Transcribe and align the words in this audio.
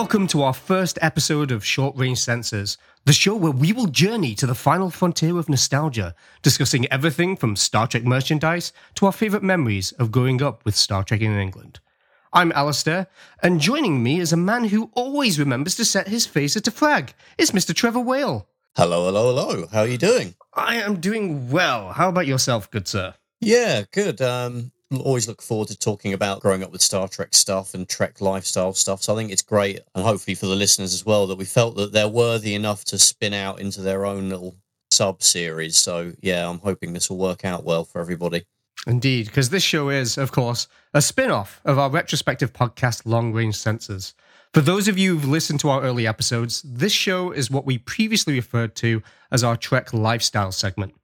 Welcome 0.00 0.28
to 0.28 0.44
our 0.44 0.54
first 0.54 0.98
episode 1.02 1.50
of 1.50 1.62
Short 1.62 1.94
Range 1.94 2.18
Sensors, 2.18 2.78
the 3.04 3.12
show 3.12 3.36
where 3.36 3.52
we 3.52 3.74
will 3.74 3.86
journey 3.86 4.34
to 4.36 4.46
the 4.46 4.54
final 4.54 4.88
frontier 4.88 5.36
of 5.36 5.50
nostalgia, 5.50 6.14
discussing 6.40 6.90
everything 6.90 7.36
from 7.36 7.54
Star 7.54 7.86
Trek 7.86 8.04
merchandise 8.04 8.72
to 8.94 9.04
our 9.04 9.12
favourite 9.12 9.42
memories 9.42 9.92
of 9.92 10.10
growing 10.10 10.42
up 10.42 10.64
with 10.64 10.74
Star 10.74 11.04
Trek 11.04 11.20
in 11.20 11.38
England. 11.38 11.80
I'm 12.32 12.50
Alastair, 12.52 13.08
and 13.42 13.60
joining 13.60 14.02
me 14.02 14.20
is 14.20 14.32
a 14.32 14.38
man 14.38 14.64
who 14.64 14.90
always 14.94 15.38
remembers 15.38 15.74
to 15.74 15.84
set 15.84 16.08
his 16.08 16.26
phaser 16.26 16.62
to 16.62 16.70
frag. 16.70 17.12
It's 17.36 17.50
Mr. 17.50 17.74
Trevor 17.74 18.00
Whale. 18.00 18.48
Hello, 18.76 19.04
hello, 19.04 19.34
hello. 19.34 19.66
How 19.70 19.80
are 19.80 19.86
you 19.86 19.98
doing? 19.98 20.34
I 20.54 20.76
am 20.76 21.00
doing 21.00 21.50
well. 21.50 21.92
How 21.92 22.08
about 22.08 22.26
yourself, 22.26 22.70
good 22.70 22.88
sir? 22.88 23.12
Yeah, 23.38 23.82
good. 23.92 24.22
Um, 24.22 24.72
always 24.98 25.28
look 25.28 25.40
forward 25.40 25.68
to 25.68 25.78
talking 25.78 26.12
about 26.12 26.40
growing 26.40 26.64
up 26.64 26.72
with 26.72 26.82
Star 26.82 27.06
Trek 27.06 27.32
stuff 27.32 27.74
and 27.74 27.88
Trek 27.88 28.20
lifestyle 28.20 28.72
stuff. 28.72 29.02
So 29.02 29.14
I 29.14 29.16
think 29.16 29.30
it's 29.30 29.42
great, 29.42 29.80
and 29.94 30.04
hopefully 30.04 30.34
for 30.34 30.46
the 30.46 30.56
listeners 30.56 30.92
as 30.92 31.06
well, 31.06 31.26
that 31.28 31.38
we 31.38 31.44
felt 31.44 31.76
that 31.76 31.92
they're 31.92 32.08
worthy 32.08 32.54
enough 32.54 32.84
to 32.86 32.98
spin 32.98 33.32
out 33.32 33.60
into 33.60 33.80
their 33.80 34.04
own 34.04 34.28
little 34.28 34.56
sub 34.90 35.22
series. 35.22 35.76
So 35.76 36.12
yeah, 36.20 36.48
I'm 36.48 36.58
hoping 36.58 36.92
this 36.92 37.08
will 37.08 37.18
work 37.18 37.44
out 37.44 37.64
well 37.64 37.84
for 37.84 38.00
everybody. 38.00 38.44
Indeed, 38.86 39.26
because 39.26 39.50
this 39.50 39.62
show 39.62 39.90
is, 39.90 40.16
of 40.16 40.32
course, 40.32 40.66
a 40.94 41.02
spin 41.02 41.30
off 41.30 41.60
of 41.64 41.78
our 41.78 41.90
retrospective 41.90 42.52
podcast, 42.52 43.02
Long 43.04 43.32
Range 43.32 43.54
Sensors. 43.54 44.14
For 44.54 44.62
those 44.62 44.88
of 44.88 44.98
you 44.98 45.14
who've 45.14 45.28
listened 45.28 45.60
to 45.60 45.70
our 45.70 45.82
early 45.82 46.06
episodes, 46.06 46.62
this 46.62 46.92
show 46.92 47.30
is 47.30 47.50
what 47.50 47.66
we 47.66 47.78
previously 47.78 48.34
referred 48.34 48.74
to 48.76 49.02
as 49.30 49.44
our 49.44 49.56
Trek 49.56 49.92
lifestyle 49.92 50.50
segment. 50.50 50.94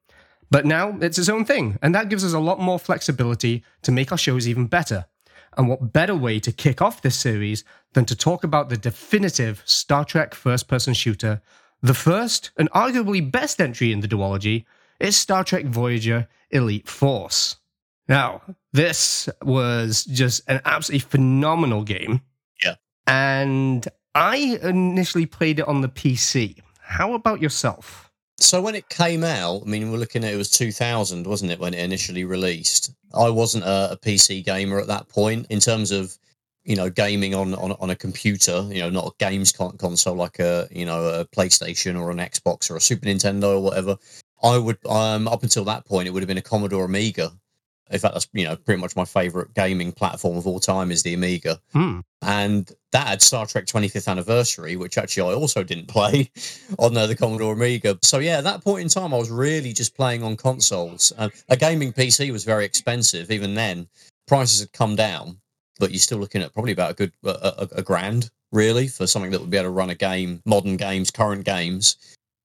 But 0.51 0.65
now 0.65 0.97
it's 1.01 1.19
its 1.19 1.29
own 1.29 1.45
thing, 1.45 1.79
and 1.83 1.95
that 1.95 2.09
gives 2.09 2.25
us 2.25 2.33
a 2.33 2.39
lot 2.39 2.61
more 2.61 2.79
flexibility 2.79 3.65
to 3.83 3.93
make 3.93 4.13
our 4.13 4.19
shows 4.19 4.47
even 4.47 4.67
better. 4.67 5.07
And 5.57 5.69
what 5.69 5.93
better 5.93 6.15
way 6.15 6.39
to 6.41 6.53
kick 6.53 6.83
off 6.83 7.03
this 7.03 7.19
series 7.19 7.65
than 7.95 8.05
to 8.07 8.17
talk 8.17 8.45
about 8.45 8.69
the 8.69 8.77
definitive 8.77 9.63
Star 9.65 10.05
Trek 10.05 10.35
first 10.35 10.69
person 10.69 10.95
shooter? 10.95 11.41
The 11.83 11.95
first 11.95 12.51
and 12.57 12.71
arguably 12.73 13.31
best 13.31 13.61
entry 13.61 13.93
in 13.93 14.01
the 14.01 14.09
duology 14.09 14.65
is 15.01 15.17
Star 15.17 15.45
Trek 15.45 15.67
Voyager 15.67 16.29
Elite 16.51 16.89
Force. 16.89 17.57
Now, 18.09 18.43
this 18.73 19.29
was 19.43 20.05
just 20.05 20.43
an 20.49 20.61
absolutely 20.65 21.09
phenomenal 21.09 21.83
game. 21.83 22.21
Yeah. 22.65 22.77
And 23.07 23.87
I 24.15 24.59
initially 24.63 25.27
played 25.27 25.59
it 25.59 25.69
on 25.69 25.81
the 25.81 25.89
PC. 25.89 26.61
How 26.81 27.15
about 27.15 27.43
yourself? 27.43 28.06
So 28.39 28.61
when 28.61 28.75
it 28.75 28.89
came 28.89 29.25
out, 29.25 29.63
I 29.63 29.69
mean, 29.69 29.91
we're 29.91 29.99
looking 29.99 30.23
at 30.23 30.33
it 30.33 30.37
was 30.37 30.51
2000, 30.51 31.27
wasn't 31.27 31.53
it, 31.53 31.59
when 31.59 31.73
it 31.73 31.81
initially 31.81 32.25
released? 32.25 32.93
I 33.15 33.31
wasn't 33.31 33.65
a, 33.65 33.93
a 33.93 33.97
PC 33.97 34.45
gamer 34.45 34.79
at 34.79 34.89
that 34.89 35.09
point 35.09 35.47
in 35.49 35.59
terms 35.59 35.91
of, 35.91 36.17
you 36.65 36.77
know, 36.77 36.91
gaming 36.91 37.35
on 37.35 37.55
on, 37.55 37.73
on 37.73 37.91
a 37.91 37.97
computer. 37.97 38.67
You 38.69 38.81
know, 38.81 38.91
not 38.91 39.07
a 39.07 39.25
games 39.25 39.53
con- 39.53 39.79
console 39.79 40.17
like 40.17 40.39
a 40.39 40.69
you 40.71 40.85
know 40.85 41.07
a 41.07 41.25
PlayStation 41.25 41.99
or 41.99 42.11
an 42.11 42.19
Xbox 42.19 42.71
or 42.71 42.77
a 42.77 42.81
Super 42.81 43.07
Nintendo 43.07 43.57
or 43.57 43.61
whatever. 43.63 43.97
I 44.43 44.59
would 44.59 44.85
um 44.87 45.29
up 45.29 45.43
until 45.43 45.65
that 45.65 45.87
point, 45.87 46.09
it 46.09 46.11
would 46.11 46.23
have 46.23 46.29
been 46.29 46.39
a 46.39 46.43
Commodore 46.43 46.85
Amiga 46.85 47.33
in 47.91 47.99
fact, 47.99 48.15
that's 48.15 48.29
you 48.33 48.45
know 48.45 48.57
pretty 48.57 48.81
much 48.81 48.97
my 48.97 49.05
favorite 49.05 49.55
gaming 49.55 49.93
platform 49.93 50.37
of 50.37 50.47
all 50.47 50.59
time 50.61 50.91
is 50.91 51.03
the 51.03 51.15
Amiga, 51.15 51.61
Hmm. 51.73 52.01
and 52.23 52.71
that 52.93 53.07
had 53.07 53.23
Star 53.23 53.47
Trek 53.47 53.67
25th 53.67 54.09
anniversary, 54.09 54.77
which 54.77 54.99
actually 54.99 55.33
I 55.33 55.35
also 55.37 55.63
didn't 55.63 55.87
play 55.97 56.31
on 56.79 56.97
uh, 56.97 57.07
the 57.07 57.15
Commodore 57.17 57.53
Amiga. 57.53 57.99
So 58.03 58.19
yeah, 58.19 58.39
at 58.39 58.45
that 58.45 58.65
point 58.65 58.83
in 58.83 58.89
time, 58.89 59.13
I 59.15 59.19
was 59.19 59.31
really 59.31 59.73
just 59.73 59.95
playing 59.95 60.23
on 60.23 60.37
consoles. 60.37 61.13
Uh, 61.19 61.29
a 61.49 61.57
gaming 61.57 61.93
PC 61.93 62.31
was 62.33 62.45
very 62.45 62.65
expensive 62.65 63.31
even 63.31 63.55
then. 63.55 63.87
Prices 64.27 64.61
had 64.61 64.73
come 64.73 64.97
down, 64.97 65.39
but 65.79 65.91
you're 65.91 65.99
still 66.01 66.19
looking 66.19 66.43
at 66.43 66.53
probably 66.53 66.73
about 66.73 66.91
a 66.93 66.95
good 66.95 67.13
a, 67.25 67.29
a, 67.29 67.69
a 67.77 67.83
grand 67.83 68.31
really 68.53 68.89
for 68.89 69.07
something 69.07 69.31
that 69.31 69.41
would 69.41 69.51
be 69.51 69.57
able 69.57 69.67
to 69.67 69.71
run 69.71 69.91
a 69.91 69.95
game, 69.95 70.41
modern 70.47 70.77
games, 70.77 71.11
current 71.11 71.45
games 71.45 71.97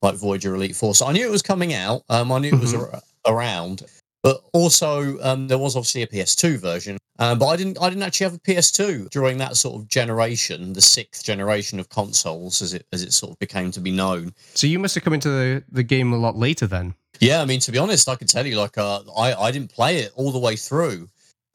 like 0.02 0.16
Voyager 0.16 0.56
Elite 0.56 0.76
Force. 0.76 0.98
So 1.00 1.06
I 1.06 1.12
knew 1.14 1.26
it 1.28 1.32
was 1.32 1.44
coming 1.44 1.74
out. 1.76 2.04
Um, 2.10 2.32
I 2.32 2.40
knew 2.40 2.50
it 2.50 2.60
was 2.60 2.74
Mhm. 2.74 2.92
ar- 2.94 3.02
around. 3.28 3.84
But 4.24 4.44
also, 4.54 5.20
um, 5.22 5.48
there 5.48 5.58
was 5.58 5.76
obviously 5.76 6.04
a 6.04 6.08
PS2 6.08 6.60
version, 6.60 6.98
um, 7.18 7.40
but 7.40 7.48
I 7.48 7.56
didn't. 7.56 7.78
I 7.82 7.90
didn't 7.90 8.04
actually 8.04 8.26
have 8.26 8.36
a 8.36 8.40
PS2 8.40 9.10
during 9.10 9.38
that 9.40 9.58
sort 9.58 9.82
of 9.82 9.88
generation, 9.88 10.74
the 10.74 10.82
sixth 10.82 11.24
generation 11.24 11.80
of 11.80 11.90
consoles, 11.90 12.62
as 12.62 12.74
it 12.74 12.86
as 12.94 13.02
it 13.02 13.14
sort 13.14 13.32
of 13.32 13.40
became 13.40 13.72
to 13.72 13.80
be 13.80 13.92
known. 13.92 14.34
So 14.54 14.68
you 14.68 14.78
must 14.78 14.94
have 14.96 15.04
come 15.04 15.14
into 15.14 15.30
the, 15.30 15.64
the 15.72 15.84
game 15.84 16.14
a 16.14 16.18
lot 16.18 16.36
later 16.38 16.68
then. 16.68 16.94
Yeah, 17.20 17.42
I 17.42 17.46
mean, 17.46 17.60
to 17.62 17.72
be 17.72 17.78
honest, 17.78 18.08
I 18.10 18.16
can 18.16 18.28
tell 18.28 18.46
you, 18.46 18.58
like, 18.58 18.78
uh, 18.78 19.02
I 19.18 19.34
I 19.34 19.52
didn't 19.52 19.72
play 19.74 19.98
it 19.98 20.12
all 20.16 20.32
the 20.32 20.40
way 20.40 20.56
through. 20.56 21.08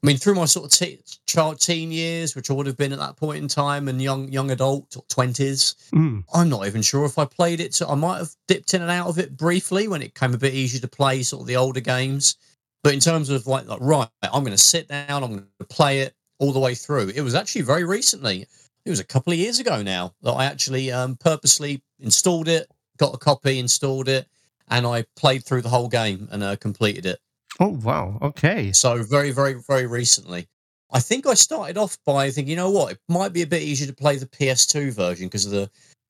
I 0.03 0.07
mean, 0.07 0.19
through 0.19 0.35
my 0.35 0.45
sort 0.45 0.67
of 0.67 0.79
te- 0.79 1.01
child 1.27 1.61
teen 1.61 1.91
years, 1.91 2.37
which 2.37 2.51
I 2.51 2.53
would 2.55 2.67
have 2.67 2.77
been 2.77 2.93
at 2.93 2.99
that 2.99 3.17
point 3.17 3.39
in 3.39 3.49
time, 3.49 3.89
and 3.89 4.01
young 4.01 4.29
young 4.29 4.51
adult 4.51 4.97
twenties, 5.09 5.75
Mm. 5.93 6.25
I'm 6.35 6.49
not 6.49 6.67
even 6.67 6.83
sure 6.83 7.05
if 7.05 7.19
I 7.19 7.25
played 7.25 7.61
it. 7.61 7.75
So 7.75 7.89
I 7.89 7.95
might 7.95 8.19
have 8.19 8.31
dipped 8.49 8.75
in 8.75 8.83
and 8.83 8.91
out 8.91 9.09
of 9.09 9.19
it 9.19 9.37
briefly 9.37 9.89
when 9.89 10.03
it 10.03 10.15
came 10.15 10.35
a 10.35 10.39
bit 10.39 10.55
easier 10.55 10.81
to 10.81 10.89
play 10.89 11.23
sort 11.23 11.43
of 11.43 11.47
the 11.47 11.57
older 11.57 11.81
games. 11.81 12.37
But 12.87 12.95
in 12.95 13.01
terms 13.01 13.31
of 13.31 13.49
like, 13.49 13.67
like 13.67 13.81
right, 13.81 14.09
I'm 14.23 14.45
going 14.45 14.53
to 14.53 14.57
sit 14.57 14.87
down, 14.87 15.25
I'm 15.25 15.31
going 15.31 15.47
to 15.59 15.67
play 15.67 16.03
it 16.03 16.15
all 16.39 16.53
the 16.53 16.61
way 16.61 16.77
through. 16.77 17.09
It 17.09 17.21
was 17.21 17.35
actually 17.35 17.63
very 17.63 17.83
recently. 17.83 18.47
It 18.85 18.91
was 18.91 19.01
a 19.01 19.05
couple 19.05 19.33
of 19.33 19.41
years 19.41 19.59
ago 19.59 19.83
now 19.83 20.15
that 20.23 20.31
I 20.31 20.45
actually 20.45 20.93
um, 20.93 21.17
purposely 21.17 21.83
installed 21.99 22.47
it, 22.47 22.71
got 22.97 23.13
a 23.13 23.19
copy, 23.19 23.59
installed 23.59 24.09
it, 24.09 24.29
and 24.69 24.87
I 24.87 25.05
played 25.17 25.43
through 25.43 25.63
the 25.63 25.69
whole 25.69 25.89
game 25.89 26.29
and 26.31 26.45
uh, 26.45 26.55
completed 26.55 27.07
it. 27.07 27.19
Oh, 27.59 27.71
wow. 27.71 28.21
Okay. 28.23 28.71
So 28.71 29.03
very, 29.03 29.33
very, 29.33 29.55
very 29.55 29.87
recently. 29.87 30.47
I 30.93 31.01
think 31.01 31.27
I 31.27 31.35
started 31.35 31.77
off 31.77 31.99
by 32.07 32.31
thinking, 32.31 32.51
you 32.51 32.57
know 32.57 32.71
what, 32.71 32.93
it 32.93 33.01
might 33.09 33.33
be 33.33 33.43
a 33.43 33.49
bit 33.49 33.63
easier 33.63 33.89
to 33.89 33.95
play 33.95 34.15
the 34.15 34.27
PS2 34.27 34.93
version 34.93 35.27
because 35.27 35.45
of 35.45 35.51
the. 35.51 35.69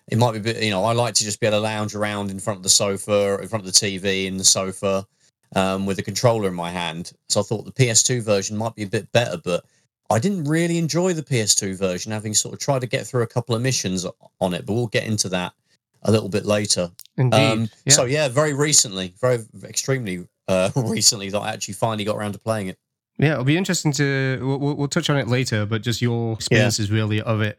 It 0.09 0.19
might 0.19 0.33
be 0.33 0.39
a 0.39 0.43
bit, 0.43 0.63
you 0.63 0.71
know, 0.73 0.85
I 0.85 0.93
like 0.93 1.15
to 1.15 1.25
just 1.25 1.41
be 1.41 1.47
able 1.47 1.57
to 1.57 1.63
lounge 1.63 1.95
around 1.95 2.31
in 2.31 2.39
front 2.39 2.59
of 2.59 2.63
the 2.63 2.69
sofa, 2.69 3.39
in 3.41 3.49
front 3.49 3.67
of 3.67 3.73
the 3.73 3.79
TV, 3.79 4.27
in 4.27 4.37
the 4.37 4.45
sofa, 4.45 5.07
um, 5.55 5.87
with 5.87 5.99
a 5.99 6.03
controller 6.03 6.49
in 6.49 6.55
my 6.55 6.71
hand. 6.71 7.13
So 7.29 7.41
I 7.41 7.43
thought 7.43 7.65
the 7.65 7.73
PS2 7.73 8.23
version 8.23 8.57
might 8.57 8.75
be 8.75 8.83
a 8.83 8.89
bit 8.89 9.11
better, 9.13 9.37
but 9.43 9.65
I 10.11 10.19
didn't 10.19 10.45
really 10.45 10.79
enjoy 10.79 11.13
the 11.15 11.23
PS2 11.23 11.77
version, 11.77 12.13
having 12.13 12.35
sort 12.35 12.55
of 12.55 12.61
tried 12.61 12.81
to 12.81 12.87
get 12.87 13.07
through 13.07 13.23
a 13.23 13.27
couple 13.27 13.55
of 13.55 13.63
missions 13.63 14.07
on 14.41 14.55
it. 14.55 14.67
But 14.67 14.75
we'll 14.75 14.87
get 14.87 15.05
into 15.05 15.29
that 15.31 15.53
a 16.03 16.11
little 16.11 16.29
bit 16.29 16.45
later. 16.47 16.91
Indeed. 17.17 17.37
Um, 17.37 17.69
yeah. 17.85 17.93
So 17.93 18.05
yeah, 18.05 18.29
very 18.29 18.55
recently, 18.55 19.15
very 19.21 19.41
extremely 19.65 20.27
uh, 20.49 20.71
recently, 20.77 21.31
that 21.31 21.41
I 21.41 21.53
actually 21.53 21.75
finally 21.75 22.05
got 22.05 22.17
around 22.17 22.33
to 22.33 22.39
playing 22.39 22.69
it. 22.69 22.79
yeah, 23.19 23.33
it'll 23.33 23.45
be 23.45 23.57
interesting 23.57 23.93
to. 23.93 24.39
We'll, 24.43 24.77
we'll- 24.77 24.89
touch 24.89 25.11
on 25.11 25.17
it 25.17 25.29
later, 25.29 25.67
but 25.67 25.83
just 25.83 26.01
your 26.01 26.35
experiences 26.35 26.91
really 26.91 27.21
of 27.21 27.41
it 27.41 27.59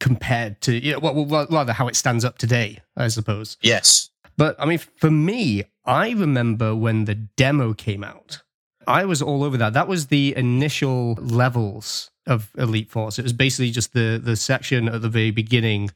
compared 0.00 0.60
to, 0.62 0.72
you 0.72 0.92
know, 0.92 0.98
well, 0.98 1.46
rather 1.46 1.72
how 1.72 1.88
it 1.88 1.96
stands 1.96 2.24
up 2.24 2.36
today, 2.36 2.80
I 2.96 3.08
suppose. 3.08 3.56
Yes. 3.62 4.10
But 4.38 4.56
I 4.58 4.64
mean, 4.64 4.78
for 4.96 5.10
me, 5.10 5.64
I 5.84 6.10
remember 6.12 6.74
when 6.74 7.04
the 7.04 7.14
demo 7.14 7.74
came 7.74 8.02
out, 8.02 8.40
I 8.86 9.04
was 9.04 9.20
all 9.20 9.44
over 9.44 9.58
that. 9.58 9.74
That 9.74 9.88
was 9.88 10.06
the 10.06 10.34
initial 10.36 11.14
levels 11.20 12.10
of 12.26 12.50
Elite 12.56 12.90
Force. 12.90 13.18
It 13.18 13.22
was 13.24 13.34
basically 13.34 13.70
just 13.70 13.92
the 13.92 14.18
the 14.22 14.36
section 14.36 14.88
at 14.88 15.02
the 15.02 15.08
very 15.10 15.30
beginning 15.32 15.90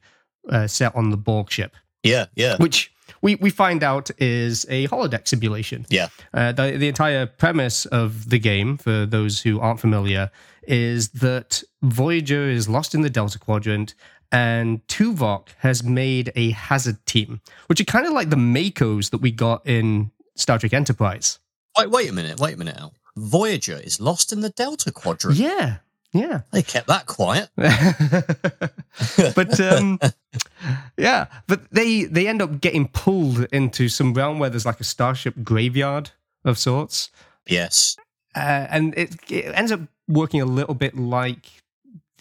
uh, 0.49 0.67
set 0.67 0.95
on 0.95 1.09
the 1.09 1.17
Borg 1.17 1.49
ship, 1.49 1.75
Yeah. 2.03 2.25
Yeah. 2.35 2.57
which 2.57 2.91
we, 3.21 3.35
we 3.35 3.49
find 3.49 3.81
out 3.83 4.11
is 4.19 4.65
a 4.69 4.87
holodeck 4.89 5.27
simulation. 5.27 5.85
Yeah. 5.89 6.09
Uh, 6.33 6.51
the, 6.51 6.75
the 6.77 6.87
entire 6.89 7.25
premise 7.25 7.85
of 7.85 8.29
the 8.29 8.39
game, 8.39 8.77
for 8.77 9.05
those 9.05 9.41
who 9.41 9.59
aren't 9.61 9.79
familiar, 9.79 10.29
is 10.67 11.09
that 11.09 11.63
Voyager 11.81 12.49
is 12.49 12.67
lost 12.67 12.93
in 12.93 13.01
the 13.01 13.09
Delta 13.09 13.39
Quadrant 13.39 13.95
and 14.33 14.85
Tuvok 14.87 15.49
has 15.59 15.83
made 15.83 16.31
a 16.35 16.49
hazard 16.51 17.05
team, 17.05 17.39
which 17.67 17.79
are 17.79 17.85
kind 17.85 18.07
of 18.07 18.13
like 18.13 18.31
the 18.31 18.35
MACOs 18.35 19.11
that 19.11 19.19
we 19.19 19.31
got 19.31 19.65
in 19.65 20.11
Star 20.35 20.57
Trek 20.57 20.73
Enterprise. 20.73 21.37
Wait. 21.77 21.89
Wait 21.91 22.09
a 22.09 22.13
minute. 22.13 22.39
Wait 22.39 22.55
a 22.55 22.57
minute. 22.57 22.75
Al. 22.77 22.93
Voyager 23.15 23.77
is 23.77 24.01
lost 24.01 24.33
in 24.33 24.41
the 24.41 24.49
Delta 24.49 24.91
Quadrant. 24.91 25.37
Yeah, 25.37 25.77
yeah. 26.13 26.41
They 26.51 26.63
kept 26.63 26.87
that 26.87 27.05
quiet. 27.05 27.49
but 27.55 29.59
um, 29.59 29.99
yeah, 30.97 31.27
but 31.47 31.69
they 31.71 32.05
they 32.05 32.27
end 32.27 32.41
up 32.41 32.59
getting 32.59 32.87
pulled 32.87 33.43
into 33.51 33.87
some 33.87 34.15
realm 34.15 34.39
where 34.39 34.49
there's 34.49 34.65
like 34.65 34.79
a 34.79 34.83
starship 34.83 35.35
graveyard 35.43 36.09
of 36.43 36.57
sorts. 36.57 37.11
Yes. 37.47 37.97
uh, 38.35 38.65
and 38.69 38.97
it, 38.97 39.15
it 39.29 39.51
ends 39.53 39.71
up 39.71 39.81
working 40.07 40.41
a 40.41 40.45
little 40.45 40.75
bit 40.75 40.97
like 40.97 41.45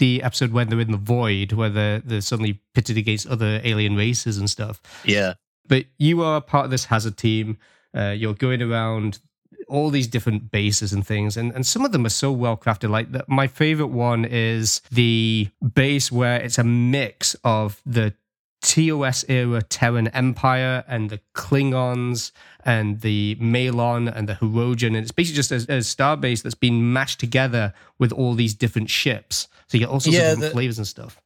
the 0.02 0.20
episode 0.20 0.50
when 0.52 0.68
they're 0.68 0.80
in 0.80 0.90
the 0.90 0.96
void, 0.96 1.52
where 1.52 1.70
they're, 1.70 2.00
they're 2.00 2.20
suddenly 2.20 2.60
pitted 2.74 2.98
against 2.98 3.24
other 3.28 3.60
alien 3.62 3.94
races 3.94 4.36
and 4.36 4.50
stuff. 4.50 4.82
Yeah. 5.04 5.34
But 5.68 5.84
you 5.96 6.24
are 6.24 6.40
part 6.40 6.64
of 6.64 6.72
this 6.72 6.86
hazard 6.86 7.16
team. 7.16 7.56
Uh, 7.96 8.10
you're 8.10 8.34
going 8.34 8.60
around 8.60 9.20
all 9.68 9.90
these 9.90 10.08
different 10.08 10.50
bases 10.50 10.92
and 10.92 11.06
things, 11.06 11.36
and, 11.36 11.52
and 11.52 11.64
some 11.64 11.84
of 11.84 11.92
them 11.92 12.04
are 12.04 12.16
so 12.24 12.32
well 12.32 12.56
crafted. 12.56 12.90
Like 12.90 13.12
the, 13.12 13.24
my 13.28 13.46
favorite 13.46 13.86
one 13.86 14.24
is 14.24 14.82
the 14.90 15.48
base 15.72 16.10
where 16.10 16.40
it's 16.40 16.58
a 16.58 16.64
mix 16.64 17.36
of 17.44 17.80
the 17.86 18.12
TOS 18.62 19.24
era 19.28 19.60
Terran 19.62 20.08
Empire 20.08 20.84
and 20.88 21.10
the 21.10 21.20
Klingons 21.34 22.32
and 22.64 23.00
the 23.00 23.36
Malon 23.40 24.08
and 24.08 24.28
the 24.28 24.34
Hirogen. 24.34 24.88
And 24.88 24.96
it's 24.98 25.10
basically 25.12 25.36
just 25.42 25.68
a, 25.68 25.74
a 25.76 25.82
star 25.82 26.16
base 26.16 26.42
that's 26.42 26.54
been 26.54 26.92
mashed 26.92 27.20
together 27.20 27.74
with 27.98 28.12
all 28.12 28.34
these 28.34 28.54
different 28.54 28.88
ships. 28.90 29.48
So 29.68 29.76
you 29.78 29.80
get 29.80 29.88
all 29.90 30.00
sorts 30.00 30.16
Yeah, 30.16 30.22
of 30.32 30.36
different 30.36 30.40
the- 30.42 30.50
flavors 30.56 30.78
and 30.78 30.86
stuff. 30.86 31.20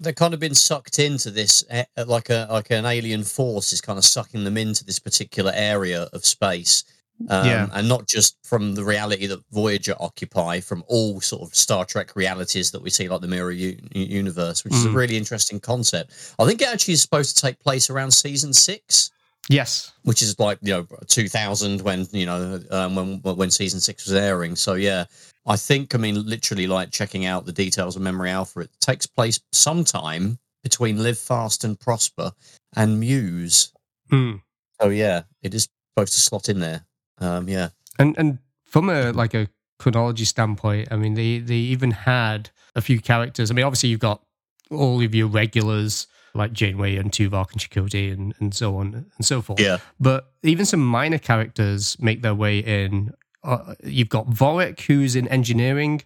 they've 0.00 0.14
kind 0.14 0.32
of 0.34 0.40
been 0.40 0.54
sucked 0.54 0.98
into 0.98 1.30
this, 1.30 1.64
eh, 1.70 1.84
like 2.06 2.30
a 2.30 2.46
like 2.50 2.70
an 2.70 2.86
alien 2.86 3.24
force 3.24 3.72
is 3.72 3.80
kind 3.80 3.98
of 3.98 4.04
sucking 4.04 4.44
them 4.44 4.56
into 4.56 4.84
this 4.84 4.98
particular 5.00 5.52
area 5.54 6.02
of 6.12 6.24
space. 6.24 6.84
Um, 7.28 7.46
Yeah. 7.46 7.68
and 7.72 7.88
not 7.88 8.06
just 8.06 8.36
from 8.44 8.74
the 8.76 8.84
reality 8.84 9.26
that 9.26 9.40
Voyager 9.50 9.94
occupy, 9.98 10.60
from 10.60 10.84
all 10.86 11.20
sort 11.20 11.42
of 11.42 11.54
Star 11.54 11.84
Trek 11.84 12.14
realities 12.14 12.70
that 12.70 12.80
we 12.80 12.90
see, 12.90 13.08
like 13.08 13.20
the 13.22 13.26
mirror 13.28 13.50
u- 13.50 13.76
universe, 13.92 14.62
which 14.62 14.72
is 14.74 14.84
a 14.84 14.88
Mm. 14.88 14.94
really 14.94 15.16
interesting 15.16 15.58
concept. 15.58 16.12
I 16.38 16.46
think 16.46 16.62
it 16.62 16.68
actually 16.68 16.94
is 16.94 17.02
supposed 17.02 17.34
to 17.36 17.42
take 17.42 17.58
place 17.58 17.90
around 17.90 18.12
season 18.12 18.52
six 18.52 19.10
Yes. 19.50 19.92
which 20.02 20.20
is 20.22 20.38
like 20.38 20.58
you 20.62 20.72
know 20.74 20.86
2000 21.08 21.80
when 21.80 22.06
you 22.12 22.26
know 22.26 22.60
um, 22.70 22.94
when 22.94 23.20
when 23.36 23.50
season 23.50 23.80
six 23.80 24.04
was 24.06 24.14
airing. 24.14 24.54
So 24.56 24.74
yeah, 24.74 25.06
I 25.46 25.56
think 25.56 25.94
I 25.94 25.98
mean 25.98 26.24
literally 26.26 26.66
like 26.66 26.90
checking 26.92 27.24
out 27.24 27.46
the 27.46 27.52
details 27.52 27.96
of 27.96 28.02
Memory 28.02 28.30
Alpha. 28.30 28.60
It 28.60 28.70
takes 28.80 29.06
place 29.06 29.40
sometime 29.52 30.38
between 30.62 31.02
Live 31.02 31.18
Fast 31.18 31.64
and 31.64 31.80
Prosper 31.80 32.30
and 32.76 33.00
Muse. 33.00 33.72
So 34.12 34.88
yeah, 34.90 35.22
it 35.42 35.54
is 35.54 35.68
supposed 35.96 36.12
to 36.14 36.20
slot 36.20 36.48
in 36.48 36.60
there. 36.60 36.84
Um, 37.20 37.48
yeah, 37.48 37.68
And 37.98 38.16
and 38.18 38.38
from 38.64 38.88
a 38.90 39.12
like 39.12 39.34
a 39.34 39.48
chronology 39.78 40.24
standpoint, 40.24 40.88
I 40.90 40.96
mean 40.96 41.14
they 41.14 41.38
they 41.38 41.56
even 41.56 41.90
had 41.92 42.50
a 42.74 42.80
few 42.80 43.00
characters. 43.00 43.50
I 43.50 43.54
mean, 43.54 43.64
obviously 43.64 43.88
you've 43.88 44.00
got 44.00 44.22
all 44.70 45.00
of 45.02 45.14
your 45.14 45.28
regulars 45.28 46.06
like 46.34 46.52
Janeway 46.52 46.96
and 46.96 47.10
Tuvok 47.10 47.52
and 47.52 47.60
Chakotay 47.60 48.12
and, 48.12 48.34
and 48.38 48.54
so 48.54 48.76
on 48.76 49.06
and 49.16 49.26
so 49.26 49.40
forth. 49.42 49.60
yeah, 49.60 49.78
But 49.98 50.30
even 50.42 50.64
some 50.66 50.84
minor 50.84 51.18
characters 51.18 51.96
make 52.00 52.22
their 52.22 52.34
way 52.34 52.58
in. 52.58 53.12
Uh, 53.42 53.74
you've 53.82 54.08
got 54.08 54.26
Vorik, 54.28 54.80
who's 54.82 55.16
in 55.16 55.26
engineering, 55.28 56.02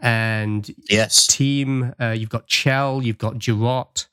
and 0.00 0.74
yes, 0.88 1.26
team. 1.26 1.94
Uh, 2.00 2.10
you've 2.10 2.28
got 2.28 2.46
Chell, 2.46 3.02
you've 3.02 3.18
got 3.18 3.34
Girot. 3.34 4.06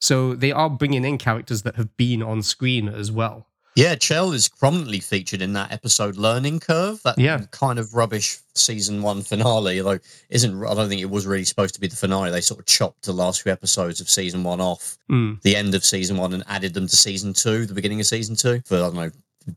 So 0.00 0.34
they 0.34 0.50
are 0.50 0.70
bringing 0.70 1.04
in 1.04 1.18
characters 1.18 1.62
that 1.62 1.76
have 1.76 1.96
been 1.96 2.22
on 2.22 2.42
screen 2.42 2.88
as 2.88 3.12
well. 3.12 3.46
Yeah. 3.76 3.94
Chell 3.94 4.32
is 4.32 4.48
prominently 4.48 5.00
featured 5.00 5.42
in 5.42 5.52
that 5.54 5.72
episode 5.72 6.16
Learning 6.16 6.60
Curve. 6.60 7.02
That 7.04 7.18
Yeah. 7.18 7.44
kind 7.50 7.78
of 7.78 7.94
rubbish 7.94 8.38
season 8.54 9.02
one 9.02 9.22
finale, 9.22 9.80
although 9.80 9.98
isn't. 10.28 10.64
I 10.64 10.74
don't 10.74 10.88
think 10.88 11.00
it 11.00 11.10
was 11.10 11.26
really 11.26 11.44
supposed 11.44 11.74
to 11.74 11.80
be 11.80 11.86
the 11.86 11.96
finale. 11.96 12.30
They 12.30 12.40
sort 12.40 12.60
of 12.60 12.66
chopped 12.66 13.04
the 13.06 13.12
last 13.12 13.42
few 13.42 13.52
episodes 13.52 14.00
of 14.00 14.10
season 14.10 14.42
one 14.44 14.60
off. 14.60 14.96
Mm. 15.10 15.40
the 15.42 15.56
end 15.56 15.74
of 15.74 15.84
season 15.84 16.16
one 16.16 16.32
and 16.34 16.44
added 16.46 16.74
them 16.74 16.86
to 16.86 16.96
season 16.96 17.32
two, 17.32 17.66
the 17.66 17.74
beginning 17.74 18.00
of 18.00 18.06
season 18.06 18.36
two, 18.36 18.60
for 18.66 18.76
I 18.76 18.78
don't 18.80 18.94
know 18.94 19.10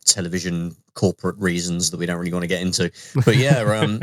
television 0.05 0.75
corporate 0.93 1.37
reasons 1.37 1.91
that 1.91 1.97
we 1.97 2.05
don't 2.05 2.17
really 2.17 2.31
want 2.31 2.43
to 2.43 2.47
get 2.47 2.61
into. 2.61 2.91
But 3.25 3.35
yeah, 3.37 3.59
um, 3.79 4.01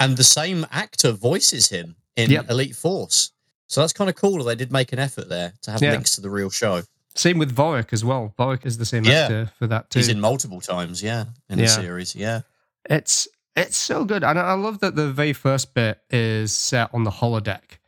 and 0.00 0.16
the 0.16 0.24
same 0.24 0.66
actor 0.70 1.12
voices 1.12 1.68
him 1.68 1.96
in 2.16 2.30
Yep. 2.30 2.50
Elite 2.50 2.76
Force, 2.76 3.32
so 3.66 3.80
that's 3.80 3.92
kind 3.92 4.08
of 4.08 4.16
cool. 4.16 4.42
They 4.44 4.54
did 4.54 4.72
make 4.72 4.92
an 4.92 4.98
effort 4.98 5.28
there 5.28 5.52
to 5.62 5.70
have 5.72 5.82
Yeah. 5.82 5.92
links 5.92 6.14
to 6.16 6.20
the 6.20 6.30
real 6.30 6.50
show. 6.50 6.82
Same 7.18 7.38
with 7.38 7.54
Vorik 7.54 7.92
as 7.92 8.04
well. 8.04 8.32
Vorik 8.38 8.64
is 8.64 8.78
the 8.78 8.84
same 8.84 9.04
Yeah. 9.04 9.22
actor 9.24 9.52
for 9.58 9.66
that 9.66 9.90
too. 9.90 9.98
He's 9.98 10.08
in 10.08 10.20
multiple 10.20 10.60
times, 10.60 11.02
yeah, 11.02 11.24
in 11.50 11.58
the 11.58 11.66
series, 11.66 12.14
yeah. 12.14 12.42
It's 12.88 13.26
it's 13.56 13.76
so 13.76 14.04
good, 14.04 14.22
and 14.22 14.38
I 14.38 14.52
love 14.52 14.78
that 14.80 14.94
the 14.94 15.10
very 15.10 15.32
first 15.32 15.74
bit 15.74 15.98
is 16.10 16.56
set 16.56 16.90
on 16.94 17.02
the 17.02 17.10
holodeck. 17.10 17.78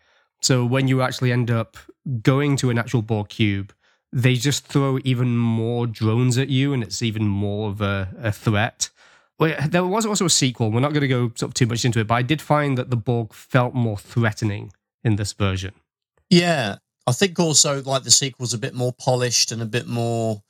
So 0.43 0.65
when 0.65 0.89
you 0.89 1.01
actually 1.01 1.31
end 1.31 1.49
up 1.51 1.77
going 2.23 2.57
to 2.57 2.71
an 2.71 2.79
actual 2.79 3.03
Borg 3.03 3.29
cube, 3.29 3.73
they 4.13 4.35
just 4.35 4.67
throw 4.67 4.99
even 5.05 5.37
more 5.37 5.87
drones 5.87 6.37
at 6.39 6.49
you, 6.49 6.73
and 6.73 6.83
it's 6.83 7.01
even 7.03 7.29
more 7.29 7.71
of 7.71 7.81
a, 7.81 8.09
a 8.19 8.33
threat. 8.33 8.91
Wait, 9.39 9.57
there 9.71 9.87
was 9.87 10.05
also 10.07 10.25
a 10.25 10.31
sequel. 10.31 10.73
We're 10.73 10.81
not 10.81 10.93
going 10.93 11.03
to 11.03 11.09
go 11.09 11.29
sort 11.37 11.51
of 11.51 11.55
too 11.55 11.67
much 11.67 11.85
into 11.85 12.01
it, 12.01 12.09
but 12.09 12.15
I 12.17 12.23
did 12.23 12.43
find 12.43 12.77
that 12.77 12.91
the 12.91 12.97
Borg 12.97 13.33
felt 13.33 13.73
more 13.75 13.97
threatening 13.97 14.73
in 15.05 15.17
this 15.17 15.33
version. 15.33 15.73
Yeah, 16.29 16.79
I 17.11 17.13
think 17.13 17.39
also 17.41 17.83
like 17.83 18.05
the 18.05 18.11
sequel's 18.11 18.55
a 18.55 18.59
bit 18.59 18.75
more 18.75 18.93
polished 18.93 19.53
and 19.53 19.61
a 19.61 19.67
bit 19.67 19.87
more. 19.87 20.41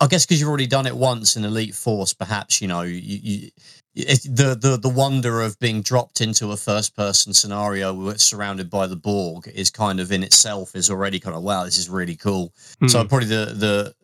I 0.00 0.06
guess 0.06 0.24
because 0.24 0.40
you've 0.40 0.48
already 0.48 0.66
done 0.68 0.86
it 0.86 0.96
once 0.96 1.36
in 1.36 1.44
Elite 1.44 1.74
Force, 1.74 2.14
perhaps 2.14 2.62
you 2.62 2.68
know 2.68 2.82
you, 2.82 3.18
you 3.22 3.50
it, 3.94 4.22
the 4.22 4.54
the 4.54 4.78
the 4.78 4.88
wonder 4.88 5.42
of 5.42 5.58
being 5.58 5.82
dropped 5.82 6.20
into 6.20 6.52
a 6.52 6.56
first 6.56 6.96
person 6.96 7.34
scenario 7.34 7.92
where 7.92 8.14
it's 8.14 8.24
surrounded 8.24 8.70
by 8.70 8.86
the 8.86 8.96
Borg 8.96 9.50
is 9.54 9.70
kind 9.70 10.00
of 10.00 10.10
in 10.12 10.22
itself 10.22 10.74
is 10.74 10.88
already 10.90 11.20
kind 11.20 11.36
of 11.36 11.42
wow, 11.42 11.64
this 11.64 11.78
is 11.78 11.88
really 11.90 12.16
cool. 12.16 12.52
So 12.86 13.02
Hmm. 13.02 13.08
probably 13.08 13.28
the 13.28 13.44
the 13.54 13.94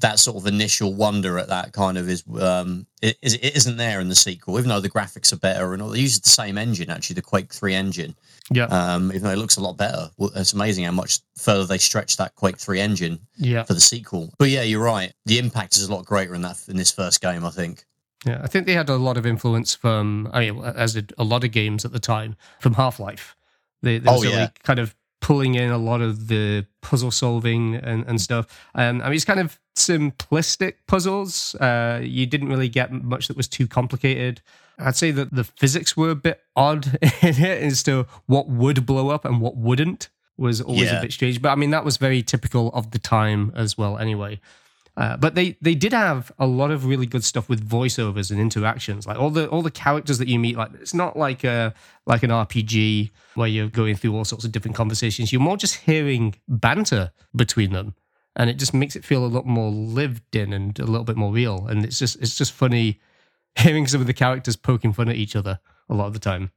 that 0.00 0.18
sort 0.18 0.36
of 0.36 0.46
initial 0.46 0.92
wonder 0.94 1.38
at 1.38 1.48
that 1.48 1.72
kind 1.72 1.96
of 1.98 2.08
is 2.08 2.22
um 2.40 2.86
it, 3.02 3.16
it 3.22 3.56
isn't 3.56 3.76
there 3.76 4.00
in 4.00 4.08
the 4.08 4.14
sequel, 4.14 4.58
even 4.58 4.68
though 4.68 4.80
the 4.80 4.90
graphics 4.90 5.32
are 5.32 5.38
better 5.38 5.72
and 5.72 5.82
all. 5.82 5.90
They 5.90 6.00
use 6.00 6.20
the 6.20 6.28
same 6.28 6.58
engine 6.58 6.90
actually, 6.90 7.14
the 7.14 7.22
Quake 7.22 7.52
Three 7.52 7.74
engine 7.74 8.14
yeah, 8.50 8.64
um, 8.66 9.10
even 9.10 9.22
though 9.22 9.30
it 9.32 9.38
looks 9.38 9.56
a 9.56 9.60
lot 9.62 9.76
better. 9.76 10.10
It's 10.18 10.52
amazing 10.52 10.84
how 10.84 10.92
much 10.92 11.18
further 11.36 11.64
they 11.64 11.78
stretch 11.78 12.16
that 12.18 12.34
Quake 12.36 12.58
Three 12.58 12.80
engine 12.80 13.18
yeah. 13.36 13.64
for 13.64 13.74
the 13.74 13.80
sequel. 13.80 14.32
But 14.38 14.50
yeah, 14.50 14.62
you're 14.62 14.84
right. 14.84 15.12
The 15.24 15.38
impact 15.38 15.76
is 15.76 15.88
a 15.88 15.92
lot 15.92 16.04
greater 16.04 16.34
in 16.34 16.42
that 16.42 16.62
in 16.68 16.76
this 16.76 16.92
first 16.92 17.20
game. 17.20 17.44
I 17.44 17.50
think. 17.50 17.84
Yeah, 18.24 18.40
I 18.42 18.46
think 18.48 18.66
they 18.66 18.72
had 18.72 18.88
a 18.88 18.96
lot 18.96 19.16
of 19.16 19.26
influence 19.26 19.74
from, 19.74 20.28
I 20.32 20.50
mean, 20.50 20.64
as 20.64 20.94
did 20.94 21.12
a 21.16 21.22
lot 21.22 21.44
of 21.44 21.52
games 21.52 21.84
at 21.84 21.92
the 21.92 22.00
time, 22.00 22.34
from 22.60 22.74
Half 22.74 22.98
Life. 22.98 23.36
They, 23.82 23.98
they 23.98 24.10
Oh, 24.10 24.18
were 24.18 24.26
yeah. 24.26 24.40
like 24.40 24.62
kind 24.64 24.78
of 24.80 24.96
pulling 25.20 25.54
in 25.54 25.70
a 25.70 25.78
lot 25.78 26.00
of 26.00 26.26
the 26.26 26.66
puzzle 26.82 27.10
solving 27.12 27.76
and, 27.76 28.04
and 28.06 28.20
stuff. 28.20 28.46
Um, 28.74 29.00
I 29.02 29.06
mean, 29.06 29.14
it's 29.14 29.24
kind 29.24 29.38
of 29.38 29.60
simplistic 29.76 30.74
puzzles. 30.86 31.54
Uh, 31.56 32.00
you 32.02 32.26
didn't 32.26 32.48
really 32.48 32.68
get 32.68 32.92
much 32.92 33.28
that 33.28 33.36
was 33.36 33.48
too 33.48 33.66
complicated. 33.66 34.40
I'd 34.78 34.96
say 34.96 35.10
that 35.12 35.34
the 35.34 35.44
physics 35.44 35.96
were 35.96 36.10
a 36.10 36.14
bit 36.14 36.40
odd 36.54 36.86
in 37.22 37.42
it 37.42 37.62
as 37.62 37.82
to 37.84 38.06
what 38.26 38.48
would 38.48 38.84
blow 38.84 39.08
up 39.10 39.24
and 39.24 39.40
what 39.40 39.56
wouldn't 39.56 40.08
was 40.36 40.60
always 40.60 40.82
Yeah. 40.90 40.98
a 40.98 41.02
bit 41.02 41.12
strange. 41.12 41.40
But 41.40 41.50
I 41.50 41.54
mean, 41.54 41.70
that 41.70 41.84
was 41.84 41.96
very 41.96 42.22
typical 42.22 42.68
of 42.72 42.90
the 42.90 42.98
time 42.98 43.52
as 43.54 43.78
well, 43.78 43.96
anyway. 43.96 44.40
Uh, 44.98 45.14
but 45.14 45.34
they 45.34 45.56
they 45.60 45.74
did 45.74 45.92
have 45.92 46.32
a 46.38 46.46
lot 46.46 46.70
of 46.70 46.86
really 46.86 47.04
good 47.04 47.22
stuff 47.22 47.50
with 47.50 47.66
voiceovers 47.68 48.30
and 48.30 48.40
interactions. 48.40 49.06
Like 49.06 49.18
all 49.18 49.28
the 49.30 49.46
all 49.50 49.60
the 49.62 49.70
characters 49.70 50.16
that 50.18 50.28
you 50.28 50.38
meet, 50.38 50.56
like 50.56 50.70
it's 50.80 50.94
not 50.94 51.18
like 51.18 51.44
a 51.44 51.74
like 52.06 52.22
an 52.22 52.30
RPG 52.30 53.10
where 53.34 53.46
you're 53.48 53.68
going 53.68 53.94
through 53.96 54.14
all 54.16 54.24
sorts 54.24 54.46
of 54.46 54.52
different 54.52 54.74
conversations. 54.74 55.32
You're 55.32 55.42
more 55.42 55.58
just 55.58 55.74
hearing 55.76 56.34
banter 56.48 57.12
between 57.34 57.72
them, 57.72 57.94
and 58.36 58.50
it 58.50 58.58
just 58.58 58.74
makes 58.74 58.96
it 58.96 59.04
feel 59.04 59.24
a 59.24 59.26
lot 59.26 59.46
more 59.46 59.70
lived 59.70 60.36
in 60.36 60.52
and 60.52 60.78
a 60.78 60.84
little 60.84 61.04
bit 61.04 61.16
more 61.16 61.32
real. 61.32 61.66
And 61.66 61.84
it's 61.84 61.98
just 61.98 62.20
it's 62.20 62.36
just 62.36 62.52
funny 62.52 63.00
hearing 63.56 63.86
some 63.86 64.00
of 64.00 64.06
the 64.06 64.14
characters 64.14 64.56
poking 64.56 64.92
fun 64.92 65.08
at 65.08 65.16
each 65.16 65.34
other 65.34 65.58
a 65.88 65.94
lot 65.94 66.06
of 66.06 66.12
the 66.12 66.18
time. 66.18 66.50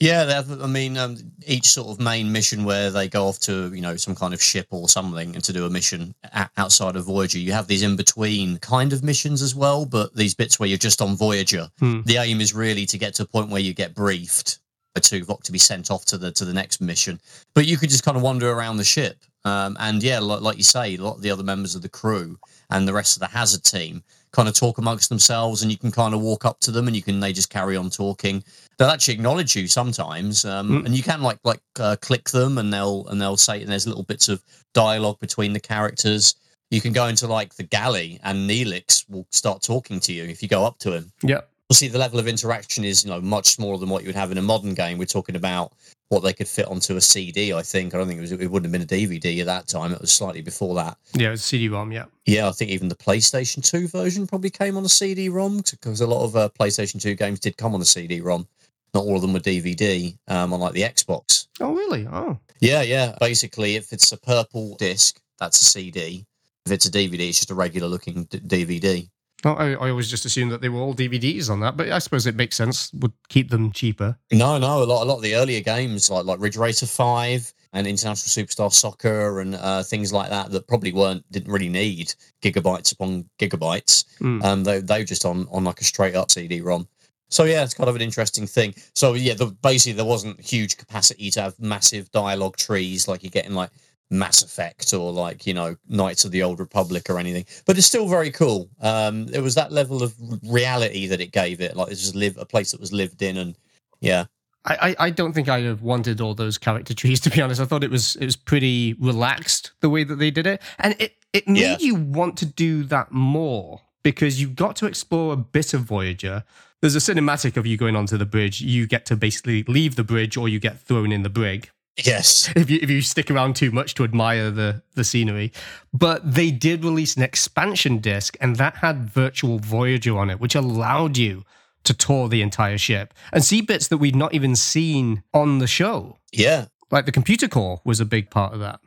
Yeah, 0.00 0.26
they 0.26 0.32
have, 0.34 0.62
I 0.62 0.68
mean, 0.68 0.96
um, 0.96 1.16
each 1.44 1.66
sort 1.66 1.88
of 1.88 1.98
main 1.98 2.30
mission 2.30 2.64
where 2.64 2.88
they 2.92 3.08
go 3.08 3.26
off 3.26 3.40
to 3.40 3.74
you 3.74 3.80
know 3.80 3.96
some 3.96 4.14
kind 4.14 4.32
of 4.32 4.40
ship 4.40 4.68
or 4.70 4.88
something 4.88 5.34
and 5.34 5.42
to 5.42 5.52
do 5.52 5.66
a 5.66 5.70
mission 5.70 6.14
a- 6.32 6.48
outside 6.56 6.94
of 6.94 7.06
Voyager. 7.06 7.38
You 7.38 7.52
have 7.52 7.66
these 7.66 7.82
in 7.82 7.96
between 7.96 8.58
kind 8.58 8.92
of 8.92 9.02
missions 9.02 9.42
as 9.42 9.56
well, 9.56 9.86
but 9.86 10.14
these 10.14 10.34
bits 10.34 10.60
where 10.60 10.68
you're 10.68 10.78
just 10.78 11.02
on 11.02 11.16
Voyager. 11.16 11.68
Hmm. 11.80 12.02
The 12.04 12.18
aim 12.18 12.40
is 12.40 12.54
really 12.54 12.86
to 12.86 12.98
get 12.98 13.14
to 13.14 13.24
a 13.24 13.26
point 13.26 13.50
where 13.50 13.60
you 13.60 13.74
get 13.74 13.94
briefed 13.94 14.60
by 14.94 15.00
Tuvok 15.00 15.42
to 15.42 15.52
be 15.52 15.58
sent 15.58 15.90
off 15.90 16.04
to 16.06 16.18
the 16.18 16.30
to 16.32 16.44
the 16.44 16.54
next 16.54 16.80
mission. 16.80 17.20
But 17.54 17.66
you 17.66 17.76
could 17.76 17.90
just 17.90 18.04
kind 18.04 18.16
of 18.16 18.22
wander 18.22 18.48
around 18.50 18.76
the 18.76 18.84
ship, 18.84 19.16
um, 19.44 19.76
and 19.80 20.02
yeah, 20.02 20.18
like, 20.18 20.40
like 20.40 20.56
you 20.56 20.62
say, 20.64 20.94
a 20.96 20.98
lot 21.00 21.16
of 21.16 21.22
the 21.22 21.30
other 21.30 21.42
members 21.44 21.74
of 21.74 21.82
the 21.82 21.88
crew 21.88 22.38
and 22.70 22.86
the 22.86 22.92
rest 22.92 23.16
of 23.16 23.20
the 23.20 23.28
Hazard 23.28 23.64
team 23.64 24.02
kind 24.32 24.46
of 24.48 24.54
talk 24.54 24.76
amongst 24.78 25.08
themselves, 25.08 25.62
and 25.62 25.70
you 25.72 25.78
can 25.78 25.90
kind 25.90 26.12
of 26.14 26.20
walk 26.20 26.44
up 26.44 26.60
to 26.60 26.70
them, 26.70 26.86
and 26.86 26.94
you 26.94 27.02
can 27.02 27.18
they 27.18 27.32
just 27.32 27.48
carry 27.48 27.76
on 27.76 27.88
talking. 27.88 28.44
They'll 28.76 28.90
actually 28.90 29.14
acknowledge 29.14 29.56
you 29.56 29.66
sometimes, 29.66 30.44
um, 30.44 30.68
Mm. 30.68 30.86
and 30.86 30.94
you 30.94 31.02
can 31.02 31.22
like 31.22 31.38
like 31.44 31.60
uh, 31.80 31.96
click 32.00 32.28
them, 32.28 32.58
and 32.58 32.72
they'll 32.72 33.06
and 33.08 33.20
they'll 33.20 33.38
say, 33.38 33.62
and 33.62 33.70
there's 33.70 33.86
little 33.86 34.02
bits 34.02 34.28
of 34.28 34.42
dialogue 34.74 35.18
between 35.20 35.52
the 35.54 35.60
characters. 35.60 36.34
You 36.70 36.82
can 36.82 36.92
go 36.92 37.06
into 37.06 37.26
like 37.26 37.54
the 37.54 37.62
galley, 37.62 38.20
and 38.22 38.48
Neelix 38.48 39.08
will 39.08 39.26
start 39.30 39.62
talking 39.62 39.98
to 40.00 40.12
you 40.12 40.24
if 40.24 40.42
you 40.42 40.48
go 40.48 40.66
up 40.66 40.78
to 40.80 40.92
him. 40.92 41.10
Yeah, 41.22 41.40
Well, 41.70 41.74
see, 41.74 41.88
the 41.88 41.96
level 41.98 42.18
of 42.18 42.28
interaction 42.28 42.84
is 42.84 43.04
you 43.04 43.10
know 43.10 43.22
much 43.22 43.46
smaller 43.46 43.78
than 43.78 43.88
what 43.88 44.02
you 44.02 44.08
would 44.10 44.16
have 44.16 44.30
in 44.30 44.36
a 44.36 44.42
modern 44.42 44.74
game. 44.74 44.98
We're 44.98 45.06
talking 45.06 45.36
about 45.36 45.72
what 46.08 46.22
they 46.22 46.32
could 46.32 46.48
fit 46.48 46.66
onto 46.66 46.96
a 46.96 47.00
CD. 47.00 47.52
I 47.52 47.62
think 47.62 47.94
I 47.94 47.98
don't 47.98 48.06
think 48.08 48.18
it 48.18 48.22
was. 48.22 48.32
It 48.32 48.50
wouldn't 48.50 48.72
have 48.72 48.72
been 48.72 48.82
a 48.82 49.08
DVD 49.08 49.40
at 49.40 49.46
that 49.46 49.68
time. 49.68 49.92
It 49.92 50.00
was 50.00 50.10
slightly 50.12 50.40
before 50.42 50.74
that. 50.76 50.96
yeah, 51.14 51.32
it's 51.32 51.44
CD-ROM. 51.44 51.92
Yeah, 51.92 52.06
Yeah, 52.26 52.48
I 52.48 52.52
think 52.52 52.70
even 52.70 52.88
the 52.88 52.94
PlayStation 52.96 53.62
2 53.68 53.88
version 53.88 54.26
probably 54.26 54.50
came 54.50 54.76
on 54.76 54.84
a 54.84 54.88
CD-ROM 54.88 55.62
because 55.70 56.00
a 56.00 56.06
lot 56.06 56.24
of 56.24 56.34
uh, 56.36 56.48
PlayStation 56.58 57.00
2 57.00 57.14
games 57.14 57.40
did 57.40 57.56
come 57.56 57.74
on 57.74 57.80
a 57.80 57.84
CD-ROM. 57.84 58.46
Not 58.94 59.04
all 59.04 59.16
of 59.16 59.22
them 59.22 59.34
were 59.34 59.40
DVD, 59.40 60.16
um, 60.28 60.52
unlike 60.54 60.72
the 60.72 60.82
Xbox. 60.82 61.46
Oh, 61.60 61.74
really? 61.74 62.06
Oh, 62.10 62.38
Yeah, 62.60 62.80
yeah. 62.82 63.14
Basically, 63.20 63.76
if 63.76 63.92
it's 63.92 64.10
a 64.12 64.16
purple 64.16 64.76
disc, 64.76 65.20
that's 65.38 65.60
a 65.60 65.64
CD. 65.66 66.24
If 66.64 66.72
it's 66.72 66.86
a 66.86 66.90
DVD, 66.90 67.28
it's 67.28 67.38
just 67.38 67.50
a 67.50 67.54
regular-looking 67.54 68.24
d- 68.24 68.40
DVD. 68.40 69.10
I, 69.44 69.74
I 69.74 69.90
always 69.90 70.10
just 70.10 70.24
assumed 70.24 70.50
that 70.50 70.60
they 70.60 70.68
were 70.68 70.80
all 70.80 70.94
DVDs 70.94 71.48
on 71.48 71.60
that, 71.60 71.76
but 71.76 71.90
I 71.90 72.00
suppose 72.00 72.26
it 72.26 72.34
makes 72.34 72.56
sense. 72.56 72.92
Would 72.94 73.12
keep 73.28 73.50
them 73.50 73.70
cheaper. 73.70 74.18
No, 74.32 74.58
no, 74.58 74.82
a 74.82 74.84
lot, 74.84 75.04
a 75.04 75.06
lot 75.06 75.16
of 75.16 75.22
the 75.22 75.36
earlier 75.36 75.60
games 75.60 76.10
like 76.10 76.24
like 76.24 76.40
Ridge 76.40 76.56
Racer 76.56 76.86
Five 76.86 77.52
and 77.72 77.86
International 77.86 78.46
Superstar 78.46 78.72
Soccer 78.72 79.40
and 79.40 79.54
uh, 79.54 79.82
things 79.82 80.12
like 80.12 80.30
that 80.30 80.50
that 80.50 80.66
probably 80.66 80.92
weren't 80.92 81.30
didn't 81.30 81.52
really 81.52 81.68
need 81.68 82.14
gigabytes 82.42 82.92
upon 82.92 83.26
gigabytes. 83.38 84.04
Mm. 84.20 84.44
Um, 84.44 84.64
they 84.64 84.80
they 84.80 85.00
were 85.00 85.04
just 85.04 85.24
on 85.24 85.46
on 85.52 85.64
like 85.64 85.80
a 85.80 85.84
straight 85.84 86.16
up 86.16 86.30
CD-ROM. 86.30 86.88
So 87.30 87.44
yeah, 87.44 87.62
it's 87.62 87.74
kind 87.74 87.88
of 87.88 87.94
an 87.94 88.02
interesting 88.02 88.46
thing. 88.46 88.74
So 88.94 89.14
yeah, 89.14 89.34
the, 89.34 89.46
basically 89.46 89.92
there 89.92 90.04
wasn't 90.04 90.40
huge 90.40 90.78
capacity 90.78 91.30
to 91.32 91.42
have 91.42 91.60
massive 91.60 92.10
dialogue 92.10 92.56
trees 92.56 93.06
like 93.06 93.22
you 93.22 93.30
get 93.30 93.46
in 93.46 93.54
like 93.54 93.70
Mass 94.10 94.42
Effect 94.42 94.92
or 94.94 95.12
like 95.12 95.46
you 95.46 95.54
know 95.54 95.76
Knights 95.88 96.24
of 96.24 96.30
the 96.30 96.42
Old 96.42 96.60
Republic 96.60 97.10
or 97.10 97.18
anything. 97.18 97.44
But 97.66 97.76
it's 97.78 97.86
still 97.86 98.08
very 98.08 98.30
cool. 98.30 98.70
Um, 98.80 99.26
it 99.32 99.40
was 99.40 99.54
that 99.56 99.72
level 99.72 100.02
of 100.02 100.14
reality 100.42 101.06
that 101.08 101.20
it 101.20 101.32
gave 101.32 101.60
it, 101.60 101.76
like 101.76 101.90
it's 101.90 102.00
just 102.00 102.14
live 102.14 102.36
a 102.38 102.46
place 102.46 102.72
that 102.72 102.80
was 102.80 102.92
lived 102.92 103.22
in, 103.22 103.36
and 103.36 103.56
yeah. 104.00 104.24
I, 104.64 104.96
I 104.98 105.10
don't 105.10 105.32
think 105.32 105.48
I'd 105.48 105.64
have 105.64 105.80
wanted 105.80 106.20
all 106.20 106.34
those 106.34 106.58
character 106.58 106.92
trees 106.92 107.20
to 107.24 107.30
be 107.30 107.40
honest. 107.40 107.60
I 107.60 107.64
thought 107.64 107.84
it 107.84 107.90
was 107.90 108.16
it 108.16 108.24
was 108.24 108.36
pretty 108.36 108.94
relaxed 108.98 109.72
the 109.80 109.88
way 109.88 110.04
that 110.04 110.16
they 110.16 110.30
did 110.30 110.46
it, 110.46 110.60
and 110.78 110.94
it 110.98 111.14
it 111.32 111.48
made 111.48 111.60
Yeah. 111.60 111.76
you 111.80 111.94
want 111.94 112.36
to 112.38 112.46
do 112.46 112.82
that 112.84 113.12
more 113.12 113.82
because 114.02 114.40
you 114.40 114.48
got 114.48 114.76
to 114.76 114.86
explore 114.86 115.32
a 115.32 115.36
bit 115.36 115.72
of 115.74 115.82
Voyager. 115.82 116.44
There's 116.80 116.96
a 116.96 116.98
cinematic 116.98 117.56
of 117.56 117.66
you 117.66 117.76
going 117.76 117.96
onto 117.96 118.16
the 118.16 118.26
bridge. 118.26 118.60
You 118.60 118.86
get 118.86 119.04
to 119.06 119.16
basically 119.16 119.62
leave 119.64 119.96
the 119.96 120.04
bridge, 120.04 120.36
or 120.36 120.48
you 120.48 120.60
get 120.60 120.80
thrown 120.80 121.12
in 121.12 121.22
the 121.22 121.30
brig 121.30 121.70
Yes. 122.04 122.50
if 122.56 122.70
you 122.70 122.78
if 122.82 122.90
you 122.90 123.02
stick 123.02 123.30
around 123.30 123.56
too 123.56 123.70
much 123.70 123.94
to 123.94 124.04
admire 124.04 124.50
the 124.50 124.82
the 124.94 125.04
scenery. 125.04 125.52
But 125.92 126.34
they 126.34 126.50
did 126.50 126.84
release 126.84 127.16
an 127.16 127.22
expansion 127.22 127.98
disc, 127.98 128.36
and 128.40 128.56
that 128.56 128.76
had 128.76 129.10
virtual 129.10 129.58
Voyager 129.58 130.16
on 130.18 130.30
it, 130.30 130.40
which 130.40 130.54
allowed 130.54 131.16
you 131.16 131.44
to 131.84 131.94
tour 131.94 132.28
the 132.28 132.42
entire 132.42 132.78
ship 132.78 133.14
and 133.32 133.42
see 133.44 133.60
bits 133.62 133.88
that 133.88 133.98
we'd 133.98 134.16
not 134.16 134.34
even 134.34 134.54
seen 134.56 135.22
on 135.32 135.58
the 135.58 135.66
show. 135.66 136.18
Yeah. 136.32 136.66
Like 136.90 137.06
the 137.06 137.12
computer 137.12 137.48
core 137.48 137.80
was 137.84 138.00
a 138.00 138.04
big 138.04 138.30
part 138.30 138.52
of 138.52 138.60
that. 138.60 138.80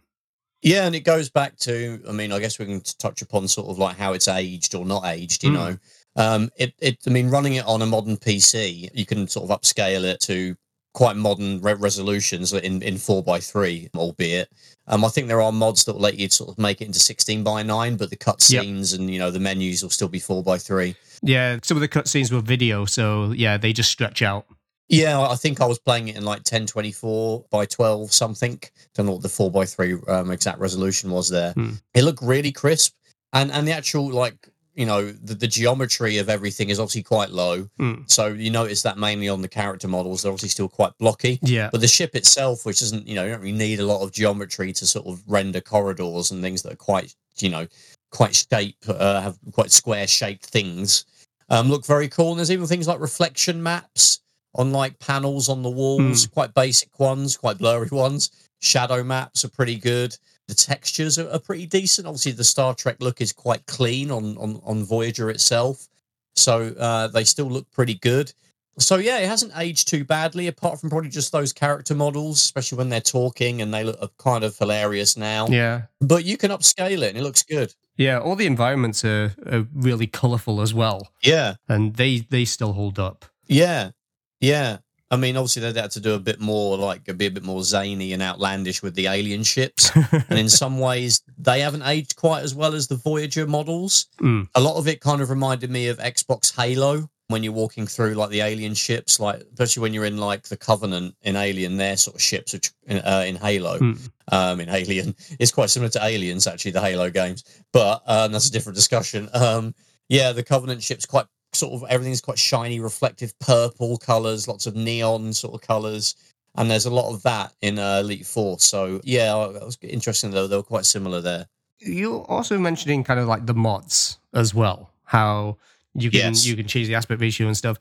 Yeah, 0.61 0.85
and 0.85 0.93
it 0.93 0.99
goes 0.99 1.29
back 1.29 1.57
to, 1.59 1.99
I 2.07 2.11
mean, 2.11 2.31
I 2.31 2.37
guess 2.39 2.59
we 2.59 2.65
can 2.67 2.81
touch 2.99 3.21
upon 3.23 3.47
sort 3.47 3.69
of 3.69 3.79
like 3.79 3.97
how 3.97 4.13
it's 4.13 4.27
aged 4.27 4.75
or 4.75 4.85
not 4.85 5.05
aged, 5.05 5.43
you 5.43 5.49
Mm. 5.49 5.53
know. 5.53 5.77
Um, 6.17 6.49
it, 6.57 6.73
it, 6.79 6.97
I 7.07 7.09
mean, 7.09 7.29
running 7.29 7.55
it 7.55 7.65
on 7.65 7.81
a 7.81 7.85
modern 7.87 8.17
PC, 8.17 8.89
you 8.93 9.05
can 9.05 9.27
sort 9.27 9.49
of 9.49 9.59
upscale 9.59 10.03
it 10.03 10.19
to 10.21 10.55
quite 10.93 11.15
modern 11.15 11.61
re- 11.61 11.73
resolutions 11.73 12.53
in, 12.53 12.81
in 12.81 12.95
4x3, 12.95 13.89
albeit. 13.95 14.49
Um, 14.87 15.05
I 15.05 15.09
think 15.09 15.27
there 15.27 15.41
are 15.41 15.51
mods 15.51 15.85
that 15.85 15.93
will 15.93 16.01
let 16.01 16.17
you 16.17 16.29
sort 16.29 16.49
of 16.49 16.57
make 16.57 16.81
it 16.81 16.85
into 16.85 16.99
16 16.99 17.43
by 17.43 17.63
9, 17.63 17.97
but 17.97 18.09
the 18.09 18.17
cutscenes 18.17 18.97
and, 18.97 19.09
you 19.09 19.19
know, 19.19 19.31
the 19.31 19.39
menus 19.39 19.83
will 19.83 19.89
still 19.89 20.09
be 20.09 20.19
4x3. 20.19 20.95
Yeah, 21.21 21.59
some 21.63 21.77
of 21.77 21.81
the 21.81 21.87
cutscenes 21.87 22.31
were 22.31 22.41
video, 22.41 22.85
so 22.85 23.31
yeah, 23.31 23.57
they 23.57 23.73
just 23.73 23.91
stretch 23.91 24.21
out. 24.21 24.45
Yeah, 24.89 25.21
I 25.21 25.35
think 25.35 25.61
I 25.61 25.65
was 25.65 25.79
playing 25.79 26.09
it 26.09 26.17
in 26.17 26.25
like 26.25 26.39
1024 26.39 27.45
by 27.49 27.65
12 27.65 28.11
something. 28.11 28.59
Don't 28.93 29.05
know 29.05 29.13
what 29.13 29.21
the 29.21 29.29
4x3 29.29 30.09
um, 30.09 30.31
exact 30.31 30.59
resolution 30.59 31.11
was 31.11 31.29
there. 31.29 31.53
Hmm. 31.53 31.75
It 31.93 32.03
looked 32.03 32.21
really 32.21 32.51
crisp. 32.51 32.93
And 33.33 33.49
and 33.53 33.65
the 33.65 33.71
actual 33.71 34.11
like, 34.11 34.49
you 34.73 34.85
know, 34.85 35.11
the, 35.11 35.35
the 35.35 35.47
geometry 35.47 36.17
of 36.17 36.29
everything 36.29 36.69
is 36.69 36.79
obviously 36.79 37.03
quite 37.03 37.29
low. 37.31 37.69
Hmm. 37.77 37.95
So 38.05 38.27
you 38.27 38.49
notice 38.49 38.81
that 38.83 38.97
mainly 38.97 39.27
on 39.27 39.41
the 39.41 39.47
character 39.47 39.87
models, 39.87 40.21
they're 40.21 40.31
obviously 40.31 40.49
still 40.49 40.69
quite 40.69 40.97
blocky. 40.97 41.39
Yeah, 41.41 41.69
But 41.71 41.81
the 41.81 41.87
ship 41.87 42.15
itself, 42.15 42.65
which 42.65 42.81
isn't, 42.81 43.07
you 43.07 43.15
know, 43.15 43.25
you 43.25 43.31
don't 43.31 43.41
really 43.41 43.57
need 43.57 43.79
a 43.79 43.85
lot 43.85 44.01
of 44.01 44.11
geometry 44.11 44.71
to 44.73 44.87
sort 44.87 45.07
of 45.07 45.21
render 45.27 45.61
corridors 45.61 46.31
and 46.31 46.41
things 46.41 46.61
that 46.61 46.73
are 46.73 46.77
quite, 46.77 47.13
you 47.39 47.49
know, 47.49 47.67
quite 48.11 48.35
shape, 48.35 48.77
uh, 48.87 49.21
have 49.21 49.37
quite 49.51 49.71
square 49.71 50.07
shaped 50.07 50.45
things, 50.45 51.05
um, 51.49 51.69
look 51.69 51.85
very 51.85 52.07
cool. 52.07 52.31
And 52.31 52.39
there's 52.39 52.51
even 52.51 52.67
things 52.67 52.87
like 52.87 52.99
reflection 52.99 53.61
maps 53.61 54.21
on 54.55 54.71
like 54.71 54.99
panels 54.99 55.49
on 55.49 55.63
the 55.63 55.69
walls, 55.69 56.27
quite 56.27 56.53
basic 56.53 56.97
ones, 56.99 57.37
quite 57.37 57.57
blurry 57.57 57.89
ones. 57.91 58.31
Shadow 58.59 59.03
maps 59.03 59.43
are 59.43 59.49
pretty 59.49 59.75
good. 59.77 60.15
The 60.51 60.55
textures 60.55 61.17
are, 61.17 61.29
are 61.31 61.39
pretty 61.39 61.65
decent. 61.65 62.05
Obviously, 62.07 62.33
the 62.33 62.43
Star 62.43 62.73
Trek 62.75 62.97
look 62.99 63.21
is 63.21 63.31
quite 63.31 63.65
clean 63.67 64.11
on 64.11 64.37
on, 64.37 64.59
on 64.65 64.83
Voyager 64.83 65.29
itself, 65.29 65.87
so 66.35 66.73
uh, 66.77 67.07
they 67.07 67.23
still 67.23 67.45
look 67.47 67.71
pretty 67.71 67.93
good. 67.95 68.33
So 68.77 68.97
yeah, 68.97 69.19
it 69.19 69.27
hasn't 69.27 69.53
aged 69.55 69.87
too 69.87 70.03
badly, 70.03 70.47
apart 70.47 70.79
from 70.81 70.89
probably 70.89 71.09
just 71.09 71.31
those 71.31 71.53
character 71.53 71.95
models, 71.95 72.37
especially 72.39 72.77
when 72.79 72.89
they're 72.89 72.99
talking 73.19 73.61
and 73.61 73.73
they 73.73 73.83
look 73.85 74.17
kind 74.17 74.43
of 74.43 74.57
hilarious 74.57 75.15
now. 75.15 75.47
yeah, 75.47 75.83
But 76.01 76.25
you 76.25 76.35
can 76.37 76.51
upscale 76.51 77.01
it 77.03 77.09
and 77.09 77.17
it 77.17 77.23
looks 77.23 77.43
good. 77.43 77.73
yeah. 77.97 78.17
All 78.19 78.35
the 78.35 78.45
environments 78.45 79.03
are, 79.05 79.33
are 79.45 79.67
really 79.73 80.07
colourful 80.07 80.61
as 80.61 80.73
well, 80.73 81.09
Yeah, 81.23 81.55
and 81.69 81.95
they 81.95 82.19
they 82.29 82.45
still 82.45 82.73
hold 82.73 82.97
up. 82.99 83.23
yeah, 83.47 83.91
yeah. 84.39 84.77
I 85.11 85.17
mean, 85.17 85.35
obviously 85.35 85.61
they'd 85.61 85.75
had 85.75 85.91
to 85.91 85.99
do 85.99 86.13
a 86.13 86.19
bit 86.19 86.39
more, 86.39 86.77
like 86.77 87.03
be 87.17 87.25
a 87.25 87.31
bit 87.31 87.43
more 87.43 87.63
zany 87.63 88.13
and 88.13 88.23
outlandish 88.23 88.81
with 88.81 88.95
the 88.95 89.07
alien 89.07 89.43
ships, 89.43 89.91
and 90.29 90.39
in 90.39 90.47
some 90.49 90.79
ways 90.79 91.21
they 91.37 91.59
haven't 91.59 91.83
aged 91.83 92.15
quite 92.15 92.43
as 92.43 92.55
well 92.55 92.73
as 92.73 92.87
the 92.87 92.95
Voyager 92.95 93.45
models. 93.45 94.07
Mm. 94.21 94.47
A 94.55 94.61
lot 94.61 94.77
of 94.77 94.87
it 94.87 95.01
kind 95.01 95.21
of 95.21 95.29
reminded 95.29 95.69
me 95.69 95.89
of 95.89 95.97
Xbox 95.97 96.55
Halo 96.55 97.09
when 97.27 97.43
you're 97.43 97.53
walking 97.53 97.87
through 97.87 98.13
like 98.13 98.29
the 98.29 98.41
alien 98.41 98.73
ships, 98.73 99.19
like 99.19 99.41
especially 99.53 99.81
when 99.81 99.93
you're 99.93 100.05
in 100.05 100.17
like 100.17 100.43
the 100.43 100.57
Covenant 100.57 101.15
in 101.23 101.35
Alien, 101.35 101.77
their 101.77 101.97
sort 101.97 102.15
of 102.15 102.21
ships 102.21 102.53
which, 102.53 102.71
uh, 102.89 103.23
in 103.25 103.35
Halo. 103.35 103.79
Mm. 103.79 104.09
Um, 104.31 104.59
in 104.61 104.69
Alien, 104.69 105.13
it's 105.39 105.51
quite 105.51 105.69
similar 105.69 105.89
to 105.89 106.05
Aliens 106.05 106.47
actually, 106.47 106.71
the 106.71 106.81
Halo 106.81 107.09
games, 107.09 107.43
but 107.73 108.01
um, 108.05 108.31
that's 108.31 108.47
a 108.47 108.51
different 108.51 108.77
discussion. 108.77 109.29
Um, 109.33 109.75
yeah, 110.07 110.31
the 110.31 110.43
Covenant 110.43 110.83
ships 110.83 111.05
quite 111.05 111.25
sort 111.53 111.73
of 111.73 111.89
everything's 111.89 112.21
quite 112.21 112.39
shiny, 112.39 112.79
reflective 112.79 113.37
purple 113.39 113.97
colors, 113.97 114.47
lots 114.47 114.65
of 114.67 114.75
neon 114.75 115.33
sort 115.33 115.53
of 115.53 115.61
colors. 115.61 116.15
And 116.55 116.69
there's 116.69 116.85
a 116.85 116.93
lot 116.93 117.13
of 117.13 117.23
that 117.23 117.53
in 117.61 117.79
uh, 117.79 117.99
Elite 118.01 118.25
Force. 118.25 118.63
So 118.63 118.99
yeah, 119.03 119.45
it 119.47 119.63
was 119.63 119.77
interesting 119.81 120.31
though. 120.31 120.47
They 120.47 120.57
were 120.57 120.63
quite 120.63 120.85
similar 120.85 121.21
there. 121.21 121.47
You're 121.79 122.25
also 122.29 122.57
mentioning 122.57 123.03
kind 123.03 123.19
of 123.19 123.27
like 123.27 123.45
the 123.45 123.53
mods 123.53 124.19
as 124.33 124.53
well. 124.53 124.91
How 125.05 125.57
you 125.93 126.09
can 126.11 126.19
Yes. 126.19 126.45
you 126.45 126.55
can 126.55 126.67
change 126.67 126.87
the 126.87 126.95
aspect 126.95 127.21
ratio 127.21 127.47
and 127.47 127.57
stuff. 127.57 127.77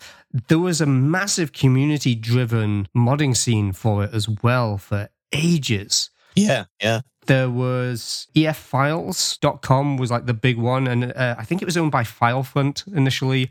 There 0.49 0.59
was 0.59 0.81
a 0.81 0.87
massive 0.87 1.53
community 1.53 2.15
driven 2.15 2.89
modding 2.97 3.37
scene 3.37 3.73
for 3.73 4.05
it 4.05 4.15
as 4.15 4.29
well 4.29 4.79
for 4.79 5.09
ages. 5.33 6.11
Yeah, 6.37 6.65
yeah, 6.81 7.01
There 7.27 7.51
was 7.51 8.29
effiles.com 8.35 9.97
was 9.97 10.11
like 10.11 10.27
the 10.27 10.35
big 10.35 10.59
one 10.59 10.87
and 10.87 11.13
uh, 11.13 11.37
I 11.39 11.45
think 11.45 11.63
it 11.63 11.67
was 11.67 11.77
owned 11.77 11.93
by 11.93 12.03
Filefront 12.03 12.93
initially. 12.95 13.51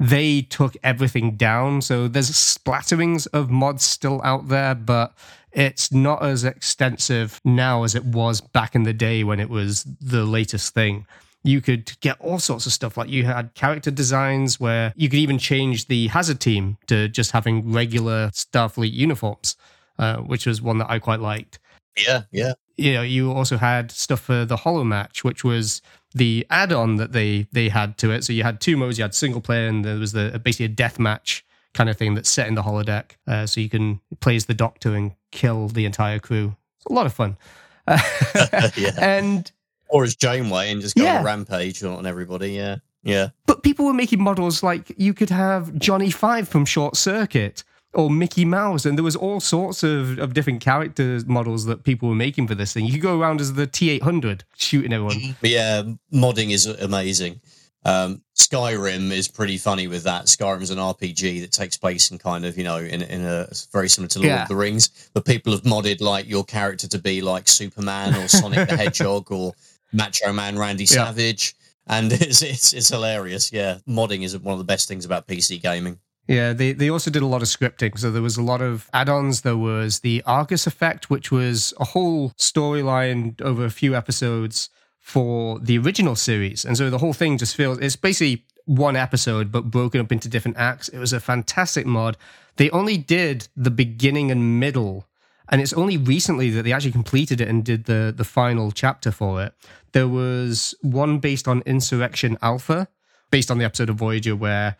They 0.00 0.42
took 0.42 0.76
everything 0.82 1.36
down, 1.36 1.80
so 1.80 2.08
there's 2.08 2.30
splatterings 2.30 3.28
of 3.32 3.48
mods 3.48 3.84
still 3.84 4.20
out 4.24 4.48
there, 4.48 4.74
but 4.74 5.14
it's 5.52 5.92
not 5.92 6.22
as 6.24 6.44
extensive 6.44 7.40
now 7.44 7.84
as 7.84 7.94
it 7.94 8.04
was 8.04 8.40
back 8.40 8.74
in 8.74 8.82
the 8.82 8.92
day 8.92 9.22
when 9.22 9.38
it 9.38 9.48
was 9.48 9.84
the 10.00 10.24
latest 10.24 10.74
thing. 10.74 11.06
You 11.44 11.60
could 11.60 11.92
get 12.00 12.20
all 12.20 12.40
sorts 12.40 12.66
of 12.66 12.72
stuff. 12.72 12.96
Like 12.96 13.08
you 13.08 13.24
had 13.24 13.54
character 13.54 13.92
designs 13.92 14.58
where 14.58 14.92
you 14.96 15.08
could 15.08 15.20
even 15.20 15.38
change 15.38 15.86
the 15.86 16.08
hazard 16.08 16.40
team 16.40 16.78
to 16.88 17.08
just 17.08 17.30
having 17.30 17.70
regular 17.70 18.30
Starfleet 18.30 18.92
uniforms, 18.92 19.56
uh, 19.98 20.16
which 20.16 20.44
was 20.44 20.60
one 20.60 20.78
that 20.78 20.90
I 20.90 20.98
quite 20.98 21.20
liked 21.20 21.60
yeah, 21.96 22.22
yeah. 22.32 22.54
you 22.76 22.92
know, 22.92 23.02
you 23.02 23.32
also 23.32 23.56
had 23.56 23.90
stuff 23.90 24.20
for 24.20 24.44
the 24.44 24.56
Holomatch, 24.56 25.24
which 25.24 25.44
was 25.44 25.82
the 26.14 26.46
add-on 26.50 26.96
that 26.96 27.12
they 27.12 27.46
they 27.52 27.68
had 27.68 27.98
to 27.98 28.10
it. 28.10 28.24
So 28.24 28.32
you 28.32 28.42
had 28.42 28.60
two 28.60 28.76
modes. 28.76 28.98
You 28.98 29.04
had 29.04 29.14
single 29.14 29.40
player, 29.40 29.68
and 29.68 29.84
there 29.84 29.96
was 29.96 30.12
the 30.12 30.40
basically 30.42 30.66
a 30.66 30.68
death 30.68 30.98
match 30.98 31.44
kind 31.74 31.90
of 31.90 31.96
thing 31.96 32.14
that's 32.14 32.30
set 32.30 32.46
in 32.46 32.54
the 32.54 32.62
holodeck. 32.62 33.12
Uh, 33.26 33.46
so 33.46 33.60
you 33.60 33.68
can 33.68 34.00
play 34.20 34.36
as 34.36 34.46
the 34.46 34.54
Doctor 34.54 34.94
and 34.94 35.12
kill 35.32 35.68
the 35.68 35.84
entire 35.84 36.20
crew. 36.20 36.56
It's 36.76 36.86
a 36.86 36.92
lot 36.92 37.06
of 37.06 37.12
fun. 37.12 37.36
Yeah. 38.76 38.92
And 38.98 39.50
Or 39.90 40.04
as 40.04 40.16
Janeway 40.16 40.70
and 40.70 40.80
just 40.80 40.96
go 40.96 41.06
on 41.06 41.20
a 41.20 41.24
rampage 41.24 41.82
on 41.82 42.06
everybody. 42.06 42.52
Yeah, 42.52 42.76
yeah, 43.02 43.30
but 43.46 43.62
people 43.62 43.84
were 43.84 43.92
making 43.92 44.22
models 44.22 44.62
like 44.62 44.92
you 44.96 45.12
could 45.12 45.30
have 45.30 45.74
Johnny 45.78 46.10
Five 46.10 46.48
from 46.48 46.64
Short 46.64 46.96
Circuit 46.96 47.62
or 47.94 48.10
Mickey 48.10 48.44
Mouse, 48.44 48.84
and 48.84 48.98
there 48.98 49.04
was 49.04 49.16
all 49.16 49.40
sorts 49.40 49.82
of, 49.82 50.18
of 50.18 50.34
different 50.34 50.60
character 50.60 51.20
models 51.26 51.64
that 51.66 51.84
people 51.84 52.08
were 52.08 52.14
making 52.14 52.48
for 52.48 52.54
this 52.54 52.72
thing. 52.72 52.86
You 52.86 52.92
could 52.92 53.02
go 53.02 53.18
around 53.20 53.40
as 53.40 53.54
the 53.54 53.66
T 53.66 53.90
eight 53.90 54.02
hundred 54.02 54.44
shooting 54.56 54.92
everyone. 54.92 55.36
but 55.40 55.50
yeah. 55.50 55.82
Modding 56.12 56.50
is 56.50 56.66
amazing. 56.66 57.40
Um, 57.86 58.22
Skyrim 58.34 59.10
is 59.10 59.28
pretty 59.28 59.58
funny 59.58 59.86
with 59.88 60.04
that. 60.04 60.24
Skyrim 60.24 60.62
is 60.62 60.70
an 60.70 60.78
RPG 60.78 61.42
that 61.42 61.52
takes 61.52 61.76
place 61.76 62.10
in 62.10 62.16
kind 62.18 62.44
of 62.46 62.56
you 62.56 62.64
know 62.64 62.78
in 62.78 63.02
in 63.02 63.24
a 63.24 63.46
very 63.72 63.88
similar 63.88 64.08
to 64.08 64.18
Lord 64.20 64.28
Yeah. 64.28 64.42
of 64.42 64.48
the 64.48 64.56
Rings, 64.56 65.10
but 65.12 65.24
people 65.26 65.52
have 65.52 65.62
modded 65.62 66.00
like 66.00 66.26
your 66.28 66.44
character 66.44 66.88
to 66.88 66.98
be 66.98 67.20
like 67.20 67.46
Superman 67.46 68.14
or 68.14 68.26
Sonic 68.28 68.68
the 68.70 68.76
Hedgehog 68.84 69.30
or 69.30 69.52
Macho 69.92 70.32
Man 70.32 70.58
Randy 70.58 70.84
Yeah. 70.84 71.04
Savage, 71.06 71.54
and 71.86 72.10
it's 72.12 72.40
it's 72.42 72.72
it's 72.72 72.88
hilarious. 72.88 73.52
Yeah, 73.52 73.78
modding 73.86 74.22
is 74.24 74.36
one 74.38 74.52
of 74.54 74.58
the 74.58 74.64
best 74.64 74.88
things 74.88 75.04
about 75.04 75.26
PC 75.28 75.60
gaming. 75.60 75.98
Yeah, 76.26 76.54
they, 76.54 76.72
they 76.72 76.88
also 76.88 77.10
did 77.10 77.22
a 77.22 77.26
lot 77.26 77.42
of 77.42 77.48
scripting. 77.48 77.98
So 77.98 78.10
there 78.10 78.22
was 78.22 78.36
a 78.36 78.42
lot 78.42 78.62
of 78.62 78.88
add 78.94 79.08
ons. 79.08 79.42
There 79.42 79.56
was 79.56 80.00
the 80.00 80.22
Argus 80.24 80.66
effect, 80.66 81.10
which 81.10 81.30
was 81.30 81.74
a 81.78 81.84
whole 81.84 82.30
storyline 82.30 83.40
over 83.42 83.64
a 83.64 83.70
few 83.70 83.94
episodes 83.94 84.70
for 85.00 85.58
the 85.58 85.76
original 85.76 86.16
series. 86.16 86.64
And 86.64 86.78
so 86.78 86.88
the 86.88 86.98
whole 86.98 87.12
thing 87.12 87.36
just 87.36 87.54
feels 87.54 87.78
it's 87.78 87.96
basically 87.96 88.44
one 88.64 88.96
episode, 88.96 89.52
but 89.52 89.70
broken 89.70 90.00
up 90.00 90.10
into 90.10 90.28
different 90.28 90.56
acts. 90.56 90.88
It 90.88 90.98
was 90.98 91.12
a 91.12 91.20
fantastic 91.20 91.84
mod. 91.84 92.16
They 92.56 92.70
only 92.70 92.96
did 92.96 93.48
the 93.54 93.70
beginning 93.70 94.30
and 94.30 94.58
middle. 94.58 95.06
And 95.50 95.60
it's 95.60 95.74
only 95.74 95.98
recently 95.98 96.48
that 96.50 96.62
they 96.62 96.72
actually 96.72 96.92
completed 96.92 97.42
it 97.42 97.48
and 97.48 97.62
did 97.62 97.84
the, 97.84 98.14
the 98.16 98.24
final 98.24 98.72
chapter 98.72 99.10
for 99.10 99.42
it. 99.42 99.52
There 99.92 100.08
was 100.08 100.74
one 100.80 101.18
based 101.18 101.46
on 101.46 101.62
Insurrection 101.66 102.38
Alpha, 102.40 102.88
based 103.30 103.50
on 103.50 103.58
the 103.58 103.64
episode 103.66 103.90
of 103.90 103.96
Voyager 103.96 104.34
where 104.34 104.76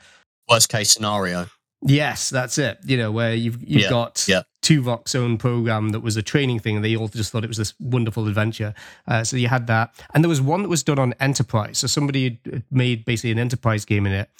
Worst 0.49 0.69
case 0.69 0.91
scenario. 0.91 1.47
Yes, 1.87 2.31
that's 2.31 2.57
it. 2.57 2.79
You 2.85 2.97
know, 2.97 3.13
where 3.13 3.35
you've 3.35 3.63
you've 3.63 3.83
Yeah, 3.83 3.91
got 3.91 4.25
yeah. 4.27 4.43
Tuvok's 4.63 5.15
own 5.15 5.37
program 5.37 5.91
that 5.91 6.01
was 6.01 6.17
a 6.17 6.23
training 6.23 6.59
thing, 6.61 6.77
and 6.77 6.85
they 6.85 6.97
all 6.97 7.09
just 7.09 7.31
thought 7.31 7.45
it 7.45 7.49
was 7.49 7.59
this 7.59 7.75
wonderful 7.79 8.27
adventure. 8.27 8.73
Uh, 9.07 9.23
so 9.23 9.37
you 9.37 9.49
had 9.49 9.67
that, 9.67 9.95
and 10.15 10.25
there 10.25 10.29
was 10.31 10.41
one 10.41 10.63
that 10.63 10.71
was 10.71 10.83
done 10.83 10.99
on 10.99 11.15
Enterprise. 11.21 11.79
So 11.79 11.87
somebody 11.87 12.41
had 12.45 12.63
made 12.71 13.05
basically 13.05 13.33
an 13.33 13.39
Enterprise 13.39 13.85
game 13.85 14.07
in 14.07 14.13
it, 14.13 14.31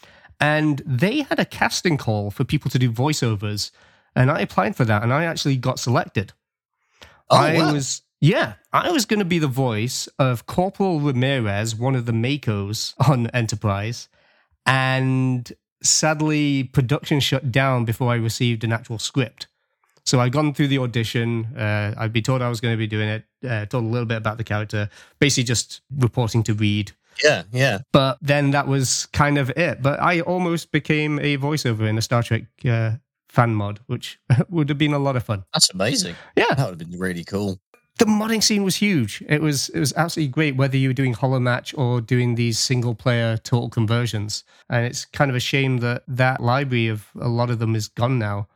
and 0.41 0.83
they 0.87 1.21
had 1.23 1.39
a 1.39 1.45
casting 1.45 1.99
call 1.99 2.31
for 2.31 2.45
people 2.45 2.71
to 2.71 2.79
do 2.79 2.91
voiceovers, 2.91 3.71
and 4.17 4.31
I 4.31 4.41
applied 4.41 4.75
for 4.75 4.87
that, 4.87 5.03
and 5.03 5.13
I 5.13 5.25
actually 5.25 5.57
got 5.59 5.79
selected. 5.79 6.33
Oh, 7.29 7.37
I 7.37 7.59
wow. 7.59 7.75
was 7.75 8.01
yeah, 8.23 8.55
I 8.73 8.91
was 8.91 9.05
going 9.05 9.19
to 9.19 9.25
be 9.27 9.39
the 9.39 9.49
voice 9.49 10.09
of 10.19 10.47
Corporal 10.47 10.99
Ramirez, 11.01 11.77
one 11.77 11.95
of 11.95 12.07
the 12.07 12.13
MACOs 12.13 12.95
on 13.07 13.27
Enterprise, 13.29 14.09
and 14.65 15.53
sadly, 15.85 16.65
production 16.65 17.21
shut 17.21 17.53
down 17.53 17.85
before 17.85 18.11
I 18.13 18.17
received 18.17 18.65
an 18.65 18.73
actual 18.73 18.99
script. 18.99 19.47
So 20.05 20.21
I'd 20.21 20.33
gone 20.33 20.53
through 20.53 20.69
the 20.69 20.79
audition. 20.79 21.47
Uh, 21.57 21.95
I'd 21.97 22.13
been 22.13 22.23
told 22.23 22.43
I 22.43 22.49
was 22.49 22.61
going 22.61 22.75
to 22.75 22.79
be 22.79 22.87
doing 22.87 23.09
it. 23.09 23.25
Uh, 23.47 23.65
told 23.67 23.85
a 23.85 23.87
little 23.87 24.07
bit 24.07 24.19
about 24.19 24.37
the 24.39 24.45
character, 24.45 24.91
basically 25.19 25.45
just 25.45 25.81
reporting 25.97 26.43
to 26.45 26.55
Reed. 26.55 26.93
Yeah, 27.23 27.45
yeah. 27.53 27.79
But 27.93 28.19
then 28.21 28.51
that 28.51 28.67
was 28.67 29.07
kind 29.13 29.39
of 29.39 29.51
it. 29.51 29.83
But 29.83 30.01
I 30.01 30.21
almost 30.21 30.73
became 30.73 31.19
a 31.21 31.39
voiceover 31.39 31.89
in 31.89 31.97
a 31.97 32.03
Star 32.03 32.23
Trek 32.23 32.45
uh, 32.65 32.93
fan 33.29 33.55
mod, 33.55 33.81
which 33.87 34.19
would 34.51 34.69
have 34.69 34.79
been 34.79 34.93
a 34.93 34.99
lot 34.99 35.17
of 35.17 35.25
fun. 35.25 35.45
That's 35.53 35.71
amazing. 35.71 36.17
Yeah, 36.37 36.55
That 36.55 36.71
would 36.71 36.81
have 36.81 36.91
been 36.91 36.99
really 36.99 37.25
cool. 37.25 37.61
The 37.99 38.07
modding 38.07 38.43
scene 38.43 38.65
was 38.65 38.77
huge. 38.77 39.23
It 39.29 39.41
was 39.41 39.69
it 39.69 39.79
was 39.79 39.93
absolutely 39.93 40.33
great, 40.33 40.57
whether 40.57 40.77
you 40.77 40.89
were 40.89 40.95
doing 40.95 41.15
Holomatch 41.15 41.77
or 41.79 42.01
doing 42.01 42.35
these 42.35 42.59
single 42.59 42.95
player 42.95 43.37
total 43.37 43.69
conversions. 43.69 44.43
And 44.69 44.85
it's 44.85 45.05
kind 45.05 45.31
of 45.31 45.37
a 45.37 45.41
shame 45.41 45.79
that 45.79 46.03
that 46.09 46.41
library 46.41 46.89
of 46.89 47.07
a 47.21 47.29
lot 47.29 47.51
of 47.51 47.61
them 47.61 47.77
is 47.77 47.87
gone 47.87 48.19
now. 48.19 48.49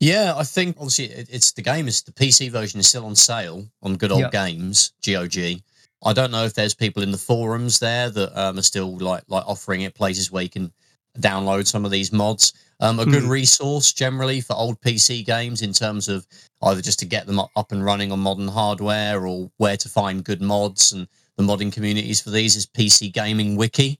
Yeah, 0.00 0.34
I 0.36 0.44
think 0.44 0.76
obviously 0.78 1.06
it's 1.06 1.52
the 1.52 1.62
game 1.62 1.88
is 1.88 2.02
the 2.02 2.12
PC 2.12 2.50
version 2.50 2.80
is 2.80 2.88
still 2.88 3.04
on 3.04 3.16
sale 3.16 3.66
on 3.82 3.96
Good 3.96 4.12
Old 4.12 4.20
Yep. 4.20 4.32
Games 4.32 4.92
GOG. 5.04 5.60
I 6.04 6.12
don't 6.12 6.30
know 6.30 6.44
if 6.44 6.54
there's 6.54 6.74
people 6.74 7.02
in 7.02 7.10
the 7.10 7.18
forums 7.18 7.80
there 7.80 8.08
that 8.08 8.40
um, 8.40 8.58
are 8.58 8.62
still 8.62 8.96
like 8.96 9.24
like 9.28 9.46
offering 9.46 9.82
it 9.82 9.94
places 9.94 10.30
where 10.30 10.44
you 10.44 10.48
can 10.48 10.72
download 11.18 11.66
some 11.66 11.84
of 11.84 11.90
these 11.90 12.12
mods. 12.12 12.52
Um, 12.80 13.00
a 13.00 13.04
good 13.04 13.24
Mhm. 13.24 13.28
resource 13.30 13.92
generally 13.92 14.40
for 14.40 14.54
old 14.54 14.80
PC 14.80 15.24
games 15.24 15.62
in 15.62 15.72
terms 15.72 16.08
of 16.08 16.26
either 16.62 16.80
just 16.80 17.00
to 17.00 17.06
get 17.06 17.26
them 17.26 17.40
up 17.40 17.72
and 17.72 17.84
running 17.84 18.12
on 18.12 18.20
modern 18.20 18.46
hardware 18.48 19.26
or 19.26 19.50
where 19.56 19.76
to 19.76 19.88
find 19.88 20.22
good 20.24 20.40
mods 20.40 20.92
and 20.92 21.08
the 21.36 21.42
modding 21.42 21.72
communities 21.72 22.20
for 22.20 22.30
these 22.30 22.54
is 22.54 22.66
PC 22.66 23.08
Gaming 23.12 23.56
Wiki. 23.56 23.98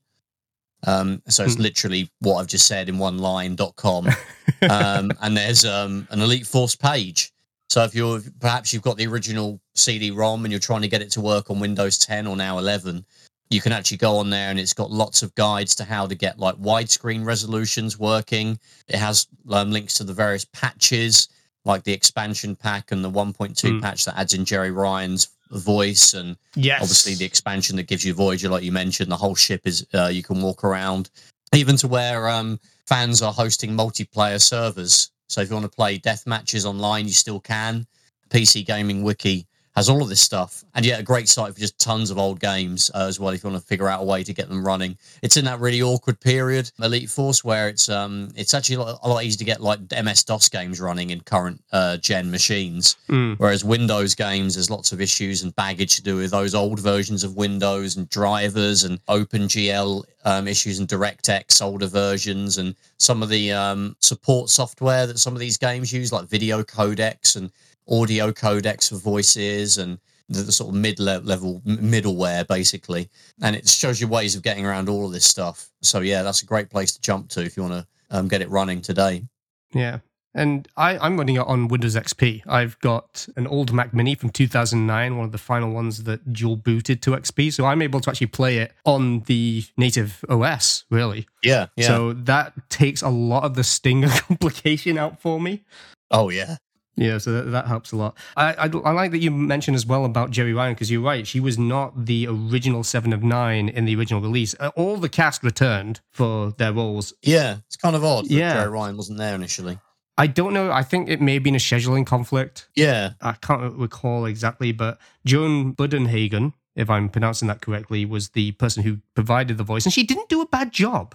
Um, 0.87 1.23
so 1.29 1.43
it's 1.45 1.57
Hmm. 1.57 1.63
literally 1.63 2.11
what 2.21 2.37
I've 2.37 2.47
just 2.47 2.67
said 2.67 2.89
in 2.89 2.99
one 2.99 3.19
line.com 3.19 4.07
um, 4.71 5.11
and 5.21 5.37
there's 5.37 5.65
um, 5.65 6.07
an 6.11 6.21
Elite 6.21 6.47
Force 6.47 6.77
page. 6.77 7.33
So 7.69 7.83
if 7.83 7.95
you're 7.97 8.21
perhaps 8.39 8.73
you've 8.73 8.83
got 8.83 8.97
the 8.97 9.07
original 9.09 9.61
CD-ROM 9.75 10.45
and 10.45 10.53
you're 10.53 10.61
trying 10.61 10.83
to 10.83 10.89
get 10.89 11.03
it 11.03 11.11
to 11.13 11.21
work 11.21 11.51
on 11.51 11.59
Windows 11.59 11.99
10 11.99 12.27
or 12.29 12.37
now 12.37 12.59
11, 12.59 13.05
you 13.51 13.61
can 13.61 13.73
actually 13.73 13.97
go 13.97 14.17
on 14.19 14.31
there 14.31 14.51
and 14.51 14.59
it's 14.59 14.73
got 14.75 14.91
lots 14.91 15.23
of 15.23 15.35
guides 15.35 15.75
to 15.77 15.85
how 15.85 16.07
to 16.07 16.15
get 16.15 16.39
like 16.39 16.57
widescreen 16.57 17.25
resolutions 17.25 17.99
working. 17.99 18.59
It 18.89 18.97
has 18.97 19.27
um, 19.51 19.71
links 19.71 19.95
to 19.95 20.05
the 20.05 20.13
various 20.13 20.45
patches, 20.45 21.29
like 21.65 21.83
the 21.85 21.93
expansion 21.93 22.55
pack 22.55 22.93
and 22.93 23.05
the 23.05 23.11
1.2 23.11 23.55
Mm. 23.55 23.83
patch 23.83 24.05
that 24.05 24.19
adds 24.19 24.35
in 24.35 24.45
Jeri 24.45 24.75
Ryan's 24.75 25.29
voice 25.51 26.13
and 26.13 26.37
yes. 26.57 26.83
obviously 26.83 27.15
the 27.15 27.25
expansion 27.25 27.77
that 27.77 27.87
gives 27.87 28.05
you 28.05 28.13
Voyager, 28.13 28.51
like 28.51 28.63
you 28.63 28.73
mentioned, 28.73 29.11
the 29.11 29.17
whole 29.17 29.35
ship 29.35 29.63
is 29.65 29.87
uh, 29.95 30.09
you 30.13 30.23
can 30.23 30.43
walk 30.43 30.63
around, 30.63 31.09
even 31.55 31.77
to 31.77 31.89
where 31.89 32.29
um, 32.29 32.61
fans 32.87 33.23
are 33.23 33.33
hosting 33.33 33.71
multiplayer 33.71 34.41
servers. 34.41 35.11
So 35.31 35.41
if 35.41 35.49
you 35.49 35.55
want 35.57 35.65
to 35.65 35.75
play 35.75 35.97
death 35.99 36.27
matches 36.27 36.67
online, 36.67 37.07
you 37.07 37.13
still 37.13 37.41
can. 37.41 37.87
PC 38.29 38.67
Gaming 38.67 39.03
Wiki 39.03 39.47
has 39.79 39.89
all 39.89 40.03
of 40.03 40.09
this 40.09 40.21
stuff, 40.21 40.65
and 40.75 40.85
yet 40.85 40.99
a 40.99 41.05
great 41.05 41.29
site 41.29 41.55
for 41.55 41.61
just 41.61 41.79
tons 41.79 42.11
of 42.11 42.19
old 42.19 42.41
games 42.41 42.91
uh, 42.97 43.07
as 43.07 43.21
well. 43.21 43.33
If 43.33 43.45
you 43.45 43.51
want 43.51 43.63
to 43.63 43.67
figure 43.67 43.89
out 43.89 44.03
a 44.03 44.05
way 44.05 44.25
to 44.25 44.35
get 44.35 44.49
them 44.49 44.67
running, 44.67 44.99
it's 45.23 45.37
in 45.37 45.45
that 45.45 45.61
really 45.61 45.81
awkward 45.81 46.19
period, 46.19 46.69
Elite 46.83 47.09
Force, 47.09 47.45
where 47.45 47.69
it's 47.69 47.89
um 47.89 48.31
it's 48.35 48.55
actually 48.55 48.75
a 48.75 48.81
lot, 48.81 48.99
a 49.05 49.09
lot 49.09 49.23
easier 49.23 49.39
to 49.39 49.45
get 49.45 49.61
like 49.61 49.79
MS 49.93 50.25
DOS 50.25 50.49
games 50.49 50.81
running 50.81 51.11
in 51.11 51.21
current 51.21 51.63
uh, 51.71 51.97
gen 51.99 52.29
machines. 52.29 52.97
Mm. 53.09 53.39
Whereas 53.39 53.65
Windows 53.65 54.17
games, 54.17 54.55
there's 54.55 54.69
lots 54.69 54.91
of 54.91 55.01
issues 55.01 55.45
and 55.45 55.55
baggage 55.55 55.95
to 55.95 56.03
do 56.03 56.17
with 56.17 56.33
those 56.33 56.57
old 56.57 56.81
versions 56.81 57.23
of 57.23 57.37
Windows 57.37 57.97
and 57.97 58.11
drivers 58.11 58.83
and 58.83 58.99
OpenGL 59.07 60.05
um, 60.25 60.49
issues 60.49 60.81
and 60.81 60.89
DirectX 60.89 61.63
older 61.63 61.87
versions 61.87 62.59
and 62.59 62.75
some 62.97 63.23
of 63.23 63.29
the 63.29 63.53
um, 63.53 63.95
support 64.01 64.51
software 64.51 65.07
that 65.07 65.21
some 65.21 65.35
of 65.35 65.39
these 65.39 65.57
games 65.57 65.93
use, 65.93 66.13
like 66.13 66.27
video 66.27 66.65
codecs 66.65 67.37
and 67.37 67.53
audio 67.89 68.33
codecs 68.33 68.89
for 68.89 68.97
voices 68.97 69.79
and 69.79 69.99
the, 70.29 70.43
the 70.43 70.53
sort 70.53 70.75
of 70.75 70.81
mid 70.81 71.01
level 71.01 71.61
middleware, 71.67 72.47
basically. 72.47 73.09
And 73.43 73.57
it 73.57 73.69
shows 73.69 74.01
you 74.01 74.09
ways 74.09 74.37
of 74.37 74.43
getting 74.43 74.67
around 74.67 74.89
all 74.89 75.07
of 75.07 75.13
this 75.13 75.25
stuff. 75.25 75.71
So 75.83 76.01
yeah, 76.01 76.23
that's 76.23 76.43
a 76.43 76.47
great 76.47 76.71
place 76.71 76.93
to 76.93 77.01
jump 77.01 77.29
to 77.31 77.43
if 77.43 77.57
you 77.57 77.63
want 77.63 77.75
to 77.75 77.87
um, 78.11 78.29
get 78.29 78.43
it 78.43 78.51
running 78.51 78.81
today. 78.81 79.25
Yeah. 79.73 79.99
And 80.35 80.69
I, 80.77 80.99
I'm 80.99 81.17
running 81.17 81.37
it 81.37 81.47
on 81.47 81.69
Windows 81.69 81.97
XP. 81.97 82.43
I've 82.47 82.79
got 82.81 83.27
an 83.37 83.47
old 83.47 83.73
Mac 83.73 83.95
Mini 83.95 84.15
from 84.15 84.31
2009, 84.31 85.17
one 85.17 85.25
of 85.25 85.33
the 85.33 85.39
final 85.39 85.73
ones 85.73 86.05
that 86.05 86.33
dual 86.33 86.57
booted 86.57 87.03
to 87.03 87.13
XP. 87.13 87.53
So 87.53 87.65
I'm 87.65 87.83
able 87.83 88.01
to 88.01 88.11
actually 88.11 88.29
play 88.29 88.59
it 88.59 88.73
on 88.85 89.21
the 89.21 89.65
native 89.77 90.25
OS, 90.29 90.85
really. 90.91 91.27
Yeah, 91.43 91.67
yeah. 91.77 91.87
So 91.87 92.13
that 92.13 92.53
takes 92.69 93.03
a 93.03 93.09
lot 93.09 93.45
of 93.45 93.55
the 93.55 93.65
sting 93.65 94.05
and 94.05 94.13
complication 94.29 94.99
out 94.99 95.21
for 95.21 95.41
me. 95.41 95.65
oh 96.11 96.29
yeah. 96.29 96.57
Yeah, 97.01 97.19
so 97.19 97.33
that, 97.33 97.51
that 97.53 97.67
helps 97.69 97.93
a 97.93 97.97
lot. 97.97 98.17
I, 98.37 98.55
I, 98.55 98.65
I 98.85 98.91
like 98.91 99.13
that 99.13 99.19
you 99.19 99.31
mentioned 99.31 99.77
as 99.77 99.87
well 99.87 100.05
about 100.05 100.33
Jeri 100.33 100.55
Ryan 100.55 100.75
because 100.75 100.91
you're 100.91 101.01
right. 101.01 101.25
She 101.27 101.39
was 101.39 101.57
not 101.59 102.07
the 102.07 102.27
original 102.29 102.83
Seven 102.83 103.13
of 103.13 103.23
Nine 103.23 103.69
in 103.69 103.85
the 103.85 103.95
original 103.95 104.21
release. 104.21 104.55
Uh, 104.59 104.71
All 104.75 104.97
the 104.97 105.09
cast 105.09 105.45
returned 105.45 106.01
for 106.11 106.51
their 106.59 106.73
roles. 106.73 107.15
Yeah, 107.23 107.59
it's 107.67 107.77
kind 107.77 107.95
of 107.95 108.05
odd 108.05 108.25
that 108.25 108.33
Yeah. 108.33 108.57
Jeri 108.65 108.73
Ryan 108.73 108.97
wasn't 108.97 109.19
there 109.19 109.35
initially. 109.35 109.79
I 110.17 110.27
don't 110.27 110.53
know. 110.53 110.73
I 110.73 110.83
think 110.83 111.09
it 111.09 111.21
may 111.21 111.35
have 111.35 111.45
been 111.45 111.55
a 111.55 111.59
scheduling 111.59 112.05
conflict. 112.05 112.69
Yeah, 112.75 113.13
I 113.21 113.35
can't 113.35 113.73
recall 113.79 114.25
exactly, 114.27 114.73
but 114.73 114.99
Joan 115.25 115.75
Budenhagen, 115.77 116.55
if 116.75 116.91
I'm 116.91 117.09
pronouncing 117.09 117.47
that 117.47 117.61
correctly, 117.61 118.05
was 118.05 118.31
the 118.31 118.51
person 118.53 118.83
who 118.83 118.99
provided 119.15 119.59
the 119.59 119.63
voice, 119.65 119.85
and 119.87 119.93
she 119.93 120.03
didn't 120.03 120.29
do 120.29 120.41
a 120.41 120.47
bad 120.47 120.73
job. 120.73 121.15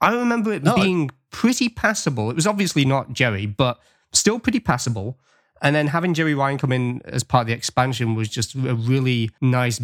I 0.00 0.14
remember 0.14 0.52
it 0.52 0.62
No. 0.62 0.76
being 0.76 1.10
pretty 1.30 1.68
passable. 1.68 2.30
It 2.30 2.36
was 2.36 2.46
obviously 2.46 2.84
not 2.84 3.12
Jeri, 3.14 3.52
but 3.56 3.80
still 4.14 4.38
pretty 4.38 4.60
passable. 4.60 5.18
And 5.62 5.74
then 5.74 5.86
having 5.88 6.14
Jeri 6.14 6.36
Ryan 6.36 6.58
come 6.58 6.72
in 6.72 7.00
as 7.04 7.22
part 7.22 7.42
of 7.42 7.46
the 7.48 7.52
expansion 7.54 8.14
was 8.14 8.28
just 8.28 8.54
a 8.54 8.74
really 8.74 9.30
nice 9.40 9.80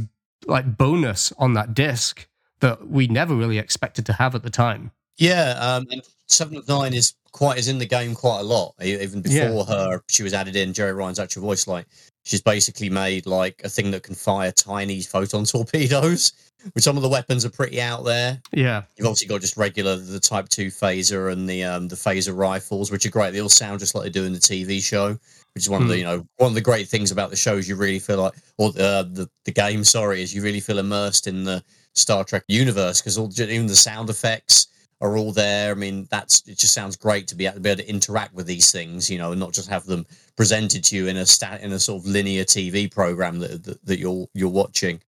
like 0.47 0.77
bonus 0.77 1.33
on 1.39 1.53
that 1.55 1.75
disc 1.75 2.27
that 2.61 2.89
we 2.89 3.07
never 3.07 3.35
really 3.35 3.59
expected 3.59 4.05
to 4.07 4.13
have 4.15 4.35
at 4.35 4.43
the 4.43 4.51
time. 4.51 4.91
yeah. 5.19 5.53
Um, 5.61 5.87
and 5.91 6.03
Seven 6.27 6.57
of 6.59 6.69
Nine 6.69 6.95
is 6.95 7.15
quite 7.33 7.59
is 7.59 7.69
in 7.69 7.79
the 7.79 7.87
game 7.87 8.15
quite 8.15 8.41
a 8.41 8.45
lot. 8.45 8.75
Even 8.83 9.23
Yeah. 9.27 9.49
before 9.49 9.65
her, 9.67 10.03
she 10.09 10.23
was 10.23 10.33
added 10.35 10.55
in. 10.57 10.73
Jeri 10.73 10.97
Ryan's 10.97 11.19
actual 11.19 11.43
voice, 11.43 11.67
like 11.67 11.87
she's 12.25 12.43
basically 12.43 12.89
made 12.91 13.27
like 13.27 13.61
a 13.65 13.69
thing 13.69 13.91
that 13.93 14.03
can 14.03 14.15
fire 14.15 14.53
tiny 14.53 15.01
photon 15.03 15.45
torpedoes. 15.45 16.33
Which 16.73 16.85
some 16.85 16.97
of 16.97 17.03
the 17.03 17.09
weapons 17.09 17.45
are 17.45 17.51
pretty 17.51 17.81
out 17.81 18.05
there. 18.05 18.41
Yeah. 18.53 18.83
You've 18.97 19.07
obviously 19.07 19.29
got 19.29 19.41
just 19.41 19.57
regular 19.57 19.97
the 19.97 20.21
Type 20.21 20.49
Two 20.49 20.67
phaser 20.67 21.33
and 21.33 21.49
the 21.49 21.65
um, 21.65 21.89
the 21.89 21.97
phaser 21.97 22.37
rifles, 22.37 22.91
which 22.91 23.07
are 23.07 23.11
great. 23.11 23.33
They 23.33 23.41
all 23.41 23.49
sound 23.49 23.81
just 23.81 23.95
like 23.95 24.05
they 24.05 24.11
do 24.11 24.25
in 24.25 24.33
the 24.33 24.39
TV 24.39 24.83
show, 24.83 25.11
which 25.55 25.65
is 25.65 25.71
one 25.71 25.83
of 25.83 25.89
the 25.89 25.95
Hmm. 25.95 25.99
you 25.99 26.05
know 26.05 26.27
one 26.37 26.49
of 26.49 26.55
the 26.55 26.61
great 26.61 26.89
things 26.89 27.11
about 27.11 27.31
the 27.31 27.37
shows. 27.37 27.69
You 27.69 27.77
really 27.77 27.99
feel 27.99 28.19
like, 28.19 28.35
or 28.59 28.69
uh, 28.71 29.05
the 29.05 29.29
the 29.45 29.53
game, 29.53 29.85
sorry, 29.85 30.23
is 30.23 30.35
you 30.35 30.43
really 30.43 30.61
feel 30.61 30.79
immersed 30.79 31.27
in 31.27 31.45
the 31.45 31.63
Star 31.95 32.25
Trek 32.25 32.45
universe 32.49 33.01
because 33.01 33.17
all 33.19 33.31
even 33.41 33.67
the 33.67 33.75
sound 33.77 34.11
effects 34.11 34.67
are 35.01 35.17
all 35.17 35.33
there. 35.33 35.71
I 35.71 35.75
mean, 35.75 36.07
that's 36.11 36.47
it. 36.47 36.59
Just 36.59 36.75
sounds 36.75 36.95
great 36.95 37.27
to 37.29 37.35
be 37.35 37.47
able 37.47 37.55
to, 37.55 37.61
be 37.61 37.71
able 37.71 37.83
to 37.83 37.89
interact 37.89 38.35
with 38.35 38.47
these 38.47 38.71
things, 38.71 39.09
you 39.09 39.17
know, 39.17 39.31
and 39.33 39.41
not 39.41 39.53
just 39.53 39.71
have 39.71 39.87
them 39.87 40.05
presented 40.37 40.85
to 40.85 40.97
you 40.97 41.09
in 41.09 41.17
a 41.17 41.25
stat 41.25 41.63
in 41.63 41.73
a 41.73 41.79
sort 41.79 42.03
of 42.03 42.07
linear 42.07 42.45
TV 42.45 42.91
program 42.91 43.39
that 43.39 43.65
that, 43.65 43.85
that 43.87 43.99
you're 43.99 44.27
you're 44.35 44.51
watching. 44.51 45.01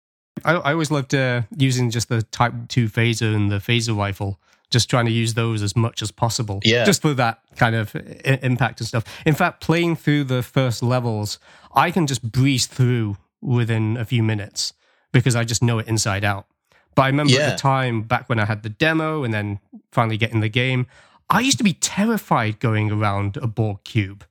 I, 0.46 0.54
I 0.54 0.72
always 0.74 0.92
loved 0.92 1.14
uh, 1.14 1.44
using 1.58 1.90
just 1.90 2.10
the 2.10 2.22
Type 2.24 2.54
2 2.70 2.88
phaser 2.88 3.36
and 3.36 3.52
the 3.52 3.58
phaser 3.58 3.96
rifle, 3.96 4.40
just 4.70 4.90
trying 4.90 5.06
to 5.06 5.12
use 5.12 5.34
those 5.34 5.62
as 5.62 5.76
much 5.76 6.02
as 6.02 6.12
possible. 6.12 6.60
Yeah. 6.64 6.84
Just 6.86 7.02
for 7.02 7.14
that 7.16 7.40
kind 7.56 7.76
of 7.76 7.96
I- 7.96 8.40
impact 8.42 8.80
and 8.80 8.88
stuff. 8.88 9.04
In 9.26 9.36
fact, 9.36 9.62
playing 9.62 9.96
through 9.98 10.26
the 10.26 10.42
first 10.42 10.82
levels, 10.82 11.38
I 11.76 11.92
can 11.92 12.08
just 12.08 12.24
breeze 12.32 12.66
through 12.68 13.18
within 13.42 13.98
a 13.98 14.06
few 14.06 14.24
minutes 14.24 14.74
because 15.12 15.36
I 15.36 15.44
just 15.44 15.62
know 15.62 15.80
it 15.80 15.88
inside 15.88 16.24
out. 16.24 16.48
But 16.96 17.04
I 17.04 17.08
remember 17.08 17.34
at 17.40 17.52
the 17.52 17.58
time, 17.58 18.02
back 18.04 18.28
when 18.28 18.40
I 18.40 18.46
had 18.46 18.64
the 18.64 18.70
demo 18.70 19.24
and 19.24 19.34
then 19.34 19.60
finally 19.92 20.18
getting 20.18 20.42
the 20.42 20.50
game, 20.50 20.88
I 21.30 21.40
used 21.40 21.58
to 21.60 21.64
be 21.64 21.74
terrified 21.74 22.60
going 22.60 22.92
around 22.92 23.38
a 23.38 23.48
Borg 23.48 23.84
cube 23.86 24.26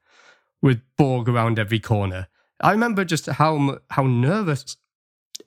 with 0.60 0.82
Borg 0.98 1.28
around 1.28 1.58
every 1.58 1.80
corner. 1.80 2.28
I 2.60 2.72
remember 2.72 3.04
just 3.06 3.26
how 3.26 3.78
how 3.90 4.02
nervous 4.02 4.76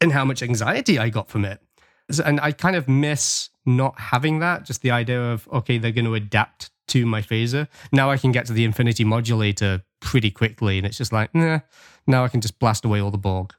and 0.03 0.11
how 0.11 0.25
much 0.25 0.43
anxiety 0.43 0.99
I 0.99 1.09
got 1.09 1.29
from 1.29 1.45
it. 1.45 1.59
And 2.23 2.39
I 2.41 2.51
kind 2.51 2.75
of 2.75 2.87
miss 2.87 3.49
not 3.65 3.97
having 3.97 4.39
that, 4.39 4.65
just 4.65 4.81
the 4.81 4.91
idea 4.91 5.31
of, 5.31 5.47
okay, 5.51 5.77
they're 5.77 5.91
going 5.91 6.05
to 6.05 6.15
adapt 6.15 6.69
to 6.89 7.05
my 7.05 7.21
phaser. 7.21 7.67
Now 7.91 8.11
I 8.11 8.17
can 8.17 8.31
get 8.31 8.45
to 8.47 8.53
the 8.53 8.65
infinity 8.65 9.05
modulator 9.05 9.83
pretty 10.01 10.29
quickly, 10.29 10.77
and 10.77 10.85
it's 10.85 10.97
just 10.97 11.13
like, 11.13 11.33
nah, 11.33 11.61
now 12.05 12.25
I 12.25 12.27
can 12.27 12.41
just 12.41 12.59
blast 12.59 12.83
away 12.83 12.99
all 12.99 13.11
the 13.11 13.17
Borg. 13.17 13.53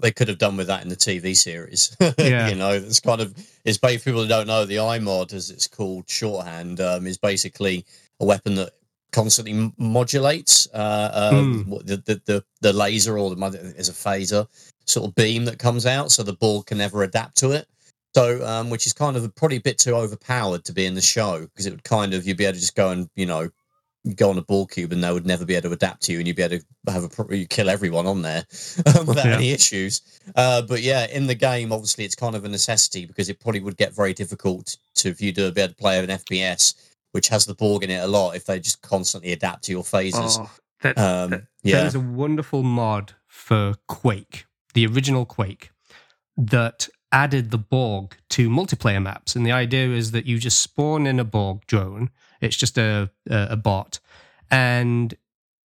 They 0.00 0.10
could 0.10 0.26
have 0.26 0.38
done 0.38 0.56
with 0.56 0.66
that 0.66 0.82
in 0.82 0.88
the 0.88 0.96
TV 0.96 1.36
series. 1.36 1.96
Yeah. 2.18 2.48
you 2.48 2.56
know, 2.56 2.70
it's 2.72 2.98
kind 2.98 3.20
of 3.20 3.32
it's 3.64 3.78
basically 3.78 4.10
people 4.10 4.22
who 4.22 4.28
don't 4.28 4.48
know 4.48 4.64
the 4.64 4.76
iMod, 4.76 5.32
as 5.32 5.50
it's 5.50 5.68
called 5.68 6.10
shorthand, 6.10 6.80
um, 6.80 7.06
is 7.06 7.16
basically 7.16 7.86
a 8.18 8.24
weapon 8.24 8.56
that 8.56 8.72
constantly 9.12 9.72
modulates 9.78 10.66
uh, 10.74 11.30
um, 11.32 11.64
what 11.70 11.86
the, 11.86 11.96
the 11.98 12.20
the 12.24 12.44
the 12.60 12.72
laser 12.72 13.16
or 13.16 13.32
the 13.34 13.74
is 13.76 13.88
a 13.88 13.92
phaser 13.92 14.48
sort 14.86 15.08
of 15.08 15.14
beam 15.14 15.44
that 15.46 15.58
comes 15.58 15.86
out, 15.86 16.10
so 16.12 16.22
the 16.22 16.32
Borg 16.34 16.66
can 16.66 16.78
never 16.78 17.02
adapt 17.02 17.36
to 17.38 17.52
it. 17.52 17.66
So, 18.14 18.46
um, 18.46 18.70
which 18.70 18.86
is 18.86 18.92
kind 18.92 19.16
of 19.16 19.24
a 19.24 19.28
probably 19.28 19.56
a 19.56 19.60
bit 19.60 19.78
too 19.78 19.94
overpowered 19.94 20.64
to 20.66 20.72
be 20.72 20.86
in 20.86 20.94
the 20.94 21.00
show 21.00 21.40
because 21.40 21.66
it 21.66 21.70
would 21.70 21.84
kind 21.84 22.14
of 22.14 22.26
you'd 22.26 22.36
be 22.36 22.44
able 22.44 22.54
to 22.54 22.60
just 22.60 22.76
go 22.76 22.90
and 22.90 23.08
you 23.16 23.26
know 23.26 23.48
go 24.16 24.28
on 24.30 24.38
a 24.38 24.42
Borg 24.42 24.70
cube 24.70 24.92
and 24.92 25.02
they 25.02 25.10
would 25.12 25.26
never 25.26 25.44
be 25.46 25.54
able 25.54 25.70
to 25.70 25.74
adapt 25.74 26.02
to 26.02 26.12
you 26.12 26.18
and 26.18 26.28
you'd 26.28 26.36
be 26.36 26.42
able 26.42 26.58
to 26.58 26.92
have 26.92 27.04
a 27.30 27.36
you 27.36 27.46
kill 27.46 27.70
everyone 27.70 28.06
on 28.06 28.20
there 28.22 28.44
um, 28.98 29.06
without 29.06 29.24
Yeah. 29.24 29.36
any 29.36 29.50
issues. 29.50 30.02
Uh, 30.36 30.60
but 30.62 30.82
yeah, 30.82 31.06
in 31.10 31.26
the 31.26 31.34
game, 31.34 31.72
obviously, 31.72 32.04
it's 32.04 32.14
kind 32.14 32.36
of 32.36 32.44
a 32.44 32.48
necessity 32.48 33.06
because 33.06 33.28
it 33.30 33.40
probably 33.40 33.60
would 33.60 33.76
get 33.78 33.94
very 33.94 34.12
difficult 34.12 34.76
to 34.96 35.08
if 35.08 35.20
you 35.20 35.32
do 35.32 35.50
be 35.50 35.62
able 35.62 35.70
to 35.72 35.76
play 35.76 35.98
an 35.98 36.06
FPS 36.06 36.74
which 37.12 37.28
has 37.28 37.46
the 37.46 37.54
Borg 37.54 37.82
in 37.84 37.90
it 37.90 38.02
a 38.02 38.06
lot 38.08 38.34
if 38.36 38.44
they 38.44 38.58
just 38.60 38.82
constantly 38.82 39.32
adapt 39.32 39.62
to 39.64 39.72
your 39.72 39.84
phases. 39.84 40.36
Oh, 40.38 40.50
that, 40.82 40.98
um, 40.98 41.30
that- 41.30 41.44
yeah, 41.62 41.80
There's 41.82 41.94
a 41.94 42.00
wonderful 42.00 42.62
mod 42.64 43.12
for 43.28 43.74
Quake, 43.88 44.44
the 44.74 44.86
original 44.86 45.24
Quake, 45.24 45.70
that 46.36 46.88
added 47.10 47.50
the 47.50 47.58
Borg 47.58 48.16
to 48.30 48.50
multiplayer 48.50 49.02
maps. 49.02 49.36
And 49.36 49.46
the 49.46 49.52
idea 49.52 49.88
is 49.88 50.10
that 50.10 50.26
you 50.26 50.38
just 50.38 50.58
spawn 50.60 51.06
in 51.06 51.20
a 51.20 51.24
Borg 51.24 51.64
drone. 51.66 52.10
It's 52.40 52.56
just 52.56 52.76
a, 52.76 53.10
a, 53.30 53.48
a 53.50 53.56
bot. 53.56 54.00
And 54.50 55.14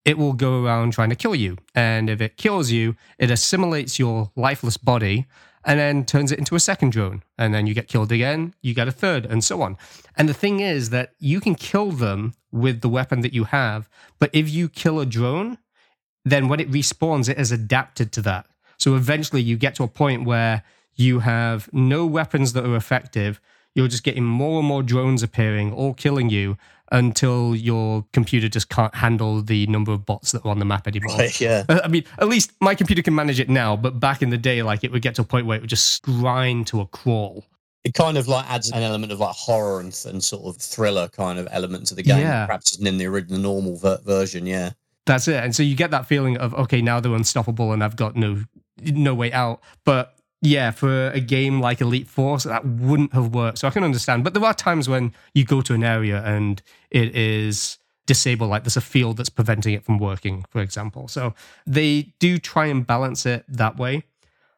it 0.04 0.16
will 0.16 0.32
go 0.32 0.64
around 0.64 0.92
trying 0.92 1.10
to 1.10 1.16
kill 1.16 1.34
you. 1.34 1.58
And 1.74 2.08
if 2.08 2.20
it 2.20 2.36
kills 2.36 2.70
you, 2.70 2.96
it 3.18 3.30
assimilates 3.30 3.98
your 3.98 4.30
lifeless 4.36 4.76
body 4.76 5.26
and 5.64 5.78
then 5.78 6.04
turns 6.06 6.32
it 6.32 6.38
into 6.38 6.54
a 6.54 6.60
second 6.60 6.90
drone. 6.92 7.22
And 7.36 7.52
then 7.52 7.66
you 7.66 7.74
get 7.74 7.88
killed 7.88 8.12
again, 8.12 8.54
you 8.62 8.72
get 8.72 8.88
a 8.88 8.92
third, 8.92 9.26
and 9.26 9.44
so 9.44 9.60
on. 9.60 9.76
And 10.16 10.28
the 10.28 10.34
thing 10.34 10.60
is 10.60 10.90
that 10.90 11.12
you 11.18 11.40
can 11.40 11.54
kill 11.54 11.90
them 11.90 12.34
with 12.50 12.80
the 12.80 12.88
weapon 12.88 13.20
that 13.20 13.34
you 13.34 13.44
have, 13.44 13.88
but 14.18 14.30
if 14.32 14.48
you 14.48 14.68
kill 14.68 15.00
a 15.00 15.06
drone, 15.06 15.58
then 16.24 16.48
when 16.48 16.60
it 16.60 16.70
respawns, 16.70 17.28
it 17.28 17.38
has 17.38 17.52
adapted 17.52 18.12
to 18.12 18.22
that. 18.22 18.46
So 18.80 18.96
eventually 18.96 19.42
you 19.42 19.56
get 19.56 19.74
to 19.76 19.82
a 19.82 19.88
point 19.88 20.24
where 20.24 20.62
you 20.96 21.20
have 21.20 21.72
no 21.72 22.06
weapons 22.06 22.54
that 22.54 22.64
are 22.64 22.74
effective. 22.74 23.40
You're 23.74 23.88
just 23.88 24.02
getting 24.02 24.24
more 24.24 24.58
and 24.58 24.66
more 24.66 24.82
drones 24.82 25.22
appearing, 25.22 25.72
all 25.72 25.94
killing 25.94 26.30
you 26.30 26.56
until 26.90 27.54
your 27.54 28.04
computer 28.12 28.48
just 28.48 28.68
can't 28.68 28.94
handle 28.96 29.42
the 29.42 29.66
number 29.68 29.92
of 29.92 30.04
bots 30.04 30.32
that 30.32 30.44
are 30.44 30.50
on 30.50 30.58
the 30.58 30.64
map 30.64 30.88
anymore. 30.88 31.16
Right, 31.16 31.40
yeah. 31.40 31.64
Uh, 31.68 31.80
I 31.84 31.88
mean, 31.88 32.04
at 32.18 32.28
least 32.28 32.52
my 32.60 32.74
computer 32.74 33.02
can 33.02 33.14
manage 33.14 33.38
it 33.38 33.48
now, 33.48 33.76
but 33.76 34.00
back 34.00 34.22
in 34.22 34.30
the 34.30 34.38
day, 34.38 34.62
like 34.62 34.82
it 34.82 34.90
would 34.90 35.02
get 35.02 35.14
to 35.16 35.22
a 35.22 35.24
point 35.24 35.46
where 35.46 35.56
it 35.56 35.60
would 35.60 35.70
just 35.70 36.02
grind 36.02 36.66
to 36.68 36.80
a 36.80 36.86
crawl. 36.86 37.44
It 37.84 37.94
kind 37.94 38.18
of 38.18 38.28
like 38.28 38.50
adds 38.50 38.70
an 38.70 38.82
element 38.82 39.12
of 39.12 39.20
like 39.20 39.34
horror 39.34 39.80
and, 39.80 39.96
and 40.06 40.22
sort 40.22 40.54
of 40.54 40.60
thriller 40.60 41.08
kind 41.08 41.38
of 41.38 41.46
element 41.50 41.86
to 41.88 41.94
the 41.94 42.02
game. 42.02 42.18
Yeah. 42.18 42.46
Perhaps 42.46 42.72
isn't 42.72 42.86
in 42.86 42.98
the 42.98 43.06
original 43.06 43.38
normal 43.38 43.76
ver- 43.76 44.00
version. 44.04 44.46
Yeah. 44.46 44.72
That's 45.06 45.28
it. 45.28 45.42
And 45.42 45.54
so 45.54 45.62
you 45.62 45.76
get 45.76 45.90
that 45.92 46.06
feeling 46.06 46.36
of 46.38 46.54
okay, 46.54 46.82
now 46.82 47.00
they're 47.00 47.14
unstoppable 47.14 47.72
and 47.72 47.82
I've 47.82 47.96
got 47.96 48.16
no 48.16 48.44
no 48.78 49.14
way 49.14 49.32
out. 49.32 49.60
But 49.84 50.14
yeah, 50.42 50.70
for 50.70 51.08
a 51.10 51.20
game 51.20 51.60
like 51.60 51.80
Elite 51.80 52.08
Force, 52.08 52.44
that 52.44 52.64
wouldn't 52.64 53.12
have 53.12 53.34
worked. 53.34 53.58
So 53.58 53.68
I 53.68 53.70
can 53.70 53.84
understand. 53.84 54.24
But 54.24 54.34
there 54.34 54.44
are 54.44 54.54
times 54.54 54.88
when 54.88 55.12
you 55.34 55.44
go 55.44 55.60
to 55.62 55.74
an 55.74 55.84
area 55.84 56.22
and 56.24 56.62
it 56.90 57.14
is 57.14 57.78
disabled, 58.06 58.50
like 58.50 58.64
there's 58.64 58.76
a 58.76 58.80
field 58.80 59.18
that's 59.18 59.28
preventing 59.28 59.74
it 59.74 59.84
from 59.84 59.98
working, 59.98 60.44
for 60.48 60.60
example. 60.60 61.08
So 61.08 61.34
they 61.66 62.12
do 62.18 62.38
try 62.38 62.66
and 62.66 62.86
balance 62.86 63.26
it 63.26 63.44
that 63.48 63.76
way. 63.76 64.02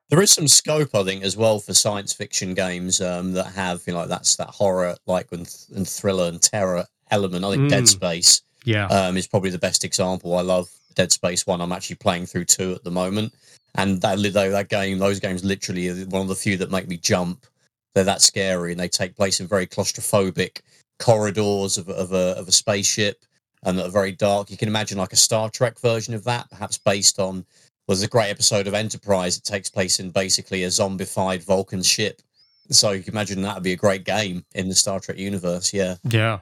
There 0.09 0.21
is 0.23 0.31
some 0.31 0.47
scope, 0.47 0.95
I 0.95 1.03
think, 1.05 1.25
as 1.25 1.37
well 1.39 1.59
for 1.59 1.73
science 1.73 2.13
fiction 2.13 2.53
games 2.55 3.01
um, 3.01 3.33
that 3.33 3.47
have, 3.47 3.83
you 3.87 3.95
know, 3.95 4.07
that's 4.07 4.37
that 4.37 4.49
horror, 4.49 4.95
like 5.07 5.33
and, 5.33 5.53
and 5.75 5.89
thriller 5.89 6.29
and 6.29 6.41
terror 6.41 6.85
element. 7.11 7.45
I 7.45 7.53
think 7.57 7.71
Dead 7.71 7.85
Mm. 7.85 7.89
Space 7.89 8.43
Yeah. 8.65 8.87
um, 8.87 9.17
is 9.17 9.27
probably 9.27 9.51
the 9.51 9.59
best 9.59 9.85
example. 9.85 10.37
I 10.37 10.43
love 10.43 10.69
Dead 10.95 11.11
Space 11.13 11.47
One. 11.47 11.61
I'm 11.63 11.73
actually 11.73 11.97
playing 11.97 12.27
through 12.27 12.45
two 12.45 12.73
at 12.75 12.85
the 12.85 12.91
moment, 12.91 13.33
and 13.75 14.01
that 14.03 14.17
that 14.17 14.69
game, 14.69 14.99
those 14.99 15.21
games, 15.21 15.45
literally 15.45 15.89
are 15.89 16.07
one 16.07 16.23
of 16.23 16.29
the 16.29 16.35
few 16.35 16.57
that 16.59 16.71
make 16.71 16.89
me 16.89 16.97
jump. 16.97 17.47
They're 17.95 18.05
that 18.05 18.23
scary, 18.23 18.73
and 18.73 18.81
they 18.81 18.89
take 18.89 19.17
place 19.17 19.41
in 19.41 19.47
very 19.47 19.67
claustrophobic 19.67 20.61
corridors 20.99 21.79
of, 21.79 21.89
of 21.89 22.13
a 22.13 22.37
of 22.39 22.49
a 22.49 22.53
spaceship, 22.53 23.25
and 23.65 23.79
that 23.79 23.87
are 23.87 23.91
very 23.91 24.13
dark. 24.13 24.51
You 24.51 24.57
can 24.57 24.69
imagine 24.69 24.99
like 24.99 25.13
a 25.13 25.17
Star 25.17 25.51
Trek 25.51 25.79
version 25.79 26.15
of 26.15 26.25
that, 26.25 26.51
perhaps 26.51 26.79
based 26.79 27.19
on. 27.19 27.45
Well, 27.89 27.97
there's 27.97 28.05
a 28.05 28.09
great 28.09 28.31
episode 28.31 28.69
of 28.69 28.75
Enterprise 28.75 29.37
that 29.37 29.45
takes 29.45 29.69
place 29.69 29.99
in 29.99 30.11
basically 30.11 30.63
a 30.63 30.69
zombified 30.69 31.43
Vulcan 31.43 31.83
ship. 31.83 32.23
So 32.71 32.93
you 32.93 33.03
can 33.03 33.13
imagine 33.13 33.43
that 33.43 33.55
would 33.55 33.65
be 33.65 33.73
a 33.73 33.77
great 33.77 34.05
game 34.05 34.45
in 34.55 34.69
the 34.69 34.75
Star 34.75 35.01
Trek 35.01 35.19
universe. 35.19 35.75
Yeah. 35.75 35.97
Yeah. 36.05 36.41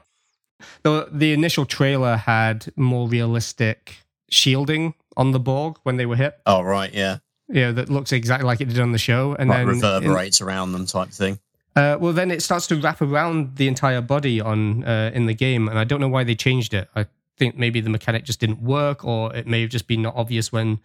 The 0.83 1.09
the 1.11 1.33
initial 1.33 1.65
trailer 1.65 2.15
had 2.15 2.71
more 2.75 3.07
realistic 3.07 3.97
shielding 4.29 4.93
on 5.17 5.31
the 5.31 5.39
Borg 5.39 5.77
when 5.83 5.97
they 5.97 6.05
were 6.05 6.15
hit. 6.15 6.39
Oh 6.45 6.61
right. 6.61 6.93
Yeah. 6.93 7.17
Yeah, 7.49 7.71
that 7.71 7.89
looks 7.89 8.11
exactly 8.13 8.45
like 8.47 8.61
it 8.61 8.69
did 8.69 8.79
on 8.79 8.93
the 8.93 8.97
show. 8.97 9.35
And 9.37 9.49
like 9.49 9.59
then 9.59 9.67
reverberates 9.67 10.39
around 10.41 10.71
them 10.71 10.85
type 10.85 11.09
thing. 11.09 11.39
Uh, 11.75 11.97
well, 11.99 12.13
then 12.13 12.31
it 12.31 12.41
starts 12.41 12.67
to 12.67 12.75
wrap 12.75 13.01
around 13.01 13.55
the 13.55 13.67
entire 13.67 14.01
body 14.01 14.39
on 14.41 14.83
uh, 14.83 15.11
in 15.13 15.25
the 15.25 15.33
game, 15.33 15.67
and 15.69 15.79
I 15.79 15.83
don't 15.85 16.01
know 16.01 16.07
why 16.09 16.23
they 16.23 16.35
changed 16.35 16.73
it. 16.73 16.89
I 16.95 17.05
think 17.37 17.57
maybe 17.57 17.79
the 17.81 17.89
mechanic 17.89 18.25
just 18.25 18.39
didn't 18.39 18.61
work, 18.61 19.05
or 19.05 19.33
it 19.35 19.47
may 19.47 19.61
have 19.61 19.69
just 19.69 19.87
been 19.87 20.01
not 20.01 20.15
obvious 20.15 20.51
when, 20.51 20.79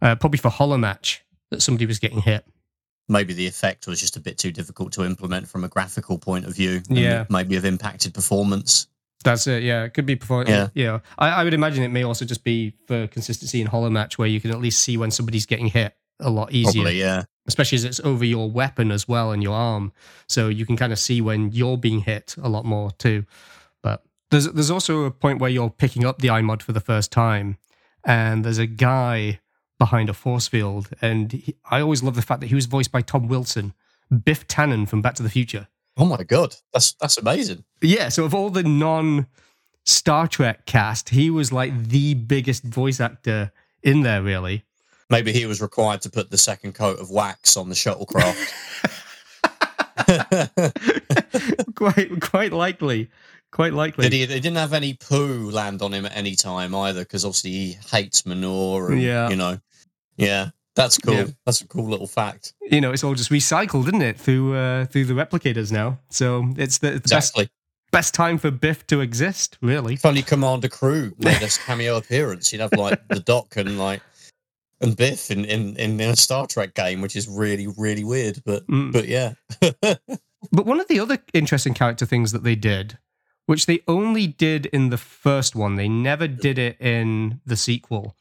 uh, 0.00 0.16
probably 0.16 0.38
for 0.38 0.50
Holomatch, 0.50 1.18
that 1.50 1.60
somebody 1.60 1.84
was 1.86 1.98
getting 1.98 2.22
hit. 2.22 2.46
Maybe 3.08 3.34
the 3.34 3.46
effect 3.46 3.86
was 3.86 4.00
just 4.00 4.16
a 4.16 4.20
bit 4.20 4.38
too 4.38 4.52
difficult 4.52 4.92
to 4.94 5.04
implement 5.04 5.48
from 5.48 5.64
a 5.64 5.68
graphical 5.68 6.18
point 6.18 6.46
of 6.46 6.54
view. 6.54 6.82
and 6.88 6.96
Yeah. 6.98 7.26
Maybe 7.28 7.54
have 7.56 7.64
impacted 7.66 8.14
performance. 8.14 8.86
That's 9.22 9.46
it. 9.46 9.62
Yeah, 9.62 9.84
it 9.84 9.94
could 9.94 10.06
be 10.06 10.14
before. 10.14 10.44
Yeah. 10.46 10.68
Yeah, 10.74 11.00
I, 11.18 11.28
I 11.30 11.44
would 11.44 11.54
imagine 11.54 11.82
it 11.84 11.88
may 11.88 12.02
also 12.02 12.24
just 12.24 12.44
be 12.44 12.74
for 12.86 13.06
consistency 13.06 13.60
in 13.60 13.68
Holomatch, 13.68 14.18
where 14.18 14.28
you 14.28 14.40
can 14.40 14.50
at 14.50 14.60
least 14.60 14.80
see 14.80 14.96
when 14.96 15.10
somebody's 15.10 15.46
getting 15.46 15.66
hit 15.66 15.94
a 16.20 16.30
lot 16.30 16.52
easier. 16.52 16.82
Probably, 16.82 17.00
yeah. 17.00 17.24
especially 17.46 17.76
as 17.76 17.84
it's 17.84 18.00
over 18.00 18.24
your 18.24 18.50
weapon 18.50 18.90
as 18.90 19.08
well 19.08 19.32
and 19.32 19.42
your 19.42 19.54
arm, 19.54 19.92
so 20.28 20.48
you 20.48 20.66
can 20.66 20.76
kind 20.76 20.92
of 20.92 20.98
see 20.98 21.20
when 21.20 21.50
you're 21.52 21.76
being 21.76 22.00
hit 22.00 22.36
a 22.42 22.48
lot 22.48 22.64
more 22.64 22.90
too. 22.92 23.24
But 23.82 24.02
there's 24.30 24.46
there's 24.52 24.70
also 24.70 25.04
a 25.04 25.10
point 25.10 25.40
where 25.40 25.50
you're 25.50 25.70
picking 25.70 26.04
up 26.04 26.18
the 26.18 26.28
iMod 26.28 26.62
for 26.62 26.72
the 26.72 26.80
first 26.80 27.10
time, 27.12 27.58
and 28.04 28.44
there's 28.44 28.58
a 28.58 28.66
guy 28.66 29.40
behind 29.78 30.08
a 30.08 30.14
force 30.14 30.46
field, 30.46 30.90
and 31.00 31.32
he, 31.32 31.56
I 31.70 31.80
always 31.80 32.02
love 32.02 32.14
the 32.14 32.22
fact 32.22 32.40
that 32.40 32.46
he 32.46 32.54
was 32.54 32.66
voiced 32.66 32.92
by 32.92 33.02
Tom 33.02 33.26
Wilson, 33.26 33.74
Biff 34.24 34.46
Tannen 34.46 34.88
from 34.88 35.02
Back 35.02 35.14
to 35.14 35.22
the 35.22 35.30
Future. 35.30 35.68
Oh 35.96 36.04
my 36.06 36.22
god, 36.22 36.54
that's 36.72 36.92
that's 36.94 37.18
amazing. 37.18 37.64
Yeah, 37.80 38.08
so 38.08 38.24
of 38.24 38.34
all 38.34 38.50
the 38.50 38.62
non 38.62 39.26
Star 39.84 40.26
Trek 40.28 40.64
cast, 40.66 41.10
he 41.10 41.28
was 41.30 41.52
like 41.52 41.88
the 41.88 42.14
biggest 42.14 42.64
voice 42.64 43.00
actor 43.00 43.52
in 43.82 44.02
there, 44.02 44.22
really. 44.22 44.64
Maybe 45.10 45.32
he 45.32 45.44
was 45.44 45.60
required 45.60 46.00
to 46.02 46.10
put 46.10 46.30
the 46.30 46.38
second 46.38 46.74
coat 46.74 46.98
of 46.98 47.10
wax 47.10 47.56
on 47.56 47.68
the 47.68 47.74
shuttlecraft. 47.74 48.52
quite 51.74 52.20
quite 52.20 52.52
likely. 52.52 53.10
Quite 53.50 53.74
likely. 53.74 54.04
Did 54.08 54.12
he? 54.14 54.20
He 54.20 54.40
didn't 54.40 54.56
have 54.56 54.72
any 54.72 54.94
poo 54.94 55.50
land 55.50 55.82
on 55.82 55.92
him 55.92 56.06
at 56.06 56.16
any 56.16 56.34
time 56.36 56.74
either, 56.74 57.00
because 57.00 57.24
obviously 57.26 57.50
he 57.50 57.76
hates 57.90 58.24
manure. 58.24 58.92
And, 58.92 59.02
Yeah. 59.02 59.28
you 59.28 59.36
know, 59.36 59.58
yeah, 60.16 60.50
that's 60.74 60.98
cool. 60.98 61.14
Yeah. 61.14 61.26
That's 61.46 61.60
a 61.60 61.68
cool 61.68 61.88
little 61.88 62.06
fact. 62.06 62.54
you 62.62 62.80
know, 62.80 62.92
it's 62.92 63.04
all 63.04 63.14
just 63.14 63.30
recycled, 63.30 63.84
isn't 63.88 64.02
it, 64.02 64.18
through 64.18 64.54
uh, 64.56 64.84
through 64.86 65.04
the 65.06 65.14
replicators 65.14 65.70
now? 65.72 65.98
So 66.10 66.48
it's 66.56 66.78
the, 66.78 66.94
it's 66.94 67.10
the 67.10 67.14
best 67.16 67.30
Exactly. 67.36 67.48
best 67.90 68.14
time 68.14 68.38
for 68.38 68.50
Biff 68.50 68.86
to 68.88 69.00
exist, 69.00 69.58
really. 69.60 69.94
If 69.94 70.06
only 70.06 70.22
Commander 70.22 70.68
Kruge 70.68 71.18
made 71.22 71.42
a 71.42 71.48
cameo 71.48 71.96
appearance, 71.96 72.52
you'd 72.52 72.60
have 72.62 72.72
like 72.72 73.06
the 73.08 73.20
Doc 73.20 73.56
and 73.56 73.78
like 73.78 74.00
and 74.80 74.96
Biff 74.96 75.30
in, 75.30 75.44
in, 75.44 75.76
in 75.76 76.00
a 76.00 76.16
Star 76.16 76.46
Trek 76.46 76.74
game, 76.74 77.00
which 77.02 77.16
is 77.16 77.28
really 77.28 77.66
really 77.76 78.04
weird. 78.04 78.42
But 78.44 78.66
Mm. 78.66 78.92
but 78.92 79.06
yeah, 79.08 79.34
But 80.50 80.66
one 80.66 80.80
of 80.80 80.88
the 80.88 80.98
other 80.98 81.18
interesting 81.32 81.72
character 81.72 82.04
things 82.04 82.32
that 82.32 82.42
they 82.42 82.56
did, 82.56 82.98
which 83.46 83.66
they 83.66 83.80
only 83.86 84.26
did 84.26 84.66
in 84.66 84.90
the 84.90 84.98
first 84.98 85.54
one, 85.54 85.76
they 85.76 85.88
never 85.88 86.26
did 86.26 86.58
it 86.58 86.76
in 86.80 87.40
the 87.46 87.56
sequel, 87.56 88.16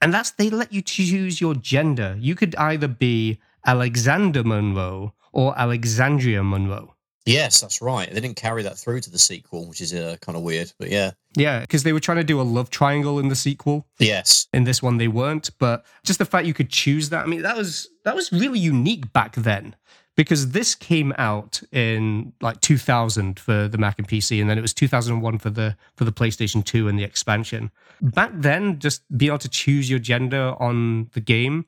and 0.00 0.12
that's 0.14 0.30
they 0.32 0.50
let 0.50 0.72
you 0.72 0.82
choose 0.82 1.40
your 1.40 1.54
gender. 1.54 2.16
You 2.18 2.34
could 2.34 2.54
either 2.56 2.88
be 2.88 3.38
Alexander 3.66 4.42
Munro 4.44 5.14
or 5.32 5.58
Alexandria 5.58 6.42
Munro. 6.42 6.94
yes, 7.26 7.60
that's 7.60 7.82
right. 7.82 8.08
They 8.12 8.20
didn't 8.20 8.36
carry 8.36 8.62
that 8.62 8.78
through 8.78 9.00
to 9.02 9.10
the 9.10 9.18
sequel, 9.18 9.68
which 9.68 9.80
is 9.82 9.92
uh, 9.92 10.16
kind 10.22 10.36
of 10.36 10.42
weird. 10.42 10.72
But 10.78 10.88
yeah, 10.90 11.10
Yeah, 11.36 11.60
because 11.60 11.82
they 11.82 11.92
were 11.92 12.00
trying 12.00 12.16
to 12.18 12.24
do 12.24 12.40
a 12.40 12.42
love 12.42 12.70
triangle 12.70 13.18
in 13.18 13.28
the 13.28 13.36
sequel. 13.36 13.86
yes, 13.98 14.46
in 14.54 14.64
this 14.64 14.82
one 14.82 14.96
they 14.96 15.08
weren't 15.08 15.50
but 15.58 15.84
just 16.04 16.18
the 16.18 16.24
fact 16.24 16.46
you 16.46 16.54
could 16.54 16.70
choose 16.70 17.10
that 17.10 17.24
i 17.24 17.26
mean 17.26 17.42
that 17.42 17.56
was 17.56 17.88
that 18.04 18.14
was 18.14 18.32
really 18.32 18.58
unique 18.58 19.12
back 19.12 19.34
then 19.36 19.76
because 20.18 20.50
this 20.50 20.74
came 20.74 21.12
out 21.16 21.62
in 21.70 22.32
like 22.40 22.60
2000 22.60 23.38
for 23.38 23.68
the 23.68 23.78
Mac 23.78 24.00
and 24.00 24.08
PC, 24.08 24.40
and 24.40 24.50
then 24.50 24.58
it 24.58 24.62
was 24.62 24.74
2001 24.74 25.38
for 25.38 25.48
the 25.48 25.76
for 25.96 26.04
the 26.04 26.10
PlayStation 26.10 26.64
2 26.64 26.88
and 26.88 26.98
the 26.98 27.04
expansion. 27.04 27.70
Back 28.02 28.32
then, 28.34 28.80
just 28.80 29.02
being 29.16 29.30
able 29.30 29.38
to 29.38 29.48
choose 29.48 29.88
your 29.88 30.00
gender 30.00 30.56
on 30.58 31.08
the 31.12 31.20
game, 31.20 31.66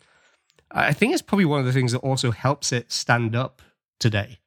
I 0.73 0.93
think 0.93 1.13
it's 1.13 1.23
probably 1.23 1.45
one 1.45 1.61
of 1.61 1.67
the 1.67 1.73
things 1.73 1.93
that 1.93 1.99
also 2.01 2.33
helps 2.33 2.73
it 2.73 2.91
stand 2.91 3.37
up 3.37 3.63
today. 4.01 4.41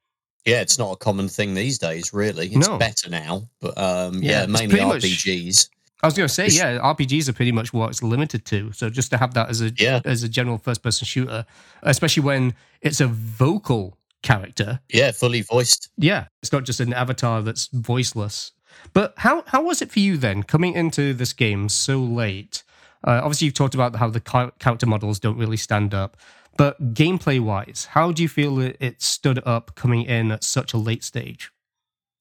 Yeah, 0.44 0.60
it's 0.60 0.78
not 0.78 0.92
a 0.92 0.96
common 0.96 1.28
thing 1.28 1.54
these 1.54 1.78
days, 1.78 2.12
really. 2.12 2.48
It's 2.48 2.68
No. 2.68 2.76
better 2.76 3.08
now, 3.08 3.48
but 3.62 3.78
um, 3.78 4.22
Yeah, 4.22 4.40
yeah, 4.42 4.46
mainly 4.46 4.68
pretty 4.68 4.84
much- 4.84 5.02
RPGs. 5.02 5.70
I 6.04 6.06
was 6.06 6.14
going 6.14 6.28
to 6.28 6.34
say, 6.34 6.46
It's- 6.46 6.56
yeah, 6.58 6.78
RPGs 6.78 7.28
are 7.28 7.32
pretty 7.32 7.52
much 7.52 7.72
what 7.72 7.90
it's 7.90 8.02
limited 8.02 8.44
to. 8.46 8.70
So 8.72 8.90
just 8.90 9.10
to 9.10 9.16
have 9.16 9.34
that 9.34 9.48
as 9.48 9.60
a 9.60 9.72
Yeah. 9.76 10.00
as 10.04 10.22
a 10.22 10.28
general 10.28 10.58
first 10.58 10.82
person 10.82 11.06
shooter, 11.06 11.44
especially 11.82 12.22
when 12.22 12.54
it's 12.80 13.00
a 13.00 13.06
vocal 13.08 13.98
character, 14.22 14.80
Yeah, 14.88 15.10
fully 15.12 15.42
voiced. 15.42 15.88
yeah, 15.98 16.26
it's 16.42 16.52
not 16.52 16.64
just 16.64 16.80
an 16.80 16.92
avatar 16.92 17.42
that's 17.42 17.68
voiceless. 17.72 18.52
But 18.92 19.14
how 19.18 19.44
how 19.46 19.62
was 19.62 19.82
it 19.82 19.90
for 19.92 20.00
you 20.00 20.16
then 20.16 20.42
coming 20.42 20.74
into 20.74 21.14
this 21.14 21.32
game 21.32 21.68
so 21.68 21.98
late? 21.98 22.62
Uh, 23.06 23.20
obviously, 23.22 23.44
you've 23.46 23.54
talked 23.54 23.74
about 23.74 23.96
how 23.96 24.08
the 24.08 24.20
character 24.20 24.86
models 24.86 25.18
don't 25.20 25.36
really 25.36 25.58
stand 25.58 25.92
up, 25.92 26.16
but 26.56 26.94
gameplay 26.94 27.38
wise, 27.38 27.88
how 27.90 28.12
do 28.12 28.22
you 28.22 28.28
feel 28.28 28.58
it, 28.60 28.76
it 28.80 29.02
stood 29.02 29.40
up 29.46 29.74
coming 29.74 30.02
in 30.04 30.32
at 30.32 30.42
such 30.42 30.72
a 30.72 30.78
late 30.78 31.04
stage? 31.04 31.50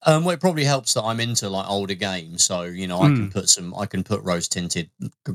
Um, 0.05 0.23
well, 0.25 0.33
it 0.33 0.41
probably 0.41 0.65
helps 0.65 0.93
that 0.95 1.03
I'm 1.03 1.19
into 1.19 1.47
like 1.49 1.69
older 1.69 1.93
games, 1.93 2.43
so 2.43 2.63
you 2.63 2.87
know 2.87 3.01
I 3.01 3.07
Hmm. 3.07 3.15
can 3.15 3.29
put 3.29 3.49
some, 3.49 3.73
I 3.75 3.85
can 3.85 4.03
put 4.03 4.21
rose 4.23 4.47
tinted 4.47 4.89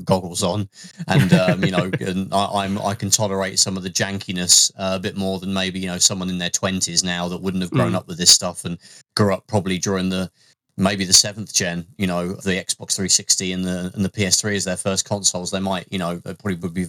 goggles 0.05 0.43
on, 0.43 0.69
and 1.07 1.33
um, 1.33 1.63
you 1.63 1.71
know, 1.71 1.91
and 1.99 2.33
I, 2.33 2.63
I'm 2.63 2.79
I 2.79 2.93
can 2.93 3.09
tolerate 3.09 3.57
some 3.59 3.77
of 3.77 3.83
the 3.83 3.89
jankiness 3.89 4.71
uh, 4.77 4.95
a 4.95 4.99
bit 4.99 5.17
more 5.17 5.39
than 5.39 5.53
maybe 5.53 5.79
you 5.79 5.87
know 5.87 5.97
someone 5.97 6.29
in 6.29 6.37
their 6.37 6.49
twenties 6.51 7.03
now 7.03 7.27
that 7.27 7.41
wouldn't 7.41 7.63
have 7.63 7.73
grown 7.73 7.89
Hmm. 7.89 7.95
up 7.95 8.07
with 8.07 8.17
this 8.17 8.31
stuff 8.31 8.65
and 8.65 8.77
grew 9.15 9.33
up 9.33 9.47
probably 9.47 9.77
during 9.77 10.09
the 10.09 10.29
maybe 10.77 11.03
the 11.03 11.13
seventh 11.13 11.53
gen, 11.53 11.85
you 11.97 12.07
know, 12.07 12.27
the 12.33 12.51
Xbox 12.51 12.95
360 12.95 13.51
and 13.53 13.65
the 13.65 13.91
and 13.95 14.05
the 14.05 14.09
PS3 14.09 14.55
as 14.55 14.65
their 14.65 14.77
first 14.77 15.03
consoles. 15.05 15.51
They 15.51 15.59
might, 15.59 15.87
you 15.91 15.99
know, 15.99 16.17
they 16.17 16.33
probably 16.33 16.55
would 16.55 16.73
be 16.73 16.85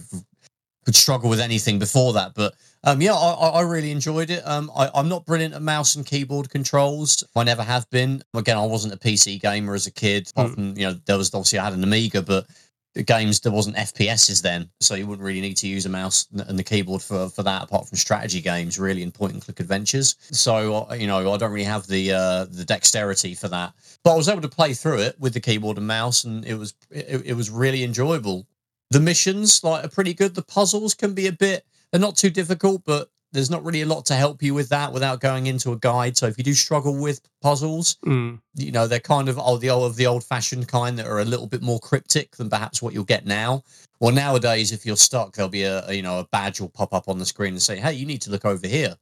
would 0.85 0.95
struggle 0.95 1.29
with 1.29 1.39
anything 1.39 1.79
before 1.79 2.13
that. 2.13 2.33
But 2.33 2.55
um, 2.83 3.01
yeah, 3.01 3.13
I, 3.13 3.49
I 3.49 3.61
really 3.61 3.91
enjoyed 3.91 4.29
it. 4.31 4.41
Um, 4.45 4.71
I, 4.75 4.89
I'm 4.95 5.07
not 5.07 5.25
brilliant 5.25 5.53
at 5.53 5.61
mouse 5.61 5.95
and 5.95 6.05
keyboard 6.05 6.49
controls. 6.49 7.23
I 7.35 7.43
never 7.43 7.63
have 7.63 7.89
been. 7.91 8.23
Again, 8.33 8.57
I 8.57 8.65
wasn't 8.65 8.93
a 8.93 8.97
PC 8.97 9.39
gamer 9.41 9.73
as 9.75 9.85
a 9.87 9.91
kid. 9.91 10.29
Apart 10.31 10.51
Mm. 10.51 10.53
from 10.55 10.77
you 10.77 10.87
know, 10.87 10.93
there 11.05 11.17
was 11.17 11.33
obviously 11.33 11.59
I 11.59 11.65
had 11.65 11.73
an 11.73 11.83
Amiga, 11.83 12.21
but 12.21 12.47
the 12.93 13.03
games 13.03 13.39
there 13.39 13.53
wasn't 13.53 13.77
FPSs 13.77 14.41
then, 14.41 14.69
so 14.81 14.95
you 14.95 15.07
wouldn't 15.07 15.25
really 15.25 15.39
need 15.39 15.55
to 15.55 15.67
use 15.67 15.85
a 15.85 15.89
mouse 15.89 16.27
and 16.33 16.59
the 16.59 16.63
keyboard 16.63 17.01
for 17.01 17.29
for 17.29 17.41
that. 17.43 17.63
Apart 17.63 17.87
from 17.87 17.97
strategy 17.97 18.41
games, 18.41 18.77
really, 18.79 19.01
and 19.03 19.13
point 19.13 19.31
and 19.33 19.41
click 19.41 19.59
adventures. 19.61 20.15
So 20.31 20.87
uh, 20.89 20.95
you 20.95 21.07
know, 21.07 21.31
I 21.33 21.37
don't 21.37 21.51
really 21.53 21.63
have 21.63 21.87
the 21.87 22.11
uh, 22.11 22.45
the 22.49 22.65
dexterity 22.65 23.33
for 23.35 23.47
that. 23.49 23.73
But 24.03 24.13
I 24.13 24.15
was 24.17 24.27
able 24.27 24.41
to 24.41 24.49
play 24.49 24.73
through 24.73 25.01
it 25.01 25.15
with 25.19 25.33
the 25.33 25.39
keyboard 25.39 25.77
and 25.77 25.85
mouse, 25.87 26.23
and 26.25 26.43
it 26.43 26.55
was 26.55 26.73
it, 26.89 27.21
it 27.27 27.33
was 27.33 27.49
really 27.51 27.83
enjoyable. 27.83 28.45
The 28.91 28.99
missions 28.99 29.63
like 29.63 29.85
are 29.85 29.89
pretty 29.89 30.13
good. 30.13 30.35
The 30.35 30.43
puzzles 30.43 30.93
can 30.93 31.13
be 31.13 31.27
a 31.27 31.31
bit 31.31 31.65
they're 31.91 31.99
not 32.01 32.15
too 32.17 32.29
difficult, 32.29 32.83
but 32.85 33.09
there's 33.33 33.49
not 33.49 33.63
really 33.63 33.81
a 33.81 33.85
lot 33.85 34.05
to 34.05 34.15
help 34.15 34.43
you 34.43 34.53
with 34.53 34.69
that 34.69 34.91
without 34.91 35.21
going 35.21 35.47
into 35.47 35.71
a 35.71 35.77
guide. 35.77 36.17
So 36.17 36.27
if 36.27 36.37
you 36.37 36.43
do 36.43 36.53
struggle 36.53 36.95
with 36.95 37.21
puzzles, 37.41 37.97
Mm, 38.05 38.39
you 38.55 38.71
know 38.71 38.87
they're 38.87 38.99
kind 38.99 39.29
of 39.29 39.39
oh, 39.39 39.57
the 39.57 39.69
old 39.69 39.85
of 39.85 39.95
the 39.95 40.07
old 40.07 40.23
fashioned 40.23 40.67
kind 40.67 40.97
that 40.99 41.07
are 41.07 41.19
a 41.19 41.25
little 41.25 41.47
bit 41.47 41.61
more 41.61 41.79
cryptic 41.79 42.35
than 42.35 42.49
perhaps 42.49 42.81
what 42.81 42.93
you'll 42.93 43.03
get 43.05 43.25
now. 43.25 43.63
Well, 43.99 44.13
nowadays, 44.13 44.71
if 44.71 44.85
you're 44.85 44.97
stuck, 44.97 45.33
there'll 45.35 45.49
be 45.49 45.63
a, 45.63 45.85
a, 45.87 45.93
you 45.93 46.01
know 46.01 46.19
a 46.19 46.25
badge 46.25 46.59
will 46.59 46.69
pop 46.69 46.93
up 46.93 47.07
on 47.07 47.19
the 47.19 47.25
screen 47.25 47.53
and 47.53 47.61
say, 47.61 47.77
"Hey, 47.77 47.93
you 47.93 48.05
need 48.05 48.21
to 48.23 48.31
look 48.31 48.45
over 48.45 48.67
here." 48.67 48.95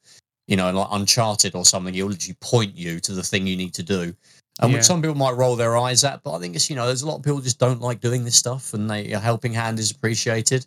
You 0.48 0.56
know, 0.58 0.72
like 0.72 0.88
Uncharted 0.92 1.54
or 1.54 1.64
something, 1.64 1.94
it'll 1.94 2.10
literally 2.10 2.38
point 2.42 2.76
you 2.76 3.00
to 3.02 3.14
the 3.14 3.22
thing 3.24 3.46
you 3.46 3.56
need 3.56 3.74
to 3.76 3.84
do. 3.84 4.16
And 4.62 4.72
Yeah. 4.72 4.78
which 4.78 4.86
some 4.86 5.02
people 5.02 5.16
might 5.16 5.32
roll 5.38 5.56
their 5.56 5.78
eyes 5.78 6.04
at, 6.04 6.22
but 6.24 6.36
I 6.36 6.40
think 6.40 6.56
it's 6.56 6.70
you 6.70 6.76
know 6.76 6.86
there's 6.86 7.02
a 7.02 7.08
lot 7.08 7.18
of 7.18 7.24
people 7.24 7.40
just 7.40 7.60
don't 7.60 7.82
like 7.82 8.02
doing 8.02 8.24
this 8.26 8.36
stuff, 8.36 8.74
and 8.74 8.90
they 8.90 9.12
a 9.12 9.20
helping 9.20 9.54
hand 9.54 9.80
is 9.80 9.90
appreciated. 9.92 10.66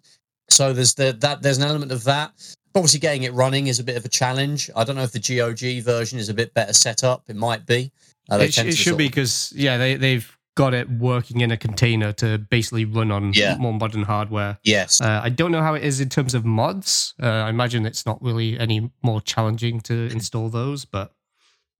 So 0.48 0.72
there's 0.72 0.94
the, 0.94 1.12
that 1.20 1.42
there's 1.42 1.58
an 1.58 1.64
element 1.64 1.92
of 1.92 2.04
that. 2.04 2.32
Obviously, 2.74 3.00
getting 3.00 3.24
it 3.24 3.34
running 3.34 3.66
is 3.66 3.78
a 3.80 3.84
bit 3.84 3.96
of 3.96 4.04
a 4.04 4.08
challenge. 4.08 4.70
I 4.74 4.84
don't 4.84 4.96
know 4.96 5.02
if 5.02 5.12
the 5.12 5.18
GOG 5.20 5.82
version 5.84 6.18
is 6.18 6.28
a 6.30 6.34
bit 6.34 6.54
better 6.54 6.72
set 6.72 7.04
up. 7.04 7.24
It 7.28 7.36
might 7.36 7.66
be. 7.66 7.92
Uh, 8.30 8.36
it, 8.38 8.54
sh- 8.54 8.58
it 8.58 8.76
should 8.76 8.96
be 8.96 9.08
because 9.08 9.52
yeah, 9.54 9.76
they 9.76 9.96
they've 9.96 10.38
got 10.54 10.72
it 10.74 10.88
working 10.90 11.40
in 11.40 11.50
a 11.50 11.56
container 11.56 12.12
to 12.12 12.38
basically 12.38 12.84
run 12.84 13.10
on 13.10 13.32
Yeah. 13.34 13.56
more 13.58 13.72
modern 13.72 14.02
hardware. 14.02 14.58
Yes. 14.64 15.00
Uh, 15.00 15.20
I 15.22 15.28
don't 15.30 15.50
know 15.50 15.62
how 15.62 15.74
it 15.74 15.82
is 15.82 15.98
in 16.00 16.08
terms 16.10 16.34
of 16.34 16.44
mods. 16.44 17.14
Uh, 17.22 17.26
I 17.26 17.48
imagine 17.50 17.86
it's 17.86 18.04
not 18.04 18.22
really 18.22 18.58
any 18.58 18.90
more 19.02 19.20
challenging 19.22 19.80
to 19.82 19.94
install 20.12 20.50
those, 20.50 20.84
but 20.84 21.12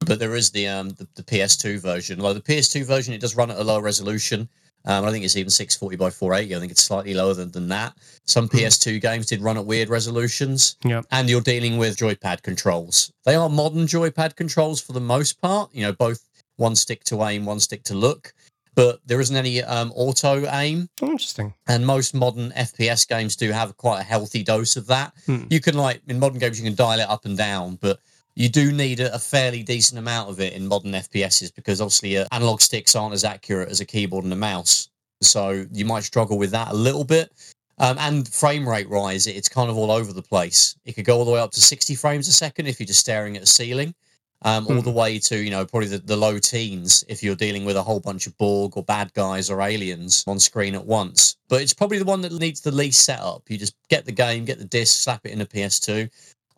but 0.05 0.19
there 0.19 0.35
is 0.35 0.51
the 0.51 0.69
um 0.69 0.91
the, 0.91 1.07
the 1.15 1.23
PS2 1.23 1.79
version. 1.81 2.19
Like 2.21 2.35
the 2.35 2.41
PS2 2.41 2.85
version, 2.85 3.15
it 3.15 3.21
does 3.21 3.37
run 3.37 3.51
at 3.51 3.59
a 3.59 3.65
lower 3.65 3.83
resolution. 3.83 4.49
Um, 4.85 5.05
I 5.05 5.13
think 5.13 5.25
it's 5.25 5.37
even 5.37 5.49
640 5.51 5.97
by 5.97 6.11
480. 6.11 6.57
I 6.57 6.59
think 6.59 6.73
it's 6.73 6.83
slightly 6.83 7.15
lower 7.15 7.35
than, 7.35 7.53
than 7.53 7.69
that. 7.69 7.95
Some 8.27 8.49
Hmm. 8.49 8.57
PS2 8.57 9.01
games 9.01 9.27
did 9.27 9.41
run 9.41 9.57
at 9.57 9.65
weird 9.65 9.89
resolutions. 9.89 10.77
yeah, 10.85 11.03
And 11.13 11.31
you're 11.31 11.41
dealing 11.41 11.79
with 11.79 11.97
joypad 11.97 12.43
controls. 12.43 13.13
They 13.25 13.37
are 13.37 13.49
modern 13.49 13.87
joypad 13.87 14.35
controls 14.35 14.81
for 14.81 14.93
the 14.93 15.01
most 15.01 15.41
part. 15.41 15.71
You 15.73 15.83
know, 15.83 15.93
both 15.93 16.29
one 16.57 16.75
stick 16.75 17.05
to 17.05 17.23
aim, 17.25 17.45
one 17.45 17.61
stick 17.61 17.85
to 17.85 17.95
look. 17.95 18.35
But 18.75 19.01
there 19.07 19.21
isn't 19.21 19.37
any 19.37 19.63
um, 19.63 19.93
auto 19.95 20.47
aim. 20.51 20.89
oh, 21.03 21.11
interesting. 21.11 21.55
And 21.69 21.87
most 21.87 22.15
modern 22.15 22.51
FPS 22.53 23.07
games 23.07 23.37
do 23.37 23.53
have 23.53 23.77
quite 23.77 24.01
a 24.01 24.05
healthy 24.05 24.43
dose 24.43 24.77
of 24.77 24.87
that. 24.89 25.13
Hmm. 25.27 25.45
You 25.51 25.61
can 25.61 25.77
like 25.77 26.01
in 26.09 26.19
modern 26.19 26.39
games 26.41 26.59
you 26.59 26.65
can 26.65 26.75
dial 26.75 26.99
it 26.99 27.09
up 27.09 27.25
and 27.25 27.37
down, 27.37 27.77
but 27.81 28.01
you 28.35 28.49
do 28.49 28.73
need 28.73 29.01
a, 29.01 29.15
a 29.15 29.19
fairly 29.19 29.63
decent 29.63 29.99
amount 29.99 30.31
of 30.31 30.41
it 30.41 30.53
in 30.55 30.67
modern 30.67 30.93
FPSs 30.93 31.55
because 31.55 31.81
obviously 31.81 32.17
uh, 32.19 32.27
analog 32.33 32.61
sticks 32.61 32.97
aren't 32.97 33.15
as 33.15 33.25
accurate 33.25 33.69
as 33.69 33.81
a 33.81 33.85
keyboard 33.85 34.25
and 34.25 34.33
a 34.33 34.37
mouse. 34.37 34.89
So 35.21 35.67
you 35.73 35.85
might 35.85 36.03
struggle 36.05 36.39
with 36.39 36.51
that 36.51 36.71
a 36.73 36.75
little 36.75 37.05
bit. 37.05 37.33
Um, 37.79 37.97
and 37.99 38.29
frame 38.29 38.69
rate 38.69 38.89
rise, 38.89 39.27
it's 39.27 39.49
kind 39.49 39.69
of 39.71 39.77
all 39.77 39.91
over 39.91 40.13
the 40.13 40.23
place. 40.23 40.77
It 40.85 40.93
could 40.93 41.05
go 41.05 41.19
all 41.19 41.25
the 41.25 41.31
way 41.33 41.41
up 41.41 41.51
to 41.53 41.61
60 41.61 41.95
frames 41.95 42.29
a 42.29 42.33
second 42.33 42.67
if 42.67 42.79
you're 42.79 42.87
just 42.87 43.01
staring 43.01 43.37
at 43.37 43.43
a 43.43 43.47
ceiling, 43.47 43.95
um, 44.43 44.67
all 44.69 44.75
Hmm. 44.77 44.81
the 44.83 44.91
way 44.91 45.19
to, 45.19 45.37
you 45.39 45.51
know, 45.51 45.65
probably 45.65 45.89
the, 45.89 45.99
the 45.99 46.17
low 46.17 46.39
teens 46.39 47.05
if 47.09 47.23
you're 47.23 47.35
dealing 47.35 47.65
with 47.65 47.77
a 47.77 47.83
whole 47.83 47.99
bunch 48.01 48.27
of 48.27 48.37
Borg 48.39 48.77
or 48.77 48.83
bad 48.85 49.13
guys 49.15 49.51
or 49.51 49.61
aliens 49.63 50.23
on 50.27 50.39
screen 50.39 50.75
at 50.75 50.85
once. 50.85 51.37
But 51.49 51.63
it's 51.63 51.75
probably 51.75 51.99
the 51.99 52.05
one 52.05 52.21
that 52.23 52.33
needs 52.33 52.61
the 52.61 52.71
least 52.73 53.05
setup. 53.05 53.43
You 53.49 53.59
just 53.59 53.75
get 53.89 54.05
the 54.05 54.13
game, 54.13 54.45
get 54.45 54.59
the 54.59 54.65
disc, 54.65 55.03
slap 55.03 55.25
it 55.25 55.33
in 55.33 55.41
a 55.41 55.47
PS2. 55.47 56.09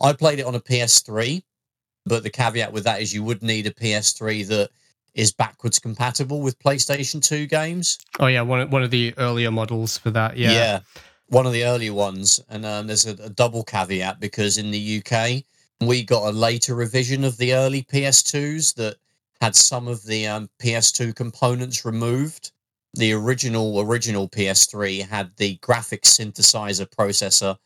I 0.00 0.12
played 0.12 0.40
it 0.40 0.46
on 0.46 0.56
a 0.56 0.60
PS3, 0.60 1.42
but 2.07 2.23
the 2.23 2.31
caveat 2.31 2.73
with 2.73 2.85
that 2.85 3.01
is 3.01 3.12
you 3.14 3.23
would 3.23 3.43
need 3.43 3.67
a 3.67 3.71
PS3 3.71 4.47
that 4.49 4.71
is 5.14 5.33
backwards 5.33 5.79
compatible 5.79 6.40
with 6.40 6.59
PlayStation 6.59 7.23
2 7.23 7.47
games. 7.47 7.99
Oh 8.19 8.27
yeah, 8.27 8.43
one 8.43 8.61
of- 8.61 8.73
one 8.73 8.83
of 8.83 8.90
the 8.90 9.14
earlier 9.19 9.51
models 9.51 9.97
for 9.99 10.11
that. 10.11 10.37
Yeah, 10.37 10.81
one 11.29 11.47
of 11.47 11.53
the 11.53 11.64
earlier 11.64 11.95
ones. 11.95 12.40
And 12.51 12.67
um, 12.67 12.87
there's 12.87 13.07
a, 13.07 13.12
a 13.23 13.31
double 13.31 13.62
caveat 13.62 14.21
because 14.21 14.59
in 14.59 14.71
the 14.71 15.03
UK, 15.05 15.45
we 15.87 16.03
got 16.03 16.29
a 16.29 16.31
later 16.33 16.75
revision 16.75 17.25
of 17.25 17.37
the 17.37 17.55
early 17.55 17.83
PS2s 17.85 18.75
that 18.75 18.97
had 19.40 19.55
some 19.57 19.88
of 19.88 20.03
the 20.05 20.27
um, 20.27 20.49
PS2 20.61 21.14
components 21.14 21.85
removed. 21.85 22.51
The 22.95 23.12
original 23.12 23.81
original 23.81 24.29
PS3 24.29 25.07
had 25.09 25.31
the 25.37 25.59
graphics 25.59 26.07
synthesizer 26.19 26.87
processor 26.87 27.57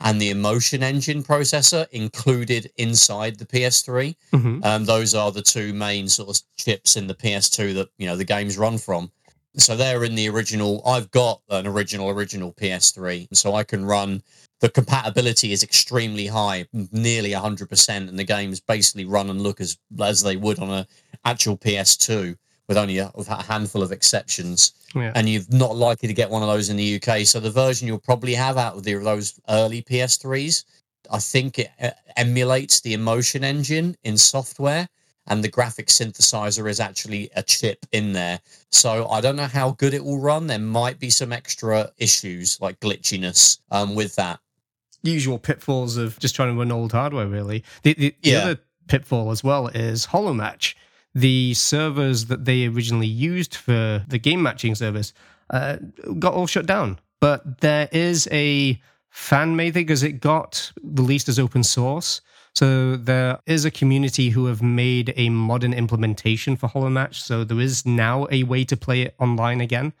and 0.00 0.20
the 0.20 0.30
emotion 0.30 0.82
engine 0.82 1.22
processor 1.22 1.88
included 1.90 2.70
inside 2.76 3.36
the 3.38 3.46
PS3. 3.46 4.16
Mhm. 4.32 4.64
Um, 4.64 4.84
those 4.84 5.14
are 5.14 5.32
the 5.32 5.42
two 5.42 5.72
main 5.72 6.08
sort 6.08 6.28
of 6.36 6.42
chips 6.56 6.96
in 6.96 7.06
the 7.06 7.14
PS2 7.14 7.74
that 7.74 7.88
you 7.98 8.06
know 8.06 8.16
the 8.16 8.24
games 8.24 8.56
run 8.56 8.78
from. 8.78 9.10
So 9.56 9.76
they're 9.76 10.04
in 10.04 10.14
the 10.14 10.28
original. 10.28 10.82
I've 10.86 11.10
got 11.10 11.40
an 11.48 11.66
original 11.66 12.10
original 12.10 12.52
PS3, 12.52 13.28
so 13.32 13.54
I 13.54 13.64
can 13.64 13.84
run. 13.84 14.22
The 14.60 14.68
compatibility 14.68 15.52
is 15.52 15.62
extremely 15.62 16.26
high, 16.26 16.66
nearly 16.92 17.32
hundred 17.32 17.68
percent, 17.68 18.08
and 18.08 18.18
the 18.18 18.24
games 18.24 18.60
basically 18.60 19.04
run 19.04 19.30
and 19.30 19.40
look 19.40 19.60
as 19.60 19.76
as 20.00 20.22
they 20.22 20.36
would 20.36 20.58
on 20.58 20.70
a 20.70 20.86
actual 21.24 21.56
PS2, 21.56 22.36
with 22.68 22.76
only 22.76 22.98
a, 22.98 23.10
with 23.14 23.28
a 23.28 23.42
handful 23.42 23.82
of 23.82 23.90
exceptions. 23.92 24.72
yeah. 24.94 25.12
And 25.14 25.28
you're 25.28 25.42
not 25.50 25.74
likely 25.76 26.06
to 26.06 26.14
get 26.14 26.28
one 26.30 26.42
of 26.42 26.48
those 26.48 26.68
in 26.68 26.76
the 26.76 27.00
UK. 27.02 27.26
So 27.26 27.40
the 27.40 27.50
version 27.50 27.88
you'll 27.88 27.98
probably 27.98 28.34
have 28.34 28.56
out 28.58 28.76
of 28.76 28.84
the, 28.84 28.94
those 28.94 29.40
early 29.48 29.82
PS3s, 29.82 30.64
I 31.10 31.18
think 31.18 31.58
it 31.58 31.70
uh, 31.80 31.90
emulates 32.16 32.80
the 32.80 32.92
emotion 32.92 33.42
engine 33.42 33.96
in 34.04 34.18
software, 34.18 34.86
and 35.28 35.42
the 35.42 35.48
graphic 35.48 35.86
synthesizer 35.88 36.68
is 36.68 36.80
actually 36.80 37.30
a 37.36 37.42
chip 37.42 37.84
in 37.92 38.12
there. 38.12 38.38
So 38.70 39.08
I 39.08 39.20
don't 39.22 39.36
know 39.36 39.46
how 39.46 39.72
good 39.72 39.94
it 39.94 40.04
will 40.04 40.18
run. 40.20 40.46
There 40.46 40.58
might 40.58 40.98
be 40.98 41.10
some 41.10 41.32
extra 41.32 41.90
issues 41.98 42.58
like 42.60 42.78
glitchiness 42.80 43.58
um, 43.70 43.94
with 43.94 44.14
that. 44.16 44.40
usual 45.02 45.38
pitfalls 45.38 45.96
of 45.96 46.18
just 46.18 46.34
trying 46.34 46.52
to 46.52 46.58
run 46.58 46.70
old 46.72 46.92
hardware. 46.92 47.26
Really, 47.28 47.64
the 47.82 47.94
the, 47.94 48.14
the 48.22 48.30
Yeah. 48.30 48.38
other 48.40 48.58
pitfall 48.88 49.30
as 49.30 49.42
well 49.44 49.68
is 49.68 50.06
Holomatch. 50.06 50.74
The 51.20 51.54
servers 51.54 52.18
that 52.26 52.44
they 52.44 52.66
originally 52.66 53.06
used 53.34 53.54
for 53.54 54.04
the 54.12 54.18
game 54.18 54.40
matching 54.42 54.74
service 54.74 55.12
uh, 55.50 55.76
got 56.18 56.34
all 56.34 56.46
shut 56.46 56.66
down. 56.66 56.98
But 57.20 57.60
there 57.60 57.88
is 57.92 58.28
a 58.30 58.80
fan 59.10 59.56
made 59.56 59.74
thing 59.74 59.86
because 59.86 60.02
it 60.02 60.20
got 60.20 60.72
released 60.82 61.28
as 61.28 61.38
open 61.38 61.62
source. 61.64 62.20
So 62.54 62.96
there 62.96 63.38
is 63.46 63.64
a 63.64 63.70
community 63.70 64.30
who 64.30 64.46
have 64.46 64.62
made 64.62 65.12
a 65.16 65.28
modern 65.28 65.72
implementation 65.72 66.56
for 66.56 66.68
Holomatch. 66.68 67.14
So 67.14 67.44
there 67.44 67.60
is 67.60 67.84
now 67.86 68.26
a 68.30 68.42
way 68.44 68.64
to 68.64 68.76
play 68.76 69.02
it 69.02 69.14
online 69.18 69.60
again. 69.60 69.92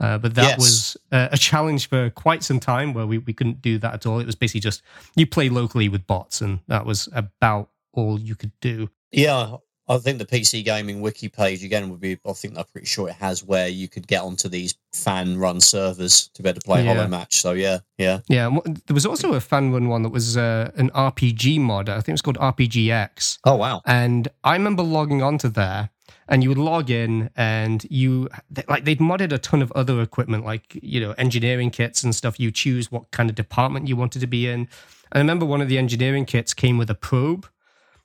Uh, 0.00 0.18
but 0.18 0.34
that 0.34 0.42
Yes. 0.44 0.58
was 0.58 0.96
uh, 1.12 1.28
a 1.30 1.38
challenge 1.38 1.88
for 1.88 2.10
quite 2.10 2.42
some 2.42 2.58
time 2.60 2.94
where 2.94 3.06
we, 3.06 3.18
we 3.18 3.32
couldn't 3.32 3.62
do 3.62 3.78
that 3.78 3.94
at 3.94 4.06
all. 4.06 4.18
It 4.18 4.26
was 4.26 4.34
basically 4.34 4.60
just 4.60 4.82
you 5.14 5.26
play 5.26 5.48
locally 5.48 5.88
with 5.88 6.04
bots, 6.06 6.40
and 6.40 6.58
that 6.66 6.84
was 6.84 7.08
about 7.12 7.70
all 7.92 8.18
you 8.18 8.34
could 8.34 8.52
do. 8.60 8.90
Yeah, 9.12 9.56
I 9.86 9.98
think 9.98 10.18
the 10.18 10.24
PC 10.24 10.64
gaming 10.64 11.02
wiki 11.02 11.28
page 11.28 11.62
again 11.62 11.90
would 11.90 12.00
be. 12.00 12.18
I 12.26 12.32
think 12.32 12.56
I'm 12.56 12.64
pretty 12.64 12.86
sure 12.86 13.08
it 13.08 13.16
has 13.16 13.44
where 13.44 13.68
you 13.68 13.88
could 13.88 14.06
get 14.06 14.22
onto 14.22 14.48
these 14.48 14.74
fan-run 14.92 15.60
servers 15.60 16.28
to 16.34 16.42
be 16.42 16.48
able 16.48 16.60
to 16.60 16.64
play 16.64 16.84
Yeah. 16.84 16.94
Holomatch. 16.94 17.34
So 17.34 17.52
yeah, 17.52 17.78
yeah, 17.98 18.20
Yeah, 18.28 18.48
there 18.64 18.94
was 18.94 19.04
also 19.04 19.34
a 19.34 19.40
fan 19.40 19.72
run 19.72 19.88
one 19.88 20.02
that 20.02 20.08
was 20.08 20.36
uh, 20.36 20.70
an 20.76 20.90
RPG 20.90 21.60
mod. 21.60 21.88
I 21.88 21.96
think 21.96 22.08
it 22.08 22.12
was 22.12 22.22
called 22.22 22.38
RPGX. 22.38 23.38
Oh 23.44 23.56
wow, 23.56 23.82
And 23.84 24.28
I 24.42 24.54
remember 24.54 24.82
logging 24.82 25.22
onto 25.22 25.48
there, 25.48 25.90
and 26.28 26.42
you 26.42 26.48
would 26.48 26.58
log 26.58 26.90
in, 26.90 27.28
and 27.36 27.84
you 27.90 28.28
like 28.68 28.84
they'd 28.84 29.00
modded 29.00 29.32
a 29.32 29.38
ton 29.38 29.60
of 29.60 29.70
other 29.72 30.00
equipment, 30.00 30.46
like 30.46 30.78
you 30.82 31.00
know 31.00 31.12
engineering 31.18 31.70
kits 31.70 32.02
and 32.02 32.14
stuff. 32.14 32.40
You 32.40 32.50
choose 32.50 32.90
what 32.90 33.10
kind 33.10 33.28
of 33.28 33.36
department 33.36 33.88
you 33.88 33.96
wanted 33.96 34.20
to 34.20 34.26
be 34.26 34.48
in. 34.48 34.60
And 34.60 34.68
I 35.12 35.18
remember 35.18 35.44
one 35.44 35.60
of 35.60 35.68
the 35.68 35.76
engineering 35.76 36.24
kits 36.24 36.54
came 36.54 36.78
with 36.78 36.88
a 36.88 36.94
probe, 36.94 37.46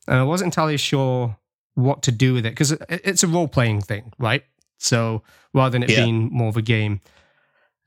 and 0.08 0.18
I 0.20 0.24
wasn't 0.24 0.48
entirely 0.48 0.78
sure 0.78 1.38
what 1.80 2.02
to 2.04 2.12
do 2.12 2.34
with 2.34 2.46
it 2.46 2.52
because 2.52 2.72
it's 2.90 3.24
a 3.24 3.28
role 3.28 3.48
playing 3.48 3.82
thing, 3.82 4.14
right? 4.20 4.44
So 4.78 5.24
rather 5.54 5.72
than 5.72 5.84
it 5.84 5.90
Yeah. 5.90 6.04
being 6.06 6.30
more 6.32 6.50
of 6.50 6.58
a 6.58 6.62
game. 6.62 7.02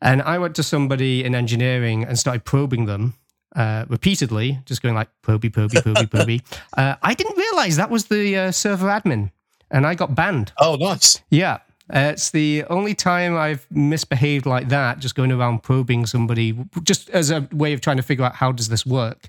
And 0.00 0.20
I 0.22 0.38
went 0.38 0.56
to 0.56 0.62
somebody 0.62 1.22
in 1.24 1.34
engineering 1.34 2.04
and 2.04 2.18
started 2.18 2.44
probing 2.44 2.86
them 2.86 3.14
uh, 3.54 3.84
repeatedly, 3.88 4.58
just 4.64 4.82
going 4.82 4.94
like 4.94 5.08
probey, 5.22 5.50
probey, 5.50 5.82
probey, 5.82 6.06
probey. 6.10 6.42
Uh, 6.76 6.96
I 7.02 7.14
didn't 7.14 7.36
realize 7.36 7.76
that 7.76 7.90
was 7.90 8.06
the 8.06 8.36
uh, 8.36 8.50
server 8.50 8.88
admin, 8.88 9.30
and 9.70 9.86
I 9.86 9.94
got 9.94 10.14
banned. 10.14 10.52
oh 10.58 10.76
nice. 10.76 11.20
Yeah. 11.30 11.58
Uh, 11.92 12.10
it's 12.14 12.30
the 12.30 12.64
only 12.70 12.94
time 12.94 13.36
I've 13.36 13.66
misbehaved 13.70 14.46
like 14.46 14.68
that, 14.70 15.00
just 15.00 15.14
going 15.14 15.30
around 15.30 15.62
probing 15.62 16.06
somebody, 16.06 16.56
just 16.82 17.10
as 17.10 17.30
a 17.30 17.46
way 17.52 17.74
of 17.74 17.80
trying 17.82 17.98
to 17.98 18.02
figure 18.02 18.24
out 18.24 18.34
how 18.36 18.52
does 18.52 18.68
this 18.70 18.86
work, 18.86 19.28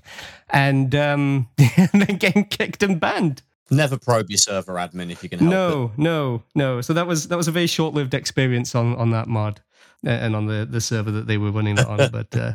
and, 0.50 0.94
um, 0.94 1.48
and 1.76 1.90
then 2.02 2.16
getting 2.16 2.46
kicked 2.46 2.82
and 2.82 2.98
banned. 2.98 3.42
Never 3.70 3.98
probe 3.98 4.30
your 4.30 4.38
server 4.38 4.74
admin 4.74 5.10
if 5.10 5.22
you 5.22 5.28
can 5.28 5.38
help 5.38 5.50
it. 5.50 5.54
No, 5.54 5.92
no, 5.96 6.42
no. 6.54 6.80
So 6.80 6.92
that 6.92 7.06
was 7.06 7.28
that 7.28 7.36
was 7.36 7.48
a 7.48 7.52
very 7.52 7.66
short 7.66 7.94
lived 7.94 8.14
experience 8.14 8.74
on 8.74 8.94
on 8.96 9.10
that 9.10 9.26
mod 9.26 9.60
uh, 10.06 10.10
and 10.10 10.36
on 10.36 10.46
the 10.46 10.66
the 10.70 10.80
server 10.80 11.10
that 11.10 11.26
they 11.26 11.38
were 11.38 11.50
running 11.50 11.78
it 11.78 11.86
on. 11.86 11.96
but 12.12 12.36
uh, 12.36 12.52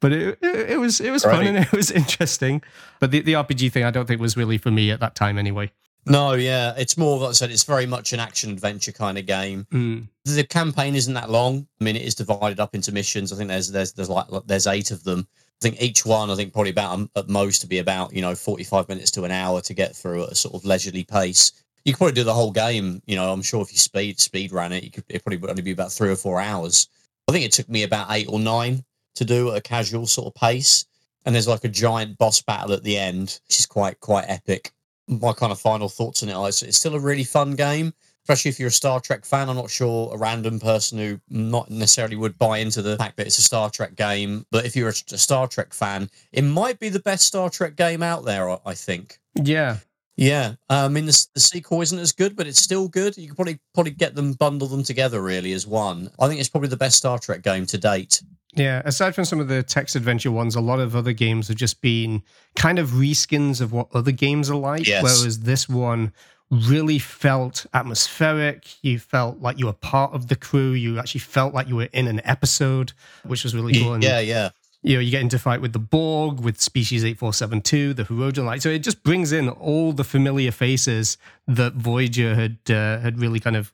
but 0.00 0.12
it, 0.12 0.38
it 0.42 0.70
it 0.72 0.80
was 0.80 1.00
it 1.00 1.10
was 1.10 1.24
fun 1.24 1.46
and 1.46 1.56
it 1.66 1.72
was 1.72 1.90
interesting. 1.90 2.62
But 3.00 3.10
the 3.10 3.20
the 3.20 3.32
RPG 3.34 3.72
thing, 3.72 3.84
I 3.84 3.90
don't 3.90 4.06
think 4.06 4.20
was 4.20 4.36
really 4.36 4.58
for 4.58 4.70
me 4.70 4.90
at 4.90 5.00
that 5.00 5.14
time 5.14 5.38
anyway. 5.38 5.72
No, 6.06 6.34
yeah, 6.34 6.74
it's 6.76 6.98
more 6.98 7.18
like 7.18 7.30
I 7.30 7.32
said. 7.32 7.50
It's 7.50 7.64
very 7.64 7.86
much 7.86 8.12
an 8.12 8.20
action 8.20 8.50
adventure 8.50 8.92
kind 8.92 9.16
of 9.16 9.24
game. 9.24 9.66
Mm. 9.72 10.08
The 10.26 10.44
campaign 10.44 10.94
isn't 10.94 11.14
that 11.14 11.30
long. 11.30 11.66
I 11.80 11.84
mean, 11.84 11.96
it 11.96 12.02
is 12.02 12.14
divided 12.14 12.60
up 12.60 12.74
into 12.74 12.92
missions. 12.92 13.32
I 13.32 13.36
think 13.36 13.48
there's 13.48 13.70
there's 13.70 13.92
there's 13.92 14.10
like 14.10 14.26
there's 14.46 14.66
eight 14.66 14.90
of 14.90 15.02
them. 15.04 15.26
I 15.60 15.68
think 15.68 15.80
each 15.80 16.04
one, 16.04 16.30
I 16.30 16.34
think 16.34 16.52
probably 16.52 16.70
about 16.70 16.94
um, 16.94 17.10
at 17.16 17.28
most 17.28 17.60
to 17.60 17.66
be 17.66 17.78
about 17.78 18.12
you 18.12 18.22
know 18.22 18.34
45 18.34 18.88
minutes 18.88 19.10
to 19.12 19.24
an 19.24 19.30
hour 19.30 19.60
to 19.62 19.74
get 19.74 19.96
through 19.96 20.24
at 20.24 20.32
a 20.32 20.34
sort 20.34 20.54
of 20.54 20.64
leisurely 20.64 21.04
pace. 21.04 21.52
You 21.84 21.92
could 21.92 21.98
probably 21.98 22.14
do 22.14 22.24
the 22.24 22.34
whole 22.34 22.50
game. 22.50 23.02
You 23.06 23.16
know, 23.16 23.32
I'm 23.32 23.42
sure 23.42 23.62
if 23.62 23.72
you 23.72 23.78
speed 23.78 24.18
speed 24.20 24.52
ran 24.52 24.72
it, 24.72 24.84
you 24.84 24.90
could 24.90 25.04
it 25.08 25.22
probably 25.22 25.38
would 25.38 25.50
only 25.50 25.62
be 25.62 25.72
about 25.72 25.92
three 25.92 26.10
or 26.10 26.16
four 26.16 26.40
hours. 26.40 26.88
I 27.28 27.32
think 27.32 27.44
it 27.44 27.52
took 27.52 27.68
me 27.68 27.82
about 27.82 28.08
eight 28.10 28.28
or 28.28 28.38
nine 28.38 28.84
to 29.14 29.24
do 29.24 29.50
at 29.52 29.58
a 29.58 29.60
casual 29.60 30.06
sort 30.06 30.26
of 30.26 30.34
pace. 30.34 30.84
And 31.24 31.34
there's 31.34 31.48
like 31.48 31.64
a 31.64 31.68
giant 31.68 32.18
boss 32.18 32.42
battle 32.42 32.74
at 32.74 32.82
the 32.82 32.98
end, 32.98 33.40
which 33.46 33.58
is 33.60 33.66
quite 33.66 33.98
quite 34.00 34.26
epic. 34.28 34.72
My 35.08 35.32
kind 35.32 35.52
of 35.52 35.60
final 35.60 35.88
thoughts 35.88 36.22
on 36.22 36.28
it 36.28 36.48
it's, 36.48 36.62
it's 36.62 36.76
still 36.76 36.94
a 36.94 37.00
really 37.00 37.24
fun 37.24 37.54
game, 37.54 37.92
especially 38.24 38.48
if 38.48 38.58
you're 38.58 38.68
a 38.68 38.72
Star 38.72 39.00
Trek 39.00 39.24
fan. 39.24 39.48
I'm 39.48 39.56
not 39.56 39.70
sure 39.70 40.12
a 40.14 40.16
random 40.16 40.58
person 40.58 40.98
who 40.98 41.20
not 41.28 41.70
necessarily 41.70 42.16
would 42.16 42.38
buy 42.38 42.58
into 42.58 42.80
the 42.80 42.96
fact 42.96 43.16
that 43.18 43.26
it's 43.26 43.38
a 43.38 43.42
Star 43.42 43.68
Trek 43.70 43.96
game, 43.96 44.46
but 44.50 44.64
if 44.64 44.74
you're 44.74 44.88
a, 44.88 44.92
Star 44.94 45.46
Trek 45.46 45.74
fan, 45.74 46.08
it 46.32 46.42
might 46.42 46.78
be 46.78 46.88
the 46.88 47.00
best 47.00 47.26
Star 47.26 47.50
Trek 47.50 47.76
game 47.76 48.02
out 48.02 48.24
there. 48.24 48.48
I- 48.50 48.74
think. 48.74 49.18
Yeah, 49.40 49.78
Yeah, 50.16 50.54
I 50.68 50.88
mean 50.88 51.06
the, 51.06 51.26
the 51.34 51.40
sequel 51.40 51.80
isn't 51.80 51.98
as 51.98 52.12
good, 52.12 52.36
but 52.36 52.46
it's 52.46 52.60
still 52.60 52.88
good. 52.88 53.16
You 53.16 53.28
could 53.28 53.36
probably 53.36 53.58
probably 53.72 53.92
get 53.92 54.14
them 54.14 54.32
bundle 54.32 54.68
them 54.68 54.82
together 54.82 55.20
really 55.22 55.52
as 55.52 55.66
one. 55.66 56.10
I 56.20 56.28
think 56.28 56.40
it's 56.40 56.48
probably 56.48 56.68
the 56.68 56.76
best 56.76 56.96
Star 56.96 57.18
Trek 57.18 57.42
game 57.42 57.66
to 57.66 57.78
date. 57.78 58.22
yeah. 58.54 58.82
Aside 58.84 59.14
from 59.14 59.24
some 59.24 59.40
of 59.40 59.48
the 59.48 59.62
text 59.62 59.96
adventure 59.96 60.30
ones, 60.30 60.54
a 60.54 60.60
lot 60.60 60.78
of 60.80 60.94
other 60.94 61.12
games 61.12 61.48
have 61.48 61.56
just 61.56 61.80
been 61.80 62.22
kind 62.56 62.78
of 62.78 62.90
reskins 62.90 63.60
of 63.60 63.72
what 63.72 63.88
other 63.92 64.12
games 64.12 64.50
are 64.50 64.56
like. 64.56 64.86
Yes. 64.86 65.02
Whereas 65.02 65.40
this 65.40 65.68
one 65.68 66.12
really 66.50 66.98
felt 66.98 67.66
atmospheric. 67.74 68.76
You 68.82 68.98
felt 68.98 69.40
like 69.40 69.58
you 69.58 69.66
were 69.66 69.72
part 69.72 70.12
of 70.12 70.28
the 70.28 70.36
crew. 70.36 70.72
You 70.72 70.98
actually 70.98 71.20
felt 71.20 71.54
like 71.54 71.68
you 71.68 71.76
were 71.76 71.88
in 71.92 72.06
an 72.06 72.20
episode, 72.24 72.92
which 73.24 73.44
was 73.44 73.54
really 73.54 73.74
cool. 73.74 73.94
And 73.94 74.02
Yeah, 74.02 74.20
yeah. 74.20 74.50
you 74.82 74.94
know, 74.94 75.00
you 75.00 75.10
get 75.10 75.22
into 75.22 75.38
fight 75.38 75.60
with 75.60 75.72
the 75.72 75.78
Borg, 75.78 76.40
with 76.40 76.60
Species 76.60 77.04
8472, 77.04 77.94
the 77.94 78.04
Hirogen 78.04 78.44
Light. 78.44 78.62
So 78.62 78.68
it 78.68 78.80
just 78.80 79.02
brings 79.02 79.32
in 79.32 79.48
all 79.48 79.92
the 79.92 80.04
familiar 80.04 80.52
faces 80.52 81.16
that 81.46 81.74
Voyager 81.74 82.34
had 82.34 82.58
uh, 82.68 82.98
had 83.00 83.20
really 83.20 83.40
kind 83.40 83.56
of 83.56 83.72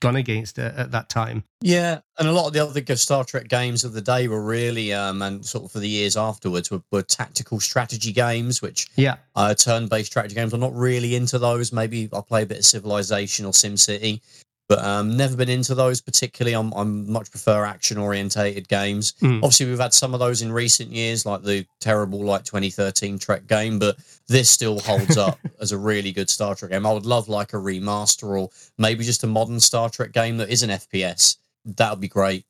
gone 0.00 0.16
against 0.16 0.58
at, 0.58 0.74
at 0.76 0.90
that 0.92 1.08
time. 1.08 1.44
Yeah, 1.60 2.00
and 2.18 2.28
a 2.28 2.32
lot 2.32 2.46
of 2.46 2.52
the 2.52 2.60
other 2.60 2.80
good 2.80 2.98
Star 2.98 3.24
Trek 3.24 3.48
games 3.48 3.84
of 3.84 3.92
the 3.92 4.00
day 4.00 4.28
were 4.28 4.42
really, 4.42 4.92
um, 4.92 5.22
and 5.22 5.44
sort 5.44 5.64
of 5.64 5.72
for 5.72 5.80
the 5.80 5.88
years 5.88 6.16
afterwards, 6.16 6.70
were, 6.70 6.82
were 6.92 7.02
tactical 7.02 7.58
strategy 7.60 8.12
games, 8.12 8.62
which 8.62 8.88
Yeah. 8.96 9.16
uh, 9.34 9.54
turn-based 9.54 10.10
strategy 10.10 10.34
games. 10.34 10.52
I'm 10.52 10.60
not 10.60 10.74
really 10.74 11.16
into 11.16 11.38
those. 11.38 11.72
Maybe 11.72 12.08
I'll 12.12 12.22
play 12.22 12.42
a 12.42 12.46
bit 12.46 12.58
of 12.58 12.64
Civilization 12.66 13.44
or 13.44 13.52
SimCity, 13.52 14.20
but 14.68 14.84
um, 14.84 15.16
never 15.16 15.36
been 15.36 15.48
into 15.48 15.74
those 15.74 16.00
particularly. 16.00 16.54
I'm, 16.54 16.72
I'm 16.74 17.10
much 17.10 17.30
prefer 17.30 17.64
action-orientated 17.64 18.68
games. 18.68 19.12
Mm. 19.22 19.38
Obviously, 19.38 19.66
we've 19.66 19.78
had 19.78 19.94
some 19.94 20.14
of 20.14 20.20
those 20.20 20.42
in 20.42 20.52
recent 20.52 20.90
years, 20.90 21.24
like 21.24 21.42
the 21.42 21.66
terrible 21.80 22.22
like 22.24 22.44
2013 22.44 23.18
Trek 23.18 23.46
game, 23.46 23.78
but 23.78 23.96
this 24.28 24.50
still 24.50 24.78
holds 24.80 25.16
up 25.16 25.38
as 25.60 25.72
a 25.72 25.78
really 25.78 26.12
good 26.12 26.28
Star 26.28 26.54
Trek 26.54 26.70
game. 26.70 26.86
I 26.86 26.92
would 26.92 27.06
love 27.06 27.28
like 27.28 27.54
a 27.54 27.56
remaster 27.56 28.38
or 28.38 28.50
maybe 28.76 29.04
just 29.04 29.24
a 29.24 29.26
modern 29.26 29.58
Star 29.58 29.88
Trek 29.88 30.12
game 30.12 30.36
that 30.36 30.50
is 30.50 30.62
an 30.62 30.70
FPS. 30.70 31.38
That 31.64 31.90
would 31.90 32.00
be 32.00 32.08
great. 32.08 32.44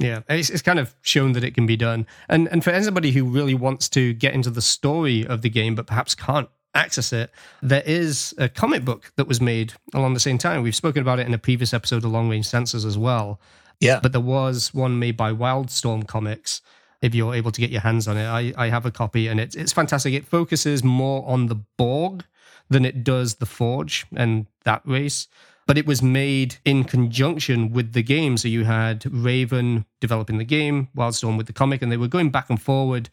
Yeah, 0.00 0.20
it's, 0.28 0.48
it's 0.48 0.62
kind 0.62 0.78
of 0.78 0.94
shown 1.02 1.32
that 1.32 1.44
it 1.44 1.54
can 1.54 1.66
be 1.66 1.76
done. 1.76 2.06
And 2.28 2.48
and 2.48 2.62
for 2.62 2.70
anybody 2.70 3.10
who 3.10 3.24
really 3.24 3.54
wants 3.54 3.88
to 3.90 4.12
get 4.14 4.32
into 4.32 4.50
the 4.50 4.62
story 4.62 5.26
of 5.26 5.42
the 5.42 5.50
game 5.50 5.74
but 5.74 5.86
perhaps 5.86 6.14
can't 6.14 6.48
access 6.78 7.12
it, 7.12 7.30
there 7.62 7.82
is 7.84 8.34
a 8.38 8.48
comic 8.48 8.84
book 8.84 9.12
that 9.16 9.26
was 9.26 9.40
made 9.40 9.74
along 9.94 10.14
the 10.14 10.20
same 10.20 10.38
time. 10.38 10.62
We've 10.62 10.74
spoken 10.74 11.02
about 11.02 11.18
it 11.18 11.26
in 11.26 11.34
a 11.34 11.38
previous 11.38 11.74
episode 11.74 12.04
of 12.04 12.10
Long 12.10 12.28
Range 12.28 12.46
Sensors 12.46 12.86
as 12.86 12.96
well. 12.96 13.40
Yeah. 13.80 14.00
But 14.00 14.12
there 14.12 14.20
was 14.20 14.72
one 14.72 14.98
made 14.98 15.16
by 15.16 15.32
Wildstorm 15.32 16.06
Comics. 16.06 16.62
If 17.00 17.14
you're 17.14 17.34
able 17.34 17.52
to 17.52 17.60
get 17.60 17.70
your 17.70 17.82
hands 17.82 18.08
on 18.08 18.16
it, 18.16 18.26
I, 18.26 18.52
I 18.56 18.68
have 18.70 18.86
a 18.86 18.90
copy 18.90 19.28
and 19.28 19.38
it's 19.38 19.54
it's 19.54 19.72
fantastic. 19.72 20.14
It 20.14 20.26
focuses 20.26 20.82
more 20.82 21.28
on 21.28 21.46
the 21.46 21.54
Borg 21.54 22.24
than 22.68 22.84
it 22.84 23.04
does 23.04 23.36
the 23.36 23.46
Forge 23.46 24.06
and 24.16 24.46
that 24.64 24.82
race 24.84 25.28
but 25.68 25.76
it 25.76 25.86
was 25.86 26.02
made 26.02 26.56
in 26.64 26.82
conjunction 26.82 27.70
with 27.70 27.92
the 27.92 28.02
game. 28.02 28.38
So 28.38 28.48
you 28.48 28.64
had 28.64 29.04
Raven 29.12 29.84
developing 30.00 30.38
the 30.38 30.44
game, 30.44 30.88
Wildstorm 30.96 31.36
with 31.36 31.46
the 31.46 31.52
comic, 31.52 31.82
and 31.82 31.92
they 31.92 31.98
were 31.98 32.08
going 32.08 32.30
back 32.30 32.48
and 32.48 32.60
forward, 32.60 33.10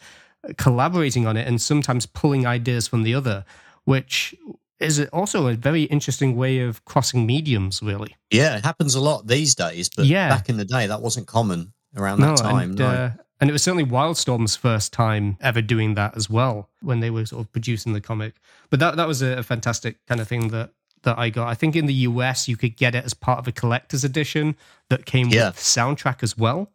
collaborating 0.58 1.25
on 1.27 1.38
it, 1.38 1.47
and 1.47 1.62
sometimes 1.62 2.05
pulling 2.05 2.45
ideas 2.45 2.88
from 2.88 3.03
the 3.03 3.13
other, 3.13 3.45
which 3.86 4.35
is 4.79 5.00
also 5.13 5.48
a 5.48 5.54
very 5.54 5.83
interesting 5.83 6.35
way 6.35 6.60
of 6.60 6.83
crossing 6.85 7.25
mediums, 7.25 7.81
really. 7.81 8.15
Yeah, 8.29 8.58
it 8.58 8.65
happens 8.65 8.93
a 8.96 9.00
lot 9.00 9.27
these 9.27 9.56
days, 9.56 9.89
but 9.89 10.06
Yeah. 10.06 10.29
back 10.29 10.50
in 10.50 10.58
the 10.58 10.65
day, 10.65 10.87
that 10.87 11.02
wasn't 11.02 11.27
common 11.27 11.73
around 11.96 12.19
that 12.19 12.37
time. 12.37 12.71
and, 12.71 12.79
no. 12.79 12.87
uh, 12.87 13.12
and 13.39 13.50
it 13.50 13.54
was 13.54 13.63
certainly 13.63 13.85
Wildstorm's 13.85 14.56
first 14.56 14.91
time 14.91 15.37
ever 15.39 15.62
doing 15.62 15.93
that 15.96 16.15
as 16.17 16.29
well 16.29 16.69
when 16.81 17.00
they 17.00 17.10
were 17.10 17.25
sort 17.25 17.41
of 17.46 17.52
producing 17.54 17.93
the 17.93 18.02
comic. 18.02 18.35
But 18.69 18.79
that 18.81 18.98
that 18.98 19.08
was 19.08 19.21
a, 19.21 19.37
a 19.37 19.43
fantastic 19.43 20.06
kind 20.08 20.19
of 20.19 20.27
thing 20.27 20.50
that 20.50 20.71
that 21.04 21.17
I 21.19 21.29
got. 21.29 21.48
I 21.48 21.54
think 21.54 21.75
in 21.75 21.85
the 21.85 21.93
US 22.10 22.48
you 22.50 22.58
could 22.58 22.75
get 22.75 22.96
it 22.96 23.06
as 23.06 23.13
part 23.13 23.37
of 23.39 23.48
a 23.48 23.52
collector's 23.52 24.04
edition 24.04 24.56
that 24.89 25.06
came 25.06 25.29
Yeah. 25.29 25.48
with 25.50 25.58
soundtrack 25.58 26.23
as 26.23 26.37
well. 26.37 26.71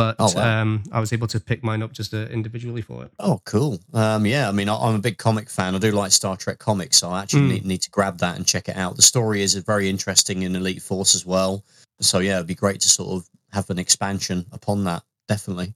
But 0.00 0.16
Oh, 0.18 0.32
wow. 0.34 0.62
um, 0.62 0.82
I 0.92 0.98
was 0.98 1.12
able 1.12 1.26
to 1.26 1.38
pick 1.38 1.62
mine 1.62 1.82
up 1.82 1.92
just 1.92 2.14
uh, 2.14 2.18
individually 2.30 2.80
for 2.80 3.04
it. 3.04 3.12
Oh, 3.18 3.38
cool. 3.44 3.78
Um, 3.92 4.24
yeah, 4.24 4.48
I 4.48 4.52
mean, 4.52 4.68
I, 4.70 4.74
I'm 4.74 4.94
a 4.94 4.98
big 4.98 5.18
comic 5.18 5.50
fan. 5.50 5.74
I 5.74 5.78
do 5.78 5.90
like 5.92 6.10
Star 6.10 6.36
Trek 6.38 6.58
comics, 6.58 6.96
so 6.96 7.10
I 7.10 7.20
actually 7.22 7.42
Mm. 7.42 7.48
need, 7.48 7.64
need 7.66 7.82
to 7.82 7.90
grab 7.90 8.16
that 8.20 8.36
and 8.36 8.46
check 8.46 8.68
it 8.70 8.76
out. 8.76 8.96
The 8.96 9.02
story 9.02 9.42
is 9.42 9.54
very 9.56 9.90
interesting 9.90 10.40
in 10.42 10.56
Elite 10.56 10.80
Force 10.80 11.14
as 11.14 11.26
well. 11.26 11.64
So, 12.00 12.20
yeah, 12.20 12.36
it'd 12.36 12.46
be 12.46 12.54
great 12.54 12.80
to 12.80 12.88
sort 12.88 13.10
of 13.16 13.28
have 13.52 13.68
an 13.68 13.78
expansion 13.78 14.46
upon 14.52 14.84
that. 14.84 15.02
Definitely. 15.28 15.74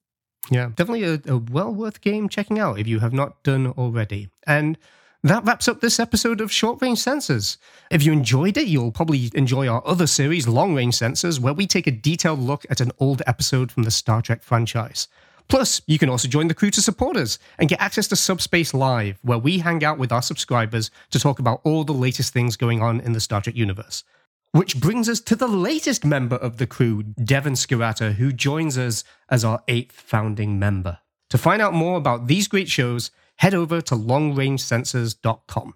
Yeah, 0.51 0.71
definitely 0.75 1.05
a, 1.05 1.21
a 1.35 1.37
well 1.39 1.73
worth 1.75 2.01
game 2.01 2.29
checking 2.31 2.59
out 2.59 2.79
if 2.79 2.87
you 2.87 3.01
have 3.01 3.13
not 3.13 3.43
done 3.43 3.67
already. 3.67 4.31
And 4.47 4.79
that 5.25 5.45
wraps 5.47 5.69
up 5.69 5.81
this 5.81 5.99
episode 5.99 6.43
of 6.43 6.53
Short 6.53 6.83
Range 6.83 6.99
Sensors. 6.99 7.57
If 7.91 8.03
you 8.03 8.13
enjoyed 8.13 8.59
it, 8.59 8.67
you'll 8.67 8.93
probably 8.93 9.31
enjoy 9.35 9.67
our 9.67 9.83
other 9.87 10.07
series, 10.07 10.47
Long 10.47 10.75
Range 10.75 10.95
Sensors, 10.95 11.41
where 11.41 11.55
we 11.55 11.67
take 11.67 11.87
a 11.87 11.91
detailed 11.91 12.41
look 12.41 12.67
at 12.69 12.83
an 12.83 12.93
old 12.99 13.23
episode 13.27 13.73
from 13.73 13.85
the 13.85 13.91
Star 13.91 14.21
Trek 14.21 14.43
franchise. 14.43 15.09
Plus, 15.49 15.81
you 15.87 15.99
can 15.99 16.11
also 16.11 16.29
join 16.29 16.49
the 16.49 16.55
crew 16.55 16.71
to 16.71 16.83
support 16.83 17.17
us 17.17 17.39
and 17.59 17.71
get 17.71 17.81
access 17.81 18.07
to 18.09 18.17
Subspace 18.17 18.75
Live, 18.75 19.19
where 19.23 19.39
we 19.39 19.59
hang 19.59 19.83
out 19.83 19.99
with 19.99 20.13
our 20.13 20.23
subscribers 20.23 20.91
to 21.11 21.19
talk 21.19 21.39
about 21.39 21.63
all 21.65 21.85
the 21.85 21.93
latest 21.93 22.35
things 22.35 22.59
going 22.59 22.83
on 22.83 23.01
in 23.01 23.13
the 23.13 23.21
Star 23.21 23.41
Trek 23.41 23.57
universe. 23.57 24.05
Which 24.53 24.79
brings 24.79 25.09
us 25.09 25.21
to 25.21 25.37
the 25.37 25.49
latest 25.49 26.05
member 26.05 26.37
of 26.37 26.59
the 26.59 26.67
crew, 26.67 27.03
Devon 27.03 27.55
Skirata, 27.55 28.15
who 28.15 28.31
joins 28.31 28.77
us 28.77 29.05
as 29.31 29.43
our 29.43 29.63
eighth 29.69 29.99
founding 29.99 30.59
member. 30.59 30.99
To 31.31 31.39
find 31.39 31.63
out 31.63 31.73
more 31.73 31.97
about 31.97 32.27
these 32.27 32.47
great 32.47 32.69
shows, 32.69 33.11
head 33.37 33.55
over 33.55 33.81
to 33.83 33.95
longrangesensors.com. 33.95 35.75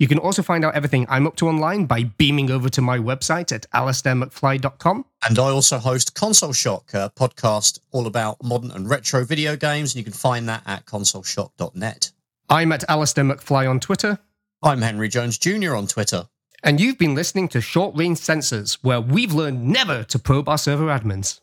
You 0.00 0.08
can 0.08 0.18
also 0.18 0.42
find 0.42 0.64
out 0.64 0.74
everything 0.74 1.04
I'm 1.10 1.26
up 1.26 1.36
to 1.36 1.48
online 1.48 1.84
by 1.84 2.04
beaming 2.04 2.50
over 2.50 2.70
to 2.70 2.80
my 2.80 2.96
website 2.96 3.52
at 3.52 3.66
alastairmcfly.com. 3.74 5.04
And 5.28 5.38
I 5.38 5.50
also 5.50 5.78
host 5.78 6.14
Console 6.14 6.54
Shock, 6.54 6.94
a 6.94 7.12
podcast 7.14 7.80
all 7.92 8.06
about 8.06 8.42
modern 8.42 8.70
and 8.70 8.88
retro 8.88 9.26
video 9.26 9.56
games, 9.56 9.92
and 9.94 9.98
you 9.98 10.04
can 10.04 10.14
find 10.14 10.48
that 10.48 10.62
at 10.64 10.86
consoleshock.net. 10.86 12.12
I'm 12.48 12.72
at 12.72 12.88
Alastair 12.88 13.24
McFly 13.24 13.68
on 13.68 13.78
Twitter. 13.78 14.18
I'm 14.62 14.80
Henry 14.80 15.10
Jones 15.10 15.36
Jr. 15.36 15.76
on 15.76 15.86
Twitter. 15.86 16.28
And 16.62 16.80
you've 16.80 16.98
been 16.98 17.14
listening 17.14 17.48
to 17.48 17.60
Short 17.60 17.94
Range 17.94 18.18
Sensors, 18.18 18.78
where 18.82 19.02
we've 19.02 19.34
learned 19.34 19.66
never 19.66 20.04
to 20.04 20.18
probe 20.18 20.48
our 20.48 20.58
server 20.58 20.86
admins. 20.86 21.40